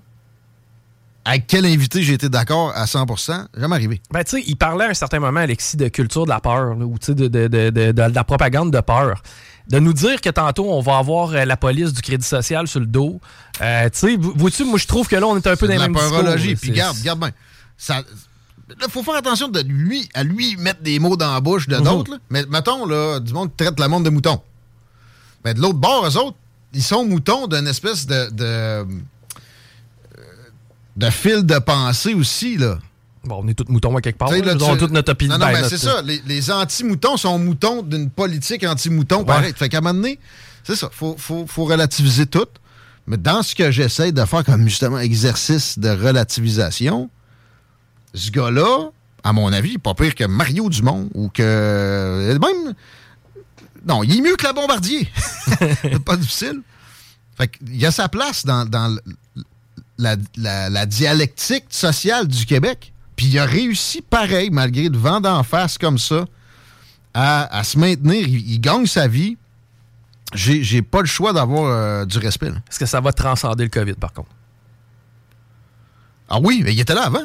[1.25, 3.99] Avec quel invité j'ai été d'accord à 100%, jamais arrivé.
[4.11, 6.75] Ben, tu sais, il parlait à un certain moment, Alexis, de culture de la peur,
[6.75, 9.21] là, ou de, de, de- de la propagande de peur.
[9.69, 12.79] De nous dire que tantôt, on va avoir euh, la police du crédit social sur
[12.79, 13.19] le dos.
[13.61, 15.73] Euh, tu sais, vo- vois-tu, moi, je trouve que là, on est un peu dans
[15.77, 16.47] la peurologie.
[16.53, 17.31] discours, Puis garde, garde bien.
[17.77, 21.67] Ça, là, faut faire attention de lui, à lui mettre des mots dans la bouche
[21.67, 21.83] de Mhm.
[21.83, 22.19] d'autres.
[22.29, 24.41] Mais mettons, là, du monde qui traite le monde de mouton.
[25.43, 26.37] Mais de l'autre bord, eux autres,
[26.73, 28.85] ils sont moutons d'une espèce de, de, euh,
[30.95, 32.79] de fil de pensée aussi, là.
[33.23, 34.29] Bon, on est tous moutons à quelque part.
[34.31, 34.37] Là.
[34.39, 35.37] là, Nous avons tu- toute notre opinion.
[35.37, 36.01] Non, non, ben, mais c'est ça.
[36.01, 39.23] Les, les anti-moutons sont moutons d'une politique anti-mouton.
[39.25, 39.53] Pareil.
[39.55, 40.19] Fait qu'à un moment donné,
[40.63, 40.89] c'est ça.
[40.91, 42.45] Faut, faut, faut relativiser tout.
[43.05, 47.09] Mais dans ce que j'essaie de faire comme justement exercice de relativisation,
[48.13, 48.89] ce gars-là,
[49.23, 52.31] à mon avis, pas pire que Mario Dumont ou que.
[52.39, 52.73] Même.
[53.85, 55.09] Non, il est mieux que la Bombardier.
[55.81, 56.61] c'est pas difficile.
[57.37, 58.97] Fait qu'il y a sa place dans, dans
[59.97, 60.15] la-
[60.69, 62.93] la dialectique sociale du Québec.
[63.17, 66.23] Puis il a réussi pareil, malgré le vent d'en face comme ça,
[67.13, 68.25] à, à se maintenir.
[68.27, 69.37] Il, il gagne sa vie.
[70.33, 72.47] J'ai pas le choix d'avoir euh, du respect.
[72.69, 74.29] Est-ce que ça va transcender le COVID, par contre?
[76.29, 77.23] Ah oui, mais il était là avant.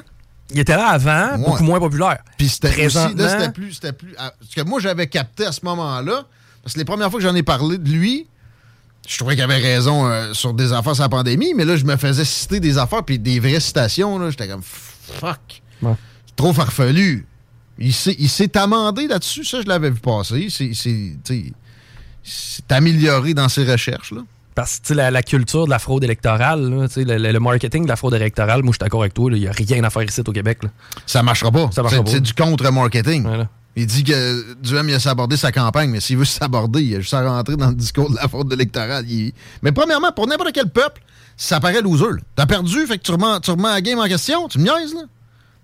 [0.50, 1.44] Il était là avant, Ouais.
[1.46, 2.18] beaucoup moins populaire.
[2.36, 4.14] Puis c'était Présentement- c'était plus, c'était plus.
[4.48, 6.24] Ce que moi j'avais capté à ce moment-là,
[6.62, 8.26] parce que les premières fois que j'en ai parlé de lui,
[9.08, 11.84] je trouvais qu'il avait raison euh, sur des affaires sur la pandémie, mais là je
[11.84, 15.62] me faisais citer des affaires puis des vraies citations, là, j'étais comme fuck.
[15.82, 15.94] Ouais.
[16.26, 17.26] C'est trop farfelu.
[17.78, 20.48] Il s'est, amendé là-dessus, ça je l'avais vu passer.
[20.60, 21.52] Il s'est-
[22.70, 24.12] amélioré dans ses recherches.
[24.12, 24.22] Là.
[24.54, 27.88] Parce que la, la culture de la fraude électorale, là, le, le- le marketing de
[27.88, 30.02] la fraude électorale, moi je suis d'accord avec toi, il n'y a rien à faire
[30.02, 30.58] ici au Québec.
[30.62, 30.68] là.
[31.06, 31.70] Ça marchera pas.
[31.72, 32.10] Ça marchera c'est, pas.
[32.10, 33.26] c'est du contre-marketing.
[33.74, 37.00] Il dit que Duhem, il a sabordé sa campagne, mais s'il veut s'aborder, il a
[37.00, 39.06] juste à rentrer dans le discours de la fraude électorale.
[39.10, 39.32] Il-
[39.62, 41.00] Mais premièrement, pour n'importe quel peuple,
[41.38, 42.20] ça paraît loser.
[42.36, 44.92] T'as perdu, fait que tu remets, tu remets la game en question, tu me niaises,
[44.94, 45.00] là?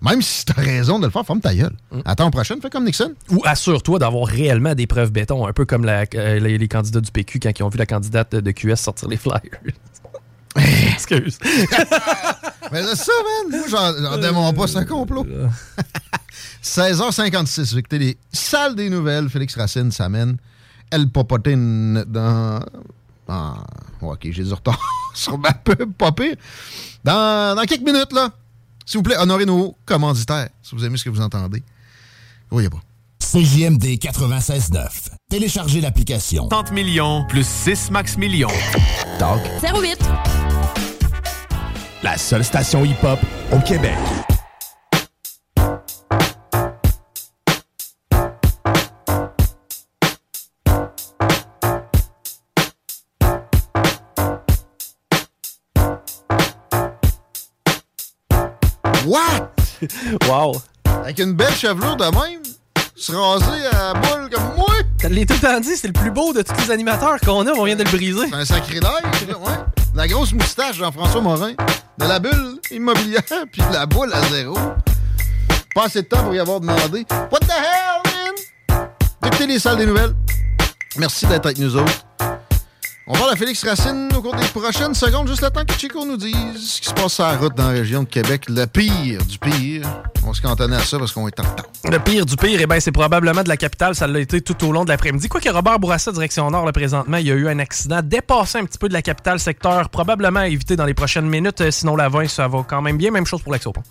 [0.01, 1.75] Même si t'as raison de le faire, ferme ta gueule.
[1.91, 1.99] Mm.
[2.05, 3.13] Attends, prochaine, fais comme Nixon.
[3.31, 7.01] Ou assure-toi d'avoir réellement des preuves béton, un peu comme la- euh, les, les candidats
[7.01, 9.41] du PQ quand ils ont vu la candidate de QS sortir les flyers.
[10.93, 11.37] Excuse.
[12.71, 13.11] Mais c'est ça,
[13.51, 13.59] man.
[13.59, 15.25] Moi, j'en- j'en démontre pas, c'est un complot.
[16.63, 19.29] 16h56, écoutez les salles des nouvelles.
[19.29, 20.37] Félix Racine s'amène.
[20.91, 22.59] Elle popotine dans.
[23.27, 23.57] Ah,
[24.01, 24.79] ok, j'ai du retard
[25.13, 26.35] sur ma pub, pas pire.
[27.03, 28.31] Dans, dans quelques minutes, là,
[28.89, 31.61] s'il vous plaît, honorez nos commanditaires, si vous aimez ce que vous entendez.
[32.49, 32.81] Voyez pas.
[33.19, 35.11] CJMD 96.9.
[35.29, 36.47] Téléchargez l'application.
[36.47, 38.49] 30 millions plus 6 max millions.
[39.19, 39.41] Talk.
[39.61, 39.99] 08.
[42.01, 43.19] La seule station hip-hop
[43.51, 43.93] au Québec.
[60.27, 60.61] wow.
[61.03, 62.41] Avec une belle chevelure de même,
[62.95, 64.67] se raser à la boule comme moi.
[64.97, 67.51] T'as tout le temps dit, c'est le plus beau de tous les animateurs qu'on a,
[67.51, 68.27] on vient de le briser.
[68.29, 68.81] C'est un sacrilège,
[69.27, 69.53] là, ouais.
[69.95, 71.53] La grosse moustache, Jean-François Morin.
[71.97, 74.57] De la bulle immobilière, puis de la boule à zéro.
[75.73, 77.05] Pas assez de temps pour y avoir demandé.
[77.31, 78.11] What the hell,
[78.75, 78.87] man?
[79.25, 80.15] Écoutez les salles des nouvelles.
[80.97, 82.05] Merci d'être avec nous autres.
[83.11, 86.05] On parle à Félix Racine au cours des prochaines secondes, juste le temps que Chico
[86.05, 88.43] nous dise ce qui se passe sur la route dans la région de Québec.
[88.47, 89.81] Le pire du pire.
[90.27, 91.65] On se cantonnait à ça parce qu'on est en retard.
[91.89, 93.95] Le pire du pire, eh ben, c'est probablement de la capitale.
[93.95, 95.27] Ça l'a été tout au long de l'après-midi.
[95.27, 98.65] Quoique Robert Bourassa, direction Nord, là, présentement, il y a eu un accident dépassé un
[98.65, 99.89] petit peu de la capitale secteur.
[99.89, 101.61] Probablement à éviter dans les prochaines minutes.
[101.61, 103.09] Euh, Sinon, la 20, ça va quand même bien.
[103.09, 103.81] Même chose pour l'Axopont.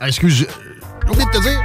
[0.00, 0.46] Excuse, j'ai
[1.10, 1.60] oublié de te dire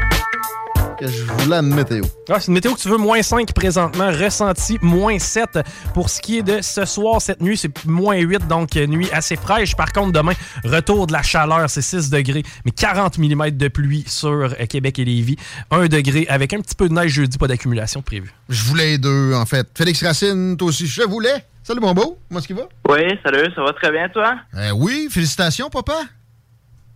[1.05, 2.03] que je voulais une météo.
[2.29, 5.59] Ah, c'est une météo que tu veux, moins 5 présentement, ressenti moins 7.
[5.93, 9.09] Pour ce qui est de ce soir, cette nuit, c'est moins 8, donc euh, nuit
[9.11, 9.75] assez fraîche.
[9.75, 14.05] Par contre, demain, retour de la chaleur, c'est 6 degrés, mais 40 mm de pluie
[14.07, 15.35] sur euh, Québec et Lévis.
[15.71, 18.33] 1 degré avec un petit peu de neige jeudi, pas d'accumulation prévue.
[18.49, 19.67] Je voulais deux, en fait.
[19.75, 21.45] Félix Racine, toi aussi, je voulais.
[21.63, 22.17] Salut, mon beau.
[22.27, 22.63] Comment est-ce qu'il va?
[22.89, 24.35] Oui, salut, ça va très bien, toi?
[24.55, 26.01] Euh, oui, félicitations, papa.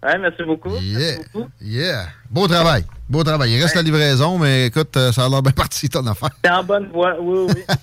[0.04, 0.76] Oui, merci beaucoup.
[0.80, 1.18] Yeah.
[1.62, 2.08] Yeah.
[2.30, 2.86] Beau travail.
[3.10, 3.54] Beau travail.
[3.54, 6.30] Il reste la livraison, mais écoute, euh, ça a l'air bien parti, ton affaire.
[6.42, 7.64] T'es en bonne voie, oui, oui.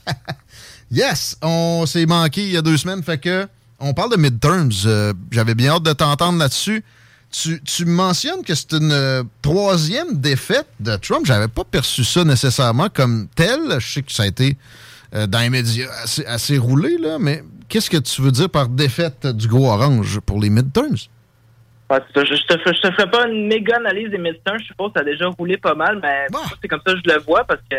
[0.91, 3.49] Yes, on s'est manqué il y a deux semaines, fait que
[3.81, 4.71] on parle de midterms.
[4.87, 6.85] Euh, J'avais bien hâte de t'entendre là-dessus.
[7.33, 11.27] Tu, tu mentionnes que c'est une euh, troisième défaite de Trump.
[11.27, 13.81] J'avais pas perçu ça nécessairement comme tel.
[13.81, 14.57] Je sais que ça a été
[15.15, 18.69] euh, dans les médias assez, assez roulé, là, mais qu'est-ce que tu veux dire par
[18.69, 20.97] défaite du gros orange pour les midterms?
[21.91, 22.25] Ouais, ça.
[22.25, 24.59] je, je te, je te ferai pas une méga analyse des midterms.
[24.61, 26.99] Je suppose que ça a déjà roulé pas mal, mais moi, c'est comme ça que
[27.05, 27.77] je le vois parce que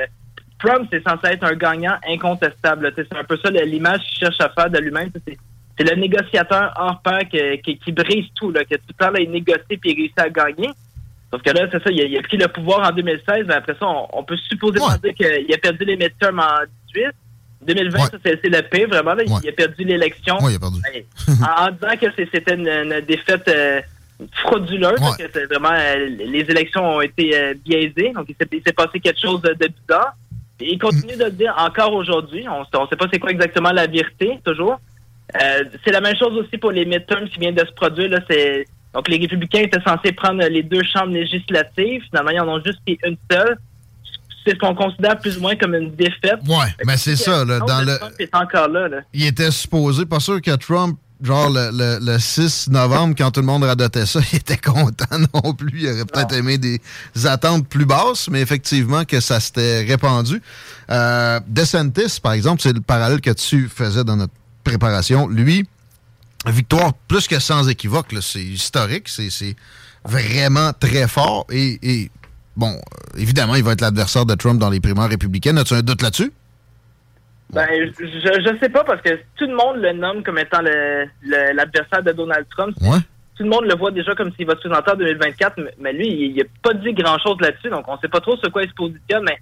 [0.59, 2.93] Trump, c'est censé être un gagnant incontestable.
[2.95, 5.11] Tu C'est un peu ça l'image qu'il cherche à faire de lui-même.
[5.11, 5.37] Tu
[5.77, 9.11] C'est le négociateur hors pair que- qui, qui brise tout, là, que tout le temps,
[9.11, 10.69] là, il négocie puis il réussit à gagner.
[11.31, 13.55] Sauf que là, c'est ça, il a, il a pris le pouvoir en 2016, mais
[13.55, 16.63] après ça, on, on peut supposément dire qu'il a perdu les midterms en
[16.93, 17.07] 18.
[17.65, 19.15] 2020, ça, c'est le pire, vraiment.
[19.15, 19.23] là.
[19.43, 20.37] Il a perdu l'élection.
[20.41, 20.79] Ouais, il a perdu.
[20.93, 21.05] Ouais.
[21.41, 23.81] en, en disant que c'était une, une défaite euh,
[24.43, 25.25] frauduleuse, Ouais.
[25.25, 29.19] que c'est vraiment euh, les élections ont été euh, biaisées, donc il s'est passé quelque
[29.19, 30.13] chose de, de bizarre.
[30.61, 32.45] Et il continue de le dire encore aujourd'hui.
[32.47, 34.79] On ne sait pas c'est quoi exactement la vérité, toujours.
[35.41, 38.09] Euh, c'est la même chose aussi pour les midterms qui viennent de se produire.
[38.09, 42.03] Là, c'est donc les républicains étaient censés prendre les deux chambres législatives.
[42.09, 43.57] Finalement, ils en ont juste pris une seule.
[44.45, 46.37] C'est ce qu'on considère plus ou moins comme une défaite.
[46.47, 47.97] Ouais, mais c'est ça, là, dans le...
[47.97, 48.87] Trump est encore là.
[48.87, 48.97] là.
[49.11, 53.41] il était supposé, pas sûr que Trump, genre le, le- le 6 novembre, quand tout
[53.41, 55.81] le monde radotait ça, il était content non plus.
[55.81, 56.79] Il aurait peut-être aimé des
[57.25, 60.41] attentes plus basses, mais effectivement que ça s'était répandu.
[60.91, 64.33] Euh, DeSantis, par exemple, c'est le parallèle que tu faisais dans notre
[64.63, 65.27] préparation.
[65.27, 65.67] Lui,
[66.47, 69.55] victoire plus que sans équivoque, c'est historique, c'est c'est
[70.05, 71.45] vraiment très fort.
[71.51, 72.11] Et, et,
[72.55, 75.57] bon, euh, évidemment, il va être l'adversaire de Trump dans les primaires républicaines.
[75.57, 76.31] As-tu un doute là-dessus?
[77.55, 77.67] Ben,
[77.97, 81.53] je, je sais pas parce que tout le monde le nomme comme étant le- le-
[81.55, 82.75] l'adversaire de Donald Trump.
[82.81, 82.97] Ouais.
[83.37, 85.93] Tout le monde le voit déjà comme s'il va se présenter en 2024, mais- mais
[85.93, 88.63] lui, il, il a pas dit grand-chose là-dessus, donc on sait pas trop sur quoi
[88.63, 89.37] il se positionne, mais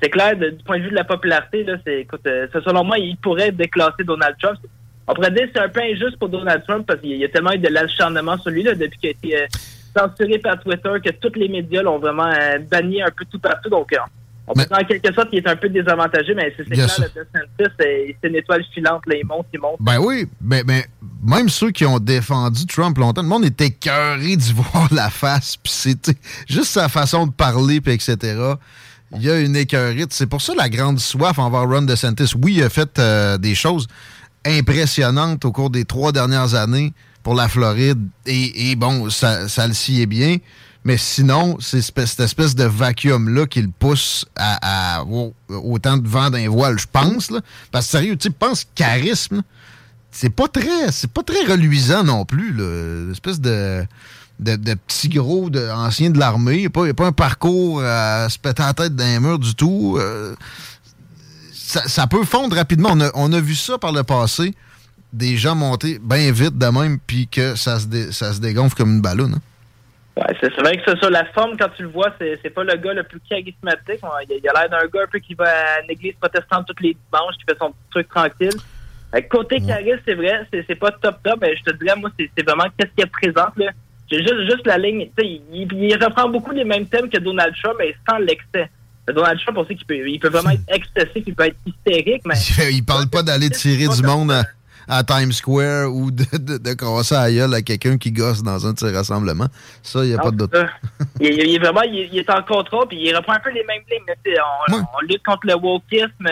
[0.00, 2.84] c'est- clair, de- du point de vue de la popularité, là, c'est, écoute, euh, selon
[2.84, 4.58] moi, il pourrait déclasser Donald Trump.
[5.08, 7.28] On pourrait dire que c'est un peu injuste pour Donald Trump parce qu'il y a
[7.28, 9.46] tellement eu de l'acharnement sur lui là, depuis qu'il a été euh,
[9.96, 13.68] censuré par Twitter que tous les médias l'ont vraiment euh, banni un peu tout partout.
[13.70, 13.90] Donc,
[14.48, 17.04] on peut dire en quelque sorte qu'il est un peu désavantagé, mais c'est clair, sûr.
[17.04, 19.02] le DeSantis, c'est une étoile filante.
[19.06, 19.76] Là, il monte, il monte.
[19.80, 20.86] Ben oui, mais, mais
[21.22, 25.56] même ceux qui ont défendu Trump longtemps, le monde était écœuré d'y voir la face,
[25.56, 26.18] puis c'était
[26.48, 28.16] juste sa façon de parler, puis etc.
[29.14, 30.12] Il y a une écœurite.
[30.12, 32.32] C'est pour ça la grande soif envers Ron DeSantis.
[32.42, 33.86] Oui, il a fait euh, des choses
[34.44, 36.92] impressionnantes au cours des trois dernières années
[37.22, 40.36] pour la Floride, et, et bon, ça, ça le sied bien.
[40.84, 45.04] Mais sinon, c'est cette espèce de vacuum-là qui le pousse à,
[45.48, 47.30] autant de vent d'un voile, je pense.
[47.30, 47.40] Là.
[47.72, 49.42] Parce que sérieux, tu pense charisme,
[50.10, 52.54] c'est pas très c'est pas très reluisant non plus.
[53.08, 53.84] L'espèce de,
[54.40, 56.54] de, de petit gros de, ancien de l'armée.
[56.54, 59.96] Il n'y a, pas un parcours à se péter la tête d'un mur du tout.
[59.98, 60.34] Euh,
[61.52, 62.96] ça, peut fondre rapidement.
[63.14, 64.54] On a, vu ça par le passé.
[65.12, 68.94] Des gens monter bien vite de même, puis que ça se, ça se dégonfle comme
[68.94, 69.34] une ballonne.
[69.34, 69.42] Hein.
[70.18, 71.10] Ouais, c'est vrai que c'est ça.
[71.10, 74.02] La forme, quand tu le vois, c'est pas le gars le plus charismatique.
[74.28, 76.94] Il, a l'air d'un gars un peu qui va à une église protestante tous les
[76.94, 79.28] dimanches, qui fait son petit truc tranquille.
[79.30, 82.66] Côté charisme, c'est vrai, c'est pas top top, mais je te dirais, moi, c'est vraiment
[82.76, 83.56] qu'est-ce qu'il présente.
[83.58, 83.70] Là.
[84.10, 85.08] J'ai juste, juste la ligne.
[85.18, 88.68] Il, il, reprend beaucoup les mêmes thèmes que Donald Trump, mais sans l'excès.
[89.06, 92.22] Donald Trump, on sait qu'il peut, il peut vraiment être excessif, il peut être hystérique,
[92.24, 92.34] mais.
[92.72, 94.42] Il parle pas d'aller tirer du monde à,
[95.06, 98.72] Times Square ou de, de, de crosser à gueule à quelqu'un qui gosse dans un
[98.72, 99.48] de ses rassemblements.
[99.82, 100.56] Ça, il n'y a pas de doute.
[101.20, 103.82] il, il, est vraiment, il, est en contrôle, puis il reprend un peu les mêmes
[103.90, 104.38] lignes.
[104.70, 106.28] On, on, lutte contre le wokisme.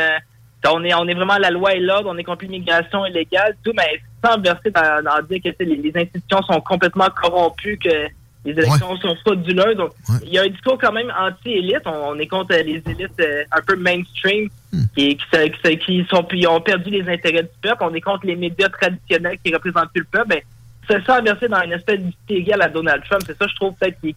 [0.68, 3.72] On est, on est vraiment la loi et l'ordre, on est contre l'immigration illégale, tout,
[3.76, 8.08] mais sans verser dans, dans dire que les, institutions sont complètement corrompues, que
[8.44, 9.76] les élections sont frauduleuses.
[9.76, 9.90] Donc,
[10.22, 11.82] il y a un discours quand même anti-élite.
[11.86, 14.48] On, est contre les élites euh, un peu mainstream
[14.96, 17.82] qui, qui, sont, ont perdu les intérêts du peuple.
[17.82, 20.28] On est contre les médias traditionnels qui représentent plus le peuple.
[20.28, 20.40] Ben,
[20.88, 23.22] c'est ça verser dans une espèce d'idéal à Donald Trump.
[23.26, 24.14] C'est ça, je trouve, peut-être, qui,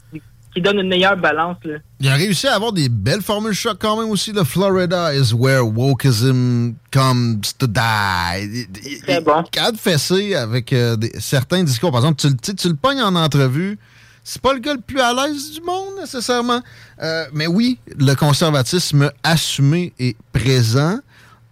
[0.53, 1.57] qui donne une meilleure balance.
[1.64, 1.77] Là.
[1.99, 4.31] Il a réussi à avoir des belles formules choc quand même aussi.
[4.31, 8.68] Le Florida is where wokeism comes to die.
[9.03, 9.44] Très bon.
[9.53, 13.77] Quand fessé avec euh, certains discours, par exemple, tu, tu le pognes en entrevue,
[14.23, 16.61] c'est pas le gars le plus à l'aise du monde nécessairement.
[17.01, 20.99] Euh, mais oui, le conservatisme assumé est présent.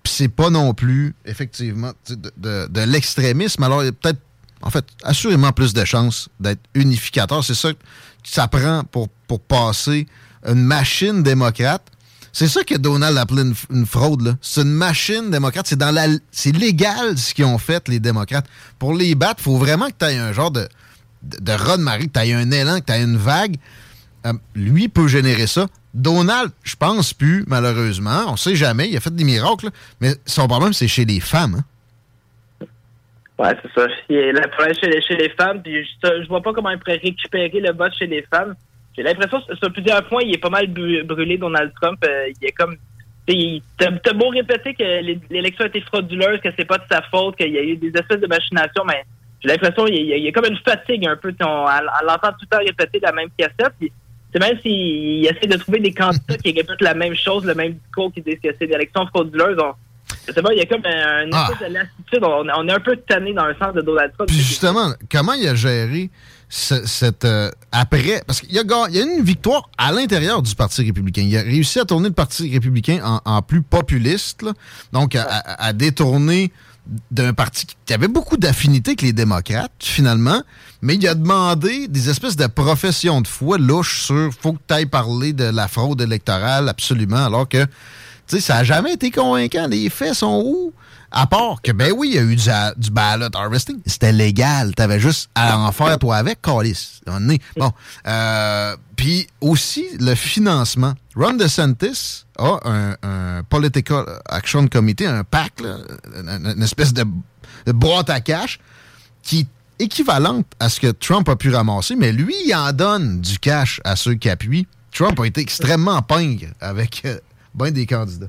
[0.03, 1.91] Puis c'est pas non plus, effectivement,
[2.37, 3.63] de, l'extrémisme.
[3.63, 4.21] Alors, il y a peut-être,
[4.61, 7.43] en fait, assurément plus de chances d'être unificateur.
[7.43, 7.71] C'est ça
[8.23, 10.07] ça prend pour, pour passer
[10.45, 11.83] une machine démocrate.
[12.33, 14.37] C'est ça que Donald a appelé une, fraude.
[14.41, 15.65] C'est une machine démocrate.
[15.67, 18.45] C'est dans la, c'est légal ce qu'ils ont fait, les démocrates.
[18.77, 20.67] Pour les battre, il faut vraiment que tu aies un genre de,
[21.27, 23.57] de, de raz marée, que tu un élan, que tu une vague.
[24.25, 25.67] Euh, lui peut générer ça.
[25.93, 28.25] Donald, je pense plus, malheureusement.
[28.27, 28.89] On sait jamais.
[28.89, 29.69] Il a fait des miracles.
[30.01, 31.57] Mais son problème, c'est chez les femmes.
[31.59, 32.65] Hein.
[33.39, 33.87] Ouais, c'est ça.
[34.09, 36.71] Il est la problème chez les, chez les femmes, puis je, je vois pas comment
[36.71, 38.55] il pourrait récupérer le vote chez les femmes.
[38.95, 42.03] J'ai l'impression, sur plusieurs points, il est pas mal brûlé, Donald Trump.
[42.03, 42.75] Euh, il est comme...
[43.77, 44.83] T'as beau répéter que
[45.29, 47.89] l'élection a été frauduleuse, que c'est pas de sa faute, qu'il y a eu des
[47.89, 49.03] espèces de machinations, mais
[49.41, 51.33] j'ai l'impression qu'il y, y, a comme une fatigue un peu.
[51.41, 51.65] On,
[52.05, 53.73] l'entend tout le temps répéter la même cassette.
[54.33, 57.73] C'est même s'il essaie de trouver des candidats qui répètent la même chose, le même
[57.73, 59.57] discours, qui disent que c'est une élection frauduleuse,
[60.25, 61.49] c'est il y a comme un, ah.
[61.49, 62.23] espèce de lassitude.
[62.23, 64.29] On, est un peu tanné dans le sens de Donald Trump.
[64.29, 66.09] Puis justement, comment il a géré
[66.49, 70.55] cette euh, après parce qu'il y a, il y a une victoire à l'intérieur du
[70.55, 71.23] Parti républicain.
[71.23, 74.45] Il a réussi à tourner le Parti républicain en, plus populiste,
[74.93, 76.51] donc à, détourner
[77.11, 80.41] d'un parti qui avait beaucoup d'affinités avec les démocrates, finalement,
[80.81, 84.73] mais il a demandé des espèces de professions de foi louches sur faut que tu
[84.73, 87.65] ailles parler de la fraude électorale, absolument, alors que
[88.27, 89.67] sais, ça n'a jamais été convaincant.
[89.67, 90.73] Les faits sont où?
[91.11, 92.35] À part que, ben oui, il y a eu
[92.75, 93.79] du, ballot harvesting.
[93.85, 94.73] C'était légal.
[94.75, 97.01] Tu avais juste à en faire, toi, avec, Callis.
[97.55, 97.71] Bon.
[98.05, 100.93] Euh, Puis aussi, le financement.
[101.15, 102.59] Ron DeSantis a
[103.01, 107.05] un, Political Action Committee, un PAC, une, espèce de,
[107.67, 108.59] boîte à cash
[109.23, 113.21] qui est équivalente à ce que Trump a pu ramasser, mais lui, il en donne
[113.21, 114.67] du cash à ceux qui appuient.
[114.91, 117.19] Trump a été extrêmement pingre avec euh,
[117.53, 118.27] bien des candidats.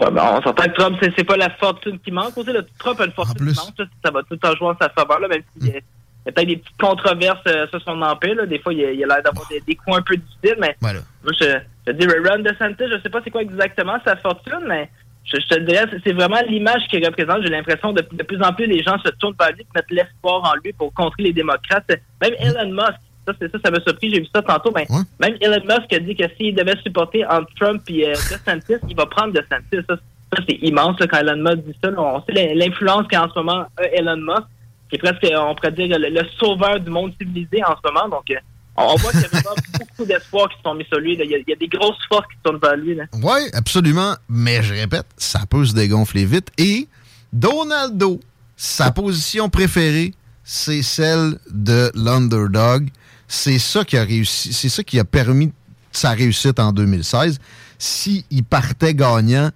[0.00, 2.36] Ouais, ben, on s'entend que Trump, c'est pas la fortune qui manque.
[2.36, 3.88] Aussi, Trump a une fortune qui manque.
[4.04, 5.80] ça va tout en jouer en sa faveur, là, même s'il y a,
[6.24, 8.34] peut-être des petites controverses euh, sur son empire.
[8.36, 8.46] Là.
[8.46, 10.92] Des fois, il y a l'air d'avoir des, coins un peu difficiles, mais moi,
[11.40, 14.88] je, je dis Ron DeSantis, je sais pas c'est quoi exactement sa fortune, mais
[15.24, 17.42] je, te dirais, c'est vraiment l'image qu'il représente.
[17.42, 19.90] J'ai l'impression de, de plus en plus les gens se tournent vers lui et mettent
[19.90, 21.90] l'espoir en lui pour contrer les démocrates.
[22.20, 24.10] Même Elon Musk, ça, c'est ça, ça m'a surpris.
[24.10, 24.72] J'ai vu ça tantôt.
[24.74, 24.86] Mais
[25.20, 28.96] même Elon Musk a dit que s'il devait supporter entre Trump et euh, DeSantis, il
[28.96, 29.84] va prendre DeSantis.
[29.88, 31.90] Ça, ça c'est immense quand Elon Musk dit ça.
[31.96, 34.46] on sait l'influence qu'a en ce moment euh, Elon Musk,
[34.88, 38.08] qui est presque, on pourrait dire, le, sauveur du monde civilisé en ce moment.
[38.08, 38.36] Donc, euh,
[38.76, 41.14] on voit qu'il y a vraiment beaucoup d'espoir qui sont mis sur lui.
[41.14, 42.98] Il, y a, des grosses forces qui tournent vers lui.
[43.22, 44.14] Oui, absolument.
[44.28, 46.48] Mais je répète, ça peut se dégonfler vite.
[46.58, 46.88] Et
[47.32, 48.20] Donaldo,
[48.56, 52.88] sa position préférée, c'est celle de l'underdog.
[53.34, 55.50] C'est ça qui a réussi, c'est ça qui a permis
[55.90, 57.38] sa réussite en 2016.
[57.78, 59.50] S'il partait gagnant,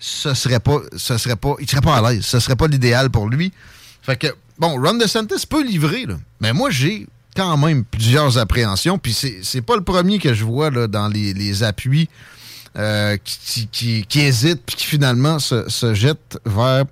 [0.00, 2.26] ce serait pas, ce serait pas, il serait pas à l'aise.
[2.26, 3.52] Ce serait pas l'idéal pour lui.
[4.02, 4.26] Fait que,
[4.58, 6.16] bon, Ron DeSantis peut livrer, là.
[6.40, 8.98] Mais moi, j'ai quand même plusieurs appréhensions.
[8.98, 12.08] Puis c'est pas le premier que je vois là, dans les, les appuis
[12.76, 16.84] euh, qui, qui, qui hésitent puis qui finalement se, se jettent vers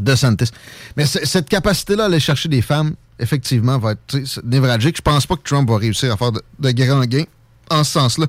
[0.00, 0.52] DeSantis.
[0.96, 4.96] Mais cette capacité-là à aller chercher des femmes, effectivement, va être névralgique.
[4.96, 7.24] Je pense pas que Trump va réussir à faire de, de grands gains
[7.70, 8.26] en ce sens-là.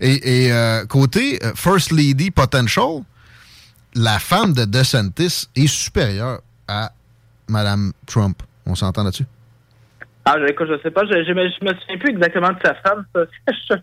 [0.00, 3.02] Et, et, euh, côté euh, First Lady Potential,
[3.94, 6.92] la femme de DeSantis est supérieure à
[7.48, 8.42] Madame Trump.
[8.66, 9.26] On s'entend là-dessus?
[10.24, 12.58] Ah, je, écoute, je sais pas, je, je, me, je me souviens plus exactement de
[12.64, 13.04] sa femme.
[13.68, 13.76] ça.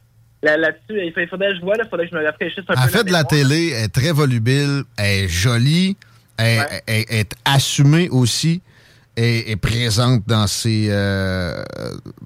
[0.44, 2.82] Là-dessus, il, faudrait que je vois, il faudrait que je me rafraîchisse un peu.
[2.84, 5.96] Elle fait de la télé, elle est très volubile, elle est jolie,
[6.38, 8.62] elle, elle- elle est assumée aussi,
[9.18, 10.88] est présente dans ses...
[10.90, 11.64] euh,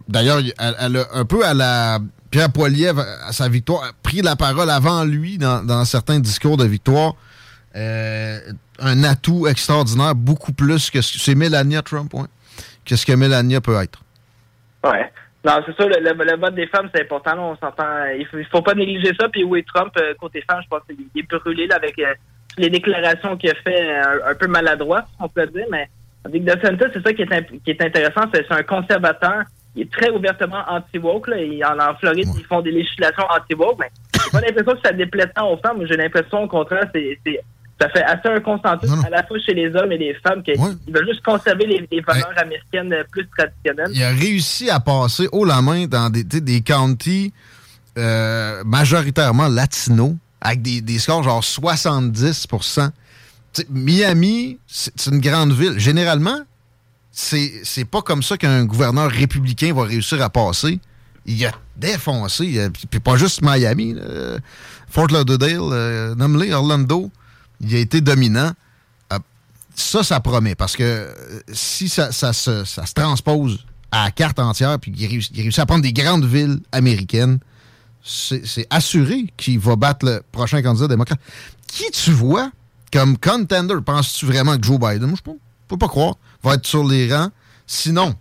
[0.07, 1.99] D'ailleurs, elle, a un peu à la...
[2.29, 6.65] Pierre Poilievre, à sa victoire, a pris la parole avant lui dans, certains discours de
[6.65, 7.13] victoire.
[7.75, 8.39] Euh,
[8.79, 11.01] un atout extraordinaire, beaucoup plus que...
[11.01, 12.25] ce- C'est Melania Trump, ouais,
[12.85, 13.99] que ce que Melania peut être.
[14.83, 15.11] Ouais.
[15.45, 17.35] Non, c'est sûr, le, le- le vote des femmes, c'est important.
[17.35, 18.05] là, on s'entend.
[18.17, 19.29] Il faut, faut pas négliger ça.
[19.29, 21.95] Puis oui, Trump, euh, côté femmes, je pense qu'il est brûlé là, avec
[22.57, 23.95] les déclarations qu'il a fait
[24.29, 25.65] un, peu maladroites, on peut dire.
[25.71, 25.89] Mais
[26.25, 28.21] avec DeSantis, c'est ça qui est, qui est intéressant.
[28.33, 29.43] C'est un conservateur.
[29.75, 31.29] Il est très ouvertement anti-woke.
[31.29, 33.77] En, en Floride, ils font des législations anti-woke.
[33.79, 35.85] Mais j'ai pas l'impression que ça déplaît tant aux femmes.
[35.87, 37.19] J'ai l'impression, au contraire, c'est
[37.79, 40.57] ça fait assez un consensus à la fois chez les hommes et les femmes qu'ils
[40.57, 43.91] veulent juste conserver les, les valeurs américaines plus traditionnelles.
[43.93, 47.31] Il a réussi à passer haut la main dans des, des counties
[47.97, 52.81] euh, majoritairement latinos, avec des, des scores genre 70 Tu sais,
[53.69, 55.77] Miami, c'est une grande ville.
[55.77, 56.39] Généralement,
[57.11, 60.79] c'est pas comme ça qu'un gouverneur républicain va réussir à passer.
[61.25, 63.95] Il a défoncé, puis pas juste Miami.
[64.89, 67.11] Fort Lauderdale, euh, Orlando,
[67.59, 68.51] il a été dominant.
[69.13, 69.19] Euh,
[69.75, 71.13] ça, ça promet, parce que euh,
[71.51, 76.25] si ça, se, transpose à carte entière, puis qu'il réussit, réussit à prendre des grandes
[76.25, 77.39] villes américaines,
[78.03, 81.19] c'est assuré qu'il va battre le prochain candidat démocrate.
[81.67, 82.51] Qui tu vois
[82.91, 83.75] comme contender?
[83.85, 85.15] Penses-tu vraiment que Joe Biden?
[85.15, 85.37] Je peux,
[85.67, 86.15] peux pas croire.
[86.43, 87.29] Va être sur les rangs?
[87.65, 88.13] Sinon,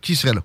[0.00, 0.40] qui serait là?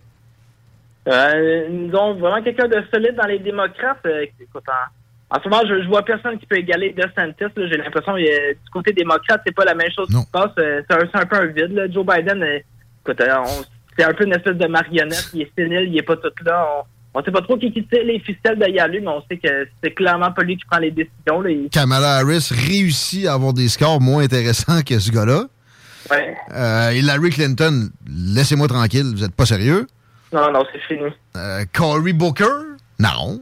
[1.07, 3.99] Euh, ils ont vraiment quelqu'un de solide dans les démocrates.
[4.06, 7.53] Euh, écoute, en, en ce moment, je, je vois personne qui peut égaler DeSantis.
[7.56, 10.51] J'ai l'impression que euh, du côté démocrate, c'est pas la même chose qui se passe.
[10.60, 11.72] Euh, c'est un, peu un vide.
[11.72, 11.89] là.
[11.89, 12.60] Joe Biden, euh,
[13.06, 13.22] écoute,
[13.97, 15.30] c'est un peu une espèce de marionnette.
[15.34, 16.68] Il est sénile, il est pas tout là.
[16.80, 16.84] On,
[17.14, 19.38] on sait pas trop qui qui tire les ficelles de y aller, mais on sait
[19.38, 21.41] que c'est clairement pas lui qui prend les décisions.
[21.41, 21.49] là.
[21.72, 25.45] Kamala Harris réussit à avoir des scores moins intéressants que ce gars-là.
[26.11, 26.36] Ouais.
[26.53, 29.88] Euh, Hillary Clinton, laissez-moi tranquille, vous êtes pas sérieux.
[30.31, 31.10] Non, non, c'est fini.
[31.36, 32.45] Euh, Cory Booker,
[32.99, 33.41] non.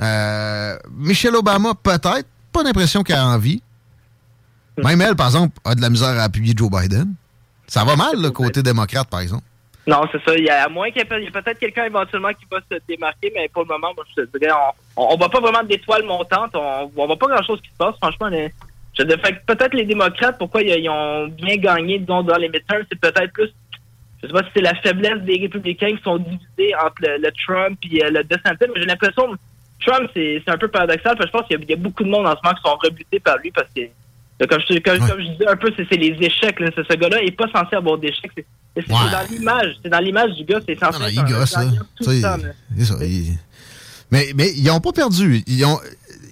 [0.00, 2.26] Euh, Michelle Obama, peut-être.
[2.52, 3.62] Pas l'impression qu'elle a envie.
[4.82, 7.14] Même elle, par exemple, a de la misère à appuyer Joe Biden.
[7.66, 9.44] Ça va mal, le côté démocrate, par exemple.
[9.86, 10.36] Non, c'est ça.
[10.36, 13.32] Il y a, à moins qu'il y ait peut-être quelqu'un éventuellement qui va se démarquer,
[13.34, 14.52] mais pour le moment, moi, je te dirais,
[14.96, 16.54] on, on voit pas vraiment d'étoiles montantes.
[16.54, 17.94] On, on voit pas grand-chose qui se passe.
[18.00, 18.50] Franchement, les-
[18.98, 23.32] je peut-être les démocrates, pourquoi ils, ont bien gagné disons, dans les midterms, c'est peut-être
[23.32, 23.52] plus,
[24.22, 27.78] je sais pas si c'est la faiblesse des républicains qui sont divisés entre le, Trump
[27.90, 29.36] et euh, le DeSantis, mais j'ai l'impression que
[29.86, 32.08] Trump, c'est un peu paradoxal, parce que je pense qu'il y, y a beaucoup de
[32.08, 33.82] monde en ce moment qui sont rebutés par lui parce que
[34.38, 36.60] Là, Comme je, comme, comme je disais un peu, c'est les échecs.
[36.60, 36.70] Là.
[36.76, 38.30] Ce, ce gars-là n'est pas censé avoir d'échecs.
[38.36, 38.44] C'est
[38.76, 39.10] Ouais.
[39.10, 39.76] dans l'image.
[39.82, 40.60] C'est dans l'image du gars.
[40.68, 41.64] C'est censé Non, être il un gosse, là.
[41.64, 42.36] gagnant tout Tu sais, le temps.
[42.36, 42.48] là.
[42.78, 43.38] c'est ça, il-
[44.10, 45.42] Mais, mais ils n'ont pas perdu.
[45.46, 45.80] Ils ont,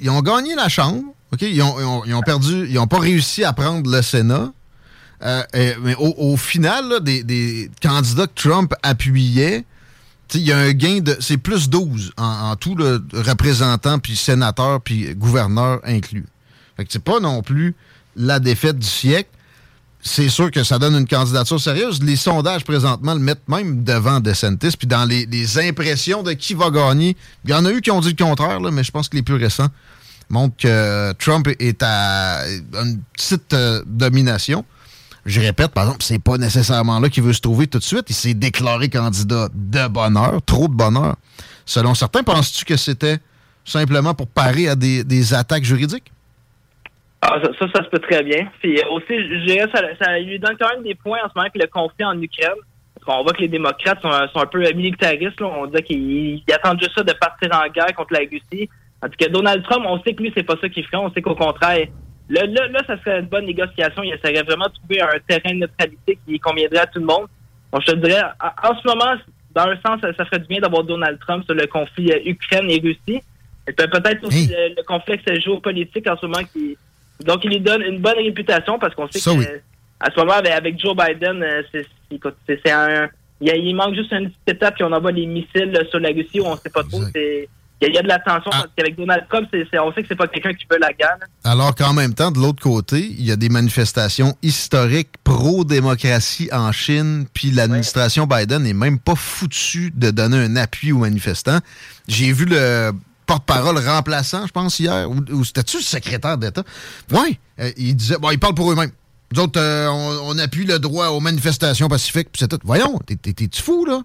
[0.03, 1.03] ils ont gagné la Chambre.
[1.33, 1.41] OK?
[1.43, 2.67] Ils ont, ils ont- ils ont perdu.
[2.69, 4.53] Ils n'ont pas réussi à prendre le Sénat.
[5.23, 9.65] Euh, et- mais au, au final, là, des, des candidats que Trump appuyait,
[10.35, 11.17] il y a un gain de.
[11.21, 16.27] C'est plus 12 en, en tout, le représentant, puis sénateur, puis gouverneur inclus.
[16.77, 17.75] Fait que c'est pas non plus
[18.17, 19.31] la défaite du siècle.
[20.07, 22.03] C'est sûr que ça donne une candidature sérieuse.
[22.03, 24.77] Les sondages présentement le mettent même devant DeSantis.
[24.77, 28.01] Puis dans les, impressions de qui va gagner, il y en a eu qui ont
[28.01, 29.69] dit le contraire, mais je pense que les plus récents
[30.29, 34.65] montrent que Trump est à une petite euh, domination.
[35.25, 38.05] Je répète, par exemple, c'est pas nécessairement là qu'il veut se trouver tout de suite.
[38.11, 41.17] Il s'est déclaré candidat de bonheur, trop de bonheur.
[41.65, 43.19] Selon certains, penses-tu que c'était
[43.65, 46.14] simplement pour parer à des attaques juridiques?
[47.27, 48.51] Ah, ça, ça, ça se peut très bien.
[48.61, 51.33] Puis euh, aussi, je dirais, ça, ça lui donne quand même des points en ce
[51.35, 52.61] moment avec le conflit en Ukraine.
[52.95, 55.41] Parce qu'on voit que les démocrates sont, sont un peu euh, militaristes.
[55.41, 55.47] Là.
[55.47, 58.69] On dit qu'ils ils attendent juste ça de partir en guerre contre la Russie.
[59.03, 60.99] En tout cas, Donald Trump, on sait que lui, c'est pas ça qu'il ferait.
[60.99, 61.87] On sait qu'au contraire,
[62.29, 64.03] là, là, là, ça serait une bonne négociation.
[64.03, 67.27] Il essaierait vraiment de trouver un terrain de neutralité qui conviendrait à tout le monde.
[67.73, 68.23] Donc, je te dirais,
[68.63, 69.15] en, ce moment,
[69.55, 72.21] dans un sens, ça, ça ferait du bien d'avoir Donald Trump sur le conflit euh,
[72.27, 73.23] Ukraine et Russie.
[73.67, 76.77] Et peut-être aussi le, le complexe géopolitique en ce moment qui.
[77.25, 79.47] Donc, il lui donne une bonne réputation parce qu'on sait oui.
[80.01, 81.87] à ce moment, avec, avec Joe Biden, euh, c'est-
[82.71, 83.09] un,
[83.41, 86.41] il, manque juste une petite étape, puis on envoie les missiles là, sur la Russie,
[86.41, 87.03] où on sait pas trop.
[87.15, 87.49] c'est-
[87.83, 88.63] Il y, a- de la tension, Ah.
[88.63, 91.17] parce qu'avec Donald Trump, on sait que c'est pas quelqu'un qui veut la guerre.
[91.21, 91.51] là.
[91.51, 96.73] Alors qu'en même temps, de l'autre côté, il y a des manifestations historiques pro-démocratie en
[96.73, 101.59] Chine, puis l'administration Biden n'est même pas foutue de donner un appui aux manifestants.
[102.09, 102.93] J'ai vu le
[103.27, 106.63] porte-parole remplaçant, je pense, hier, ou, ou c'était-tu le secrétaire d'État?
[107.11, 107.39] Oui,
[107.77, 108.91] il disait, bon, ils parlent pour eux-mêmes.
[109.33, 112.59] Nous autres, euh, on, on appuie le droit aux manifestations pacifiques, puis c'est tout.
[112.65, 114.03] Voyons, t'es- t'es- t'es-tu fou, là?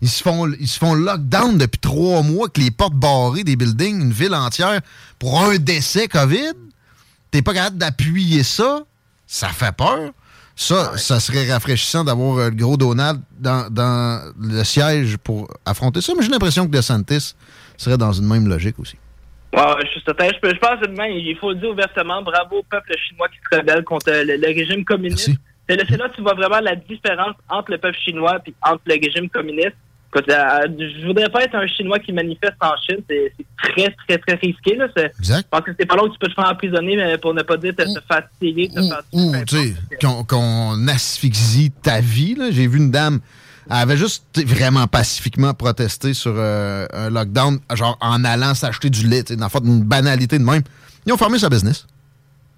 [0.00, 3.56] Ils se font, ils se font lockdown depuis trois mois, que les portes barrées des
[3.56, 4.80] buildings, une ville entière,
[5.18, 6.52] pour un décès COVID?
[7.32, 8.82] T'es pas capable d'appuyer ça?
[9.26, 10.12] Ça fait peur.
[10.54, 16.00] Ça, ça serait rafraîchissant d'avoir euh, le gros Donald dans, dans le siège pour affronter
[16.00, 16.12] ça.
[16.16, 17.34] Mais j'ai l'impression que DeSantis
[17.78, 18.96] serait dans une même logique aussi.
[19.54, 20.26] Je suis certain.
[20.26, 23.38] Je, peux- je pense même, il faut le dire ouvertement, bravo au peuple chinois qui
[23.50, 25.30] se rebelle contre le, le régime communiste.
[25.68, 28.94] C'est là, que tu vois vraiment la différence entre le peuple chinois et entre le
[28.94, 29.76] régime communiste.
[30.10, 33.02] Écoute, euh, je voudrais pas être un Chinois qui manifeste en Chine.
[33.10, 33.30] C'est
[33.62, 34.74] très, très, très risqué.
[34.76, 34.86] Là.
[34.96, 37.42] Je pense que c'est pas long que tu peux te faire emprisonner, mais pour ne
[37.42, 42.00] pas dire te, te faire tirer, te faire Ou, tu sais, qu'on qu'on asphyxie ta
[42.00, 42.36] vie.
[42.52, 43.20] J'ai vu une dame,
[43.70, 49.06] elle avait juste vraiment pacifiquement protesté sur euh, un lockdown, genre en allant s'acheter du
[49.06, 50.62] lait, dans une banalité de même.
[51.06, 51.86] Ils ont fermé sa business.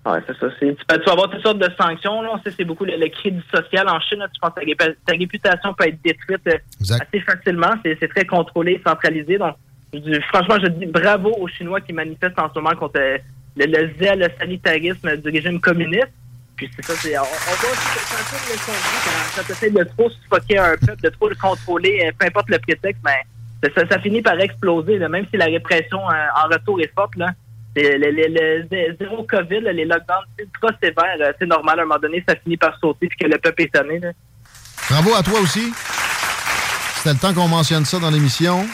[0.06, 0.46] Ouais, c'est ça.
[0.58, 2.22] c'est- Tu peux, tu vas avoir toutes sortes de sanctions.
[2.22, 2.30] Là.
[2.34, 4.18] On sait c'est beaucoup le, le crédit social en Chine.
[4.20, 4.28] là.
[4.32, 7.72] Tu penses que ta, réputation peut être détruite euh, assez facilement.
[7.84, 9.36] C'est très contrôlé, centralisé.
[9.36, 9.56] Donc,
[9.92, 13.18] je franchement, je dis bravo aux Chinois qui manifestent en ce moment contre euh,
[13.56, 16.08] le, le zèle, le sanitarisme du régime communiste.
[16.66, 20.58] Puis c'est ça, c'est, on, on voit aussi quand quand, tu essaies de trop suffoquer
[20.58, 23.14] un peuple, de trop le contrôler, euh, peu importe le prétexte, ben,
[23.74, 24.98] ça, ça finit par exploser.
[24.98, 25.08] là.
[25.08, 27.28] même si la répression euh, en retour est forte, là,
[27.76, 31.82] le, le- le zé- zéro COVID, là, les lockdowns ultra sévères, euh, c'est normal, à
[31.82, 33.98] un moment donné, ça finit par sauter puis que le peuple est sonné.
[34.00, 34.10] Là.
[34.90, 35.72] Bravo à toi aussi.
[36.96, 38.66] C'était le temps qu'on mentionne ça dans l'émission.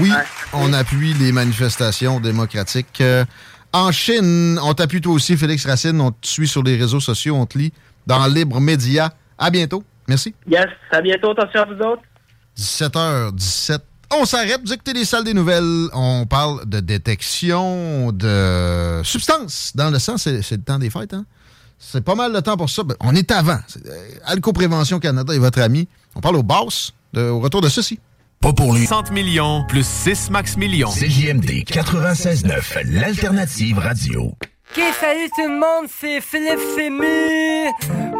[0.00, 0.12] Oui,
[0.52, 3.00] on appuie les manifestations démocratiques.
[3.00, 3.24] Euh,
[3.72, 6.00] en Chine, on t'appuie toi aussi, Félix Racine.
[6.00, 7.72] On te suit sur les réseaux sociaux, on te lit
[8.06, 9.12] dans Libre Média.
[9.36, 9.84] À bientôt.
[10.08, 10.34] Merci.
[10.50, 12.02] Yes, à bientôt, attention à vous autres.
[12.56, 13.78] 17h17.
[14.10, 15.88] On s'arrête, vous écoutez les salles des nouvelles.
[15.92, 20.16] On parle de détection de substances dans le sang.
[20.16, 21.24] C'est le temps des fêtes, hein?
[21.78, 22.82] C'est pas mal de temps pour ça.
[22.82, 23.58] Ben, on est avant.
[23.68, 25.86] C'est, euh, Alco-Prévention Canada est votre ami.
[26.16, 28.00] On parle au boss, de- au retour de ceci.
[28.40, 30.90] Pas pour les 60 millions plus 6 max millions.
[30.90, 34.32] CJMD 96.9, l'alternative radio.
[34.76, 37.68] Ok, salut tout le monde, c'est Philippe Fému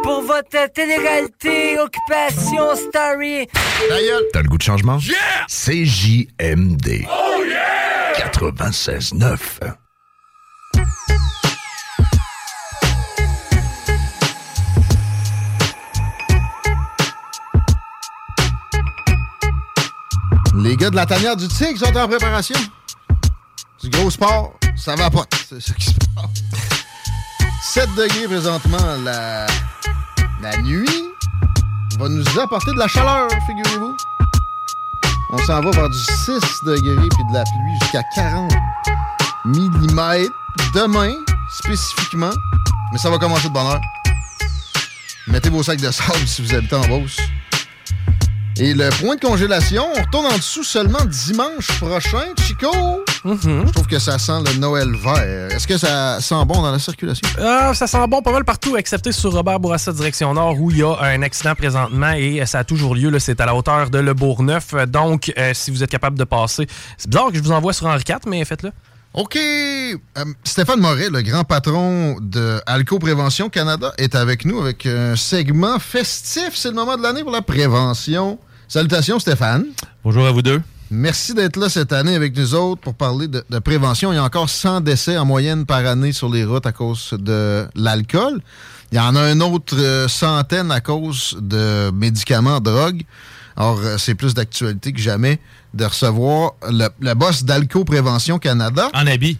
[0.03, 3.47] pour votre télé-réalité Occupation Story.
[4.33, 4.97] T'as le goût de changement?
[4.99, 5.45] Yeah!
[5.47, 7.05] CJMD.
[7.07, 8.13] Oh yeah!
[8.17, 9.37] 96.9.
[20.61, 22.55] Les gars de la tanière du Tigre sont en préparation.
[23.81, 25.23] Du gros sport, ça va pas.
[25.47, 26.43] C'est ce qui se passe.
[27.73, 29.47] 7 degrés présentement la,
[30.41, 30.85] la nuit
[31.97, 33.95] va nous apporter de la chaleur, figurez-vous.
[35.31, 38.51] On s'en va vers du 6 degrés puis de la pluie jusqu'à 40
[39.45, 40.27] mm
[40.75, 41.13] demain,
[41.51, 42.31] spécifiquement.
[42.91, 43.81] Mais ça va commencer de bonne heure.
[45.27, 47.17] Mettez vos sacs de sable si vous habitez en Beauce.
[48.61, 52.69] Et le point de congélation, on retourne en dessous seulement dimanche prochain, Chico.
[53.23, 55.49] Je trouve que ça sent le Noël vert.
[55.51, 57.25] Est-ce que ça sent bon dans la circulation?
[57.39, 60.79] Ah, ça sent bon pas mal partout, excepté sur Robert Bourassa, direction nord, où il
[60.79, 63.17] y a un accident présentement et euh, ça a toujours lieu.
[63.19, 64.73] C'est à la hauteur de Le Bourgneuf.
[64.89, 66.67] Donc, euh, si vous êtes capable de passer,
[66.97, 68.73] c'est bizarre que je vous envoie sur Henri IV, mais faites-le.
[69.13, 69.37] OK.
[69.37, 69.97] Euh,
[70.43, 75.79] Stéphane Moret, le grand patron de Alco Prévention Canada, est avec nous avec un segment
[75.79, 76.49] festif.
[76.55, 78.37] C'est le moment de l'année pour la prévention.
[78.69, 79.65] Salutations, Stéphane.
[80.03, 80.61] Bonjour à vous deux.
[80.91, 84.13] Merci d'être là cette année avec nous autres pour parler de, de prévention.
[84.13, 87.15] Il y a encore 100 décès en moyenne par année sur les routes à cause
[87.17, 88.41] de l'alcool.
[88.91, 93.01] Il y en a une autre euh, centaine à cause de médicaments, drogues.
[93.57, 95.39] Or, euh, c'est plus d'actualité que jamais
[95.73, 98.91] de recevoir le, le boss d'Alco Prévention Canada.
[98.93, 99.39] En habit.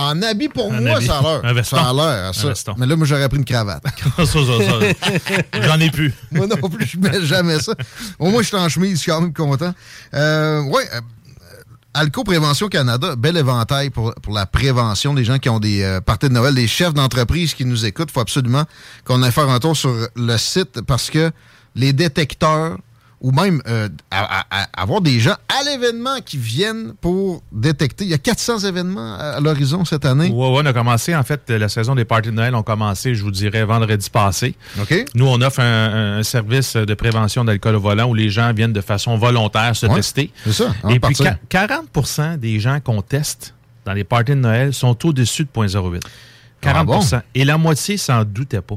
[0.00, 1.06] En habit, pour moi, habit.
[1.06, 1.40] ça a l'air.
[1.44, 1.76] Un veston.
[1.76, 2.74] Ça a l'air, ça.
[2.76, 3.82] Mais là, moi, j'aurais pris une cravate.
[4.16, 5.62] Ça, ça, ça.
[5.62, 6.12] J'en ai plus.
[6.30, 7.72] moi non plus, je mets jamais ça.
[8.18, 9.74] Au moins, je suis en chemise, je suis quand même content.
[10.14, 11.00] Euh, ouais, euh,
[11.94, 16.00] Alco Prévention Canada, bel éventail pour, pour la prévention des gens qui ont des euh,
[16.00, 18.10] parties de Noël, des chefs d'entreprise qui nous écoutent.
[18.10, 18.64] Il faut absolument
[19.04, 21.32] qu'on aille faire un tour sur le site parce que
[21.74, 22.78] les détecteurs
[23.20, 24.46] ou même euh, à- à-
[24.78, 28.04] à avoir des gens à l'événement qui viennent pour détecter.
[28.04, 30.30] Il y a 400 événements à, à l'horizon cette année.
[30.30, 33.14] Ouais, ouais, on a commencé, en fait, la saison des parties de Noël ont commencé,
[33.14, 34.54] je vous dirais, vendredi passé.
[34.80, 35.04] OK.
[35.14, 38.72] Nous, on offre un, un service de prévention d'alcool au volant où les gens viennent
[38.72, 40.32] de façon volontaire se Ouais, tester.
[40.44, 41.36] c'est ça, Et puis, partir.
[41.50, 46.00] qua- 40% des gens qu'on teste dans les parties de Noël sont au-dessus de 0.08.
[46.60, 47.00] 40 Ah bon?
[47.34, 48.76] Et la moitié s'en doutait pas.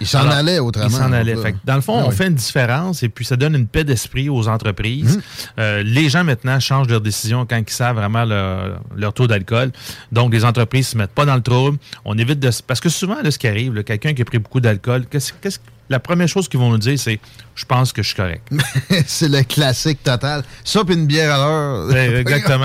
[0.00, 0.86] Ils s'en allaient autrement.
[0.86, 0.90] Ils
[1.36, 1.42] s'en.
[1.42, 2.14] Fait que dans le fond, Ah on oui.
[2.16, 5.16] fait une différence et puis ça donne une paix d'esprit aux entreprises.
[5.16, 5.22] Mhm.
[5.58, 9.70] Euh, les gens maintenant changent leur décision quand ils savent vraiment leur, leur taux d'alcool.
[10.10, 11.78] Donc, les entreprises se mettent pas dans le trouble.
[12.04, 12.50] On évite de...
[12.66, 15.58] Parce que souvent, là, ce qui arrive, quelqu'un qui a pris beaucoup d'alcool, qu'est-ce, qu'est-ce-
[15.90, 17.20] la première chose qu'ils vont nous dire, c'est
[17.54, 18.48] «je pense que je suis correct».
[19.06, 20.42] c'est le classique total.
[20.64, 21.88] Ça, puis une bière à l'heure.
[21.88, 22.64] Ouais, Exactement.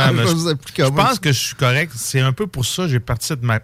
[0.78, 1.92] Je pense que je suis correct.
[1.96, 3.60] C'est un peu pour ça que j'ai parti cette, ma-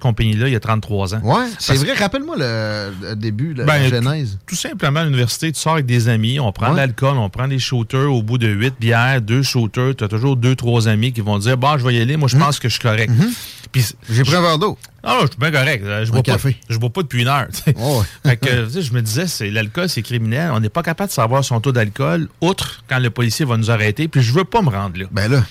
[0.00, 1.20] compagnie-là il y a 33 ans.
[1.22, 1.94] Ouais, c'est vrai.
[1.94, 4.38] Rappelle-moi le, le début, la, Ben, la genèse.
[4.46, 6.72] Tout simplement, à l'université, tu sors avec des amis, on prend Ouais.
[6.72, 8.12] de l'alcool, on prend des shooters.
[8.12, 11.38] Au bout de huit bières, deux shooters, tu as toujours deux, trois amis qui vont
[11.38, 13.10] dire Bon, je vais y aller, moi, je pense que je suis correct.
[13.10, 13.30] Mhm.
[13.74, 14.78] J'ai pris un verre d'eau.
[15.02, 15.84] Ah, je suis bien correct.
[15.84, 16.56] Euh, Je bois, pas, café.
[16.68, 17.46] je bois pas depuis une heure.
[17.52, 17.74] sais.
[18.24, 20.50] Fait que, je me disais, c'est l'alcool, c'est criminel.
[20.52, 23.70] On n'est pas capable de savoir son taux d'alcool, outre quand le policier va nous
[23.70, 24.08] arrêter.
[24.08, 25.06] Puis je veux pas me rendre là.
[25.10, 25.44] Ben là.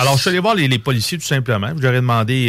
[0.00, 1.70] Alors, je suis allé voir les, les policiers tout simplement.
[1.76, 2.48] Je leur ai demandé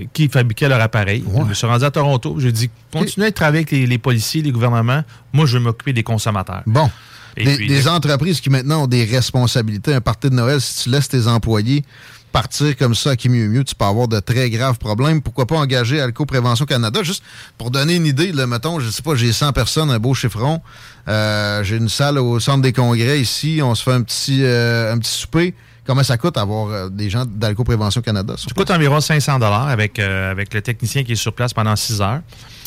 [0.00, 1.22] euh, qui fabriquait leur appareil.
[1.32, 2.36] Je me suis rendu à Toronto.
[2.40, 5.04] J'ai dit, continuez à travailler avec les, les policiers, les gouvernements.
[5.32, 6.62] Moi, je vais m'occuper des consommateurs.
[6.66, 6.90] Bon.
[7.36, 9.94] Et des, puis, des les- entreprises qui maintenant ont des responsabilités.
[9.94, 11.84] Un party de Noël, si tu laisses tes employés
[12.30, 15.20] partir comme ça, qui mieux mieux, tu peux avoir de très graves problèmes.
[15.20, 17.02] Pourquoi pas engager Alco Prévention Canada?
[17.02, 17.22] Juste
[17.58, 20.60] pour donner une idée, là, mettons, je sais pas, j'ai 100 personnes, un beau chiffron.
[21.08, 23.60] Euh, j'ai une salle au centre des congrès ici.
[23.62, 25.54] On se fait un petit, euh, un petit souper.
[25.86, 28.34] Comment ça coûte avoir euh, des gens d'Alco Prévention Canada?
[28.38, 31.74] Ça coûte environ 500 dollars avec, euh, avec le technicien qui est sur place pendant
[31.76, 32.20] 6 heures.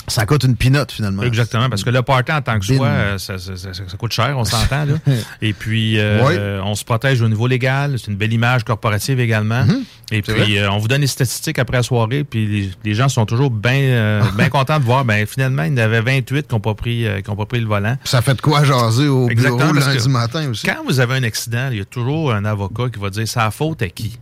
[0.08, 1.24] Ça coûte une pinote, finalement.
[1.24, 2.76] Exactement, parce que le party en tant que Bin.
[2.78, 4.86] soi, euh, ça, ça- ça- ça coûte cher, on s'entend.
[5.42, 6.36] Et puis, euh, Oui.
[6.64, 7.96] on se protège au niveau légal.
[7.98, 9.64] C'est une belle image corporative également.
[9.64, 9.84] Et Mhm.
[10.12, 12.24] C'est puis, euh, on vous donne les statistiques après la soirée.
[12.24, 15.06] Puis, les, les gens sont toujours bien euh, contents de voir.
[15.06, 17.60] Ben, finalement, il y en avait 28 qui n'ont pas, pris, qui ont pas pris
[17.60, 17.98] le volant.
[18.04, 20.68] Ça fait de quoi jaser au Exactement, bureau lundi matin aussi?
[20.68, 23.50] Quand vous avez un accident, il y a toujours un avocat qui va dire la
[23.50, 24.20] faute à qui?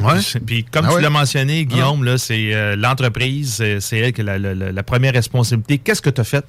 [0.00, 0.20] Ouais.
[0.46, 1.02] Puis comme Ah tu ouais.
[1.02, 5.12] l'as mentionné, Guillaume, là, c'est l'entreprise, c'est- elle qui a la, la- la- la première
[5.14, 5.78] responsabilité.
[5.78, 6.44] Qu'est-ce que tu as fait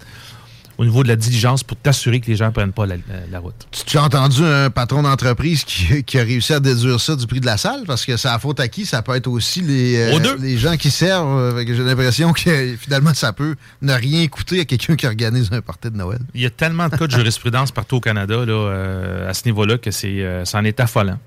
[0.77, 3.67] au niveau de la diligence pour t'assurer que les gens ne prennent pas la, route?
[3.85, 7.39] Tu as entendu un patron d'entreprise qui, qui a réussi à déduire ça du prix
[7.39, 7.83] de la salle?
[7.85, 8.85] Parce que c'est la faute à qui?
[8.87, 11.37] Ça peut être aussi les, euh, les gens qui servent.
[11.37, 15.61] euh, J'ai l'impression que finalement, ça peut ne rien coûter à quelqu'un qui organise un
[15.61, 16.19] party de Noël.
[16.33, 19.43] Il y a tellement de cas de jurisprudence partout au Canada là, euh, à ce
[19.45, 21.19] niveau-là que c'est, euh, c'en est affolant.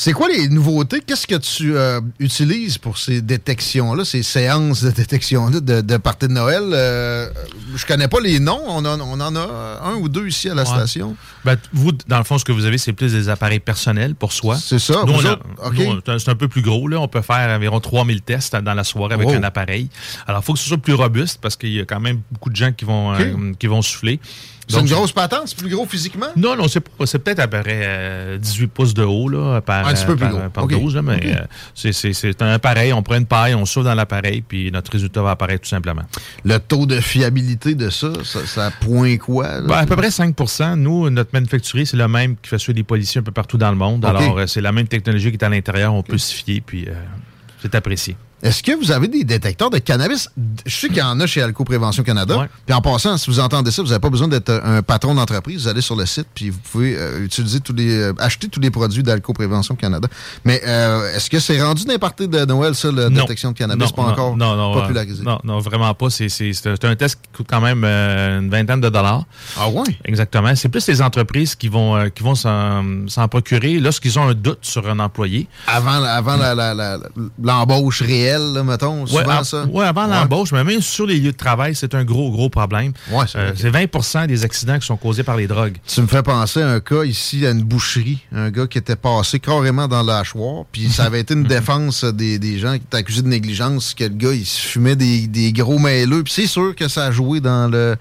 [0.00, 1.00] C'est quoi les nouveautés?
[1.04, 6.28] Qu'est-ce que tu euh, utilises pour ces détections-là, ces séances de détection-là de, de party
[6.28, 6.62] de Noël?
[6.72, 7.28] Euh,
[7.74, 8.60] je connais pas les noms.
[8.68, 10.68] On, en- on en a un ou deux ici à la Ouais.
[10.68, 11.16] station.
[11.44, 14.32] Ben, vous, dans le fond, ce que vous avez, c'est plus des appareils personnels pour
[14.32, 14.56] soi.
[14.56, 15.02] C'est ça.
[15.04, 15.44] Nous, vous on a- autres?
[15.64, 15.74] OK.
[15.74, 16.86] nous, on- c'est un- peu plus gros.
[16.86, 17.00] Là.
[17.00, 19.34] On peut faire environ 3000 tests dans la soirée avec Oh.
[19.34, 19.88] un appareil.
[20.28, 22.50] Alors, il faut que ce soit plus robuste parce qu'il y a quand même beaucoup
[22.50, 24.20] de gens qui vont, euh, qui vont souffler.
[24.68, 25.42] C'est une grosse patente?
[25.46, 26.26] C'est plus gros physiquement?
[26.36, 26.80] Non, non, c'est
[27.18, 30.16] peut-être à peu près euh, 18 pouces de haut là, par, Un petit peu euh,
[30.16, 30.50] plus par, gros.
[30.50, 30.70] par OK.
[30.78, 32.92] 12, là, mais euh, c'est- un appareil.
[32.92, 36.02] On prend une paille, on souffle dans l'appareil, puis notre résultat va apparaître tout simplement.
[36.44, 39.60] Le taux de fiabilité de ça, ça, ça point quoi?
[39.62, 42.84] Ben, à peu près 5% Nous, notre manufacturier, c'est le même qui fait suivre les
[42.84, 44.04] policiers un peu partout dans le monde.
[44.04, 45.94] Alors, euh, c'est la même technologie qui est à l'intérieur.
[45.94, 46.92] On peut se fier, puis euh,
[47.62, 48.16] c'est apprécié.
[48.42, 50.30] Est-ce que vous avez des détecteurs de cannabis?
[50.64, 52.38] Je sais qu'il y en a chez Alco Prévention Canada.
[52.38, 52.46] Ouais.
[52.66, 55.62] Puis en passant, si vous entendez ça, vous n'avez pas besoin d'être un patron d'entreprise.
[55.62, 58.60] Vous allez sur le site, puis vous pouvez euh, utiliser tous les, euh, acheter tous
[58.60, 60.06] les produits d'Alco Prévention Canada.
[60.44, 63.22] Mais euh, est-ce que c'est rendu n'importe de Noël, ça, la Non.
[63.22, 63.86] détection de cannabis?
[63.88, 65.22] Non, pas non, encore non, non, popularisé.
[65.22, 66.08] euh, non, non, vraiment pas.
[66.10, 66.28] C'est
[66.84, 69.24] un test qui coûte quand même euh, une vingtaine de dollars.
[69.58, 69.82] Ah ouais?
[70.04, 70.54] Exactement.
[70.54, 74.60] C'est plus les entreprises qui vont, euh, qui vont s'en procurer lorsqu'ils ont un doute
[74.62, 75.48] sur un employé.
[75.66, 76.36] Avant, avant
[77.42, 79.64] l'embauche réelle, là, mettons, souvent Ouais, ça?
[79.66, 80.14] ouais, avant Ouais.
[80.14, 82.92] l'embauche, mais même sur les lieux de travail, c'est un gros, gros problème.
[83.10, 83.54] Ouais, c'est Euh, vrai.
[83.56, 85.76] c'est 20% des accidents qui sont causés par les drogues.
[85.86, 88.18] Tu me fais penser à un cas ici, à une boucherie.
[88.34, 90.64] Un gars qui était passé carrément dans l'hachoir.
[90.72, 94.04] Puis ça avait été une défense des, des gens qui étaient accusés de négligence, que
[94.04, 96.22] le gars, il se fumait des, des gros mêleux.
[96.24, 97.96] Puis c'est sûr que ça a joué dans le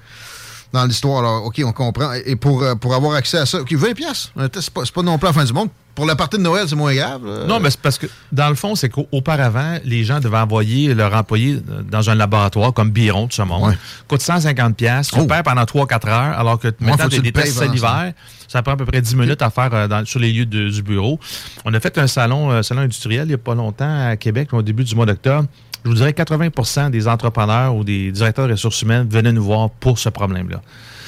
[0.73, 1.19] dans l'histoire.
[1.19, 2.11] Alors, OK, on comprend.
[2.25, 4.31] Et pour, euh, pour avoir accès à ça, OK, 20 pièces.
[4.53, 5.69] C'est pas, c'est pas non plus la fin du monde.
[5.97, 7.25] Pour la partie de Noël, c'est moins grave.
[7.25, 7.45] là.
[7.47, 11.11] Non, mais c'est parce que, dans le fond, c'est qu'auparavant, les gens devaient envoyer leur
[11.15, 13.69] employé euh, dans un laboratoire comme Biron, tout ce monde.
[13.71, 13.77] Ouais.
[14.07, 15.25] Coûte 150 pièces, tu Oh.
[15.25, 18.13] perds pendant 3-4 heures, alors que maintenant, que des, des tests salivaires,
[18.47, 20.69] ça prend à peu près 10 minutes à faire euh, dans- sur les lieux de-
[20.69, 21.19] du bureau.
[21.65, 24.53] On a fait un salon, euh, salon industriel il n'y a pas longtemps à Québec,
[24.53, 25.47] au début du mois d'octobre.
[25.83, 29.69] Je vous dirais 80% des entrepreneurs ou des directeurs de ressources humaines venaient nous voir
[29.71, 30.61] pour ce problème-là.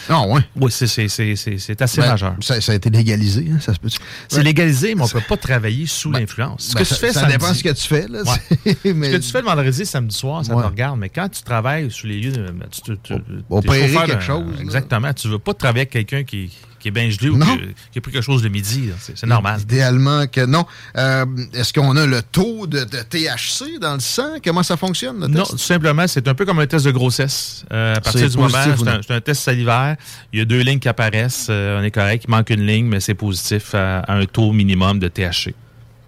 [0.10, 0.42] Ah ouais?
[0.56, 2.36] Oui, c'est, assez Ben, majeur.
[2.42, 3.90] Ça, ça a été légalisé, hein, ça se peut
[4.28, 6.70] C'est légalisé, mais on ne peut pas travailler sous l'influence.
[6.70, 8.76] Ce ben, que ça- tu fais ça dépend ce que tu fais, là, Ouais.
[8.84, 10.64] c'est- mais- Ce que tu fais le vendredi, samedi soir, ça Ouais.
[10.64, 11.00] te regarde.
[11.00, 13.14] Mais quand tu travailles sous les lieux, ben, tu, tu, tu,
[13.50, 14.62] on quelque chose, là.
[14.62, 15.14] Exactement.
[15.14, 17.46] Tu veux pas travailler avec quelqu'un qui, qui est bien gelé ou Non.
[17.46, 17.62] qui,
[17.92, 18.90] qui a pris quelque chose le midi.
[19.00, 19.60] C'est, normal.
[19.62, 20.66] Idéalement que non.
[20.98, 24.36] Euh, Est-ce qu'on a le taux de, de THC dans le sang?
[24.44, 25.52] Comment ça fonctionne, le Non, test?
[25.52, 27.66] tout simplement, c'est un peu comme un test de grossesse.
[27.72, 28.48] Euh, à partir du moment,
[28.78, 29.96] ou c'est un, test salivaire.
[30.34, 31.48] Il y a deux lignes qui apparaissent.
[31.50, 32.26] euh, on est correct.
[32.28, 35.54] Il manque une ligne, mais c'est positif à, à un taux minimum de THC.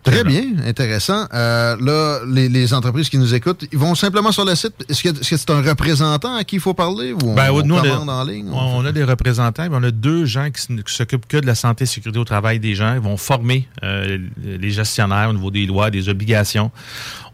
[0.04, 1.28] Très bien, intéressant.
[1.34, 4.74] Euh, là, les, les entreprises qui nous écoutent, ils vont simplement sur le site.
[4.90, 7.76] Est-ce que c'est un représentant à qui il faut parler ou on, Ben, on nous,
[7.76, 8.50] on a- en ligne?
[8.52, 11.84] On, a des représentants, mais on a deux gens qui, s'occupent que de la santé
[11.84, 12.94] et sécurité au travail des gens.
[12.96, 16.72] Ils vont former euh, les gestionnaires au niveau des lois, des obligations.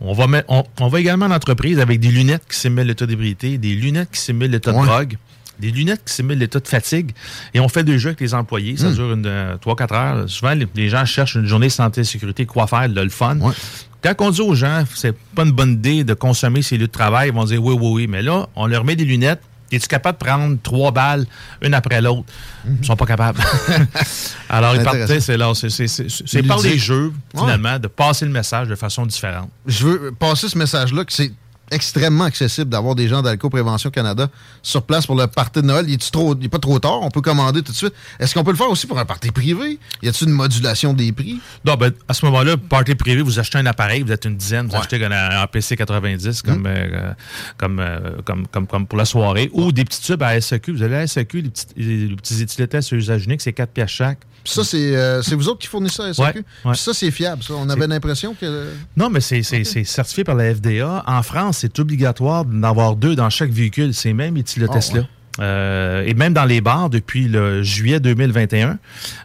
[0.02, 3.58] On va, on, on va également en entreprise avec des lunettes qui simulent l'état d'ébriété,
[3.58, 5.18] des lunettes qui simulent l'état de drogue,
[5.60, 7.12] des lunettes qui simulent l'état de fatigue.
[7.54, 8.78] Et on fait des jeux avec les employés.
[8.78, 8.94] Ça Hmm.
[8.96, 10.30] dure une, euh, 3-4 heures.
[10.30, 13.38] Souvent, les, les gens cherchent une journée santé et sécurité, quoi faire, le fun.
[14.04, 16.92] Quand on dit aux gens, c'est pas une bonne idée de consommer ces lieux de
[16.92, 18.08] travail, ils vont dire oui, oui, oui.
[18.08, 19.42] Mais là, on leur met des lunettes.
[19.70, 21.26] Es-tu capable de prendre trois balles,
[21.62, 22.24] une après l'autre?
[22.80, 23.42] Ils sont pas capables.
[24.50, 25.52] Alors, ils partaient, c'est là.
[25.54, 27.42] c'est- par les jeux, Ouais.
[27.42, 29.50] finalement, de passer le message de façon différente.
[29.66, 31.32] Je veux passer ce message-là que c'est
[31.72, 34.30] extrêmement accessible d'avoir des gens d'Alco Prévention Canada
[34.62, 35.86] sur place pour le party de Noël.
[35.88, 37.02] Il est trop, il pas trop tard?
[37.02, 37.94] On peut commander tout de suite.
[38.20, 39.80] Est-ce qu'on peut le faire aussi pour un party privé?
[40.02, 41.40] Y a-t-il une modulation des prix?
[41.66, 44.68] Non, ben, à ce moment-là, party privé, vous achetez un appareil, vous êtes une dizaine,
[44.68, 47.14] vous achetez un, un PC 90 comme, euh,
[47.58, 50.72] comme, euh, comme, comme, comme pour la soirée, ou des petits tubes à SEQ.
[50.72, 53.90] Vous avez à SEQ, les petits, les petits étilettes sur usage unique, c'est 4 pièces
[53.90, 54.20] chaque.
[54.50, 56.40] Ça, c'est euh, c'est vous autres qui fournissez ça à SAQ?
[56.40, 56.72] Ouais, ouais.
[56.72, 57.44] Puis Ça, c'est fiable.
[57.44, 57.54] Ça.
[57.56, 58.70] On avait l'impression que...
[58.96, 61.04] Non, mais c'est c'est- c'est certifié par la FDA.
[61.06, 65.02] En France, c'est obligatoire d'en avoir deux dans chaque véhicule, ces mêmes étilotests-là.
[65.04, 65.10] Ah, ouais.
[65.40, 68.80] Euh, et même dans les bars, depuis le juillet 2021,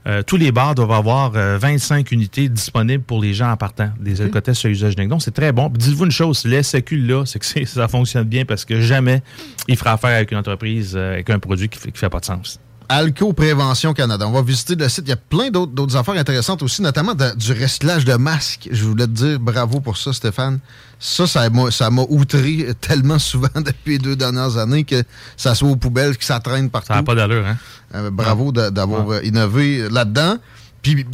[0.06, 3.88] euh, tous les bars doivent avoir euh, 25 unités disponibles pour les gens en partant,
[3.98, 5.08] des alcotests à usage unique.
[5.08, 5.70] Donc, c'est très bon.
[5.74, 9.22] Dites-vous une chose, le SAQ, là, c'est que c'est- ça fonctionne bien parce que jamais
[9.68, 12.26] il fera affaire avec une entreprise, avec un produit qui fait, qui fait pas de
[12.26, 12.60] sens.
[12.88, 14.26] Alco Prévention Canada.
[14.26, 15.04] On va visiter le site.
[15.06, 18.68] Il y a plein d'autres affaires intéressantes aussi, notamment de- du recyclage de masques.
[18.70, 20.58] Je voulais te dire bravo pour ça, Stéphane.
[20.98, 21.48] Ça, ça
[21.90, 25.02] m'a outré tellement souvent depuis les deux dernières années que
[25.36, 26.88] ça soit aux poubelles, que ça traîne partout.
[26.88, 27.56] Ça n'a pas d'allure, hein?
[27.94, 30.36] Euh, bravo d'avoir euh, innové là-dedans.
[30.82, 31.04] Puis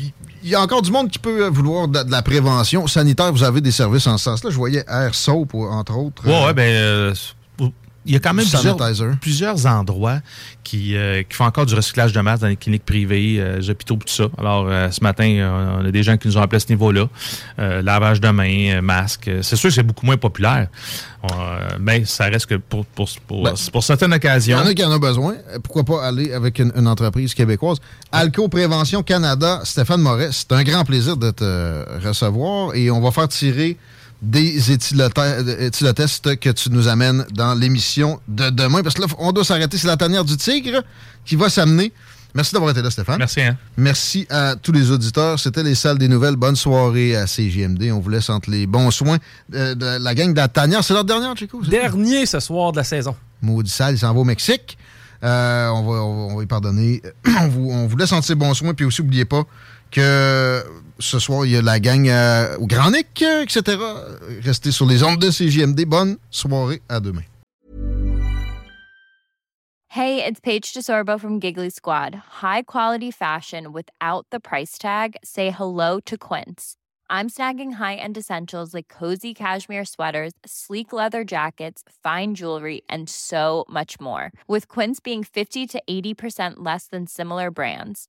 [0.43, 3.33] il y a encore du monde qui peut euh, vouloir de, de la prévention sanitaire.
[3.33, 4.51] Vous avez des services en ce sens-là.
[4.51, 6.27] Je voyais Air Soap, entre autres.
[6.27, 7.15] Ouais, Euh, ouais, ben, euh,
[8.09, 8.45] il y a quand même
[9.21, 10.21] plusieurs, endroits
[10.65, 13.71] qui, euh, qui font encore du recyclage de masse dans les cliniques privées, euh, les
[13.71, 14.25] hôpitaux, tout ça.
[14.39, 16.69] Alors, euh, ce matin, euh, on a des gens qui nous ont appelé à ce
[16.71, 17.07] niveau-là.
[17.59, 19.31] Euh, lavage de mains, euh, masque.
[19.43, 20.69] C'est sûr que c'est beaucoup moins populaire,
[21.25, 24.59] Euh, mais ça reste que pour, pour, pour, Ben, pour certaines Il y occasions.
[24.59, 25.35] en a qui en ont besoin.
[25.53, 27.79] Euh, Pourquoi pas aller avec une, une entreprise québécoise?
[28.13, 33.11] Alco Prévention Canada, Stéphane Moret, c'est un grand plaisir de te recevoir et on va
[33.11, 33.77] faire tirer
[34.23, 38.83] des éthylote- éthylotests que tu nous amènes dans l'émission de demain.
[38.83, 39.79] Parce que là, on doit s'arrêter.
[39.79, 40.83] C'est la tanière du tigre
[41.25, 41.93] qui va s'amener.
[42.35, 43.19] Merci d'avoir été là, Stéphane.
[43.19, 43.41] Merci.
[43.41, 43.57] Hein?
[43.77, 45.39] Merci à tous les auditeurs.
[45.41, 46.37] C'était les salles des nouvelles.
[46.37, 47.91] Bonne soirée à CGMD.
[47.93, 49.19] On vous laisse entre les bons soins
[49.49, 50.85] de la gang de la tanière.
[50.85, 51.63] C'est leur dernière, Chico?
[51.63, 53.17] Dernier ce soir de la saison.
[53.41, 54.77] Maudit sale, il s'en va au Mexique.
[55.25, 57.03] Euh, on, va, on, va, on va y pardonner.
[57.41, 58.75] on, vous, on vous laisse en bons soins.
[58.75, 59.45] Puis aussi, n'oubliez pas
[59.91, 60.63] que
[60.99, 63.79] ce soir, il y a la gang euh, au euh, etc.
[64.43, 65.85] Restez sur les ondes de.
[65.85, 66.83] Bonne soirée.
[66.89, 67.23] À demain.
[69.91, 72.15] Hey, it's Paige DeSorbo from Giggly Squad.
[72.43, 75.17] High quality fashion without the price tag.
[75.25, 76.77] Say hello to Quince.
[77.11, 83.65] I'm snagging high-end essentials like cozy cashmere sweaters, sleek leather jackets, fine jewelry, and so
[83.71, 84.31] much more.
[84.47, 88.09] With Quince being 50 to 80% less than similar brands.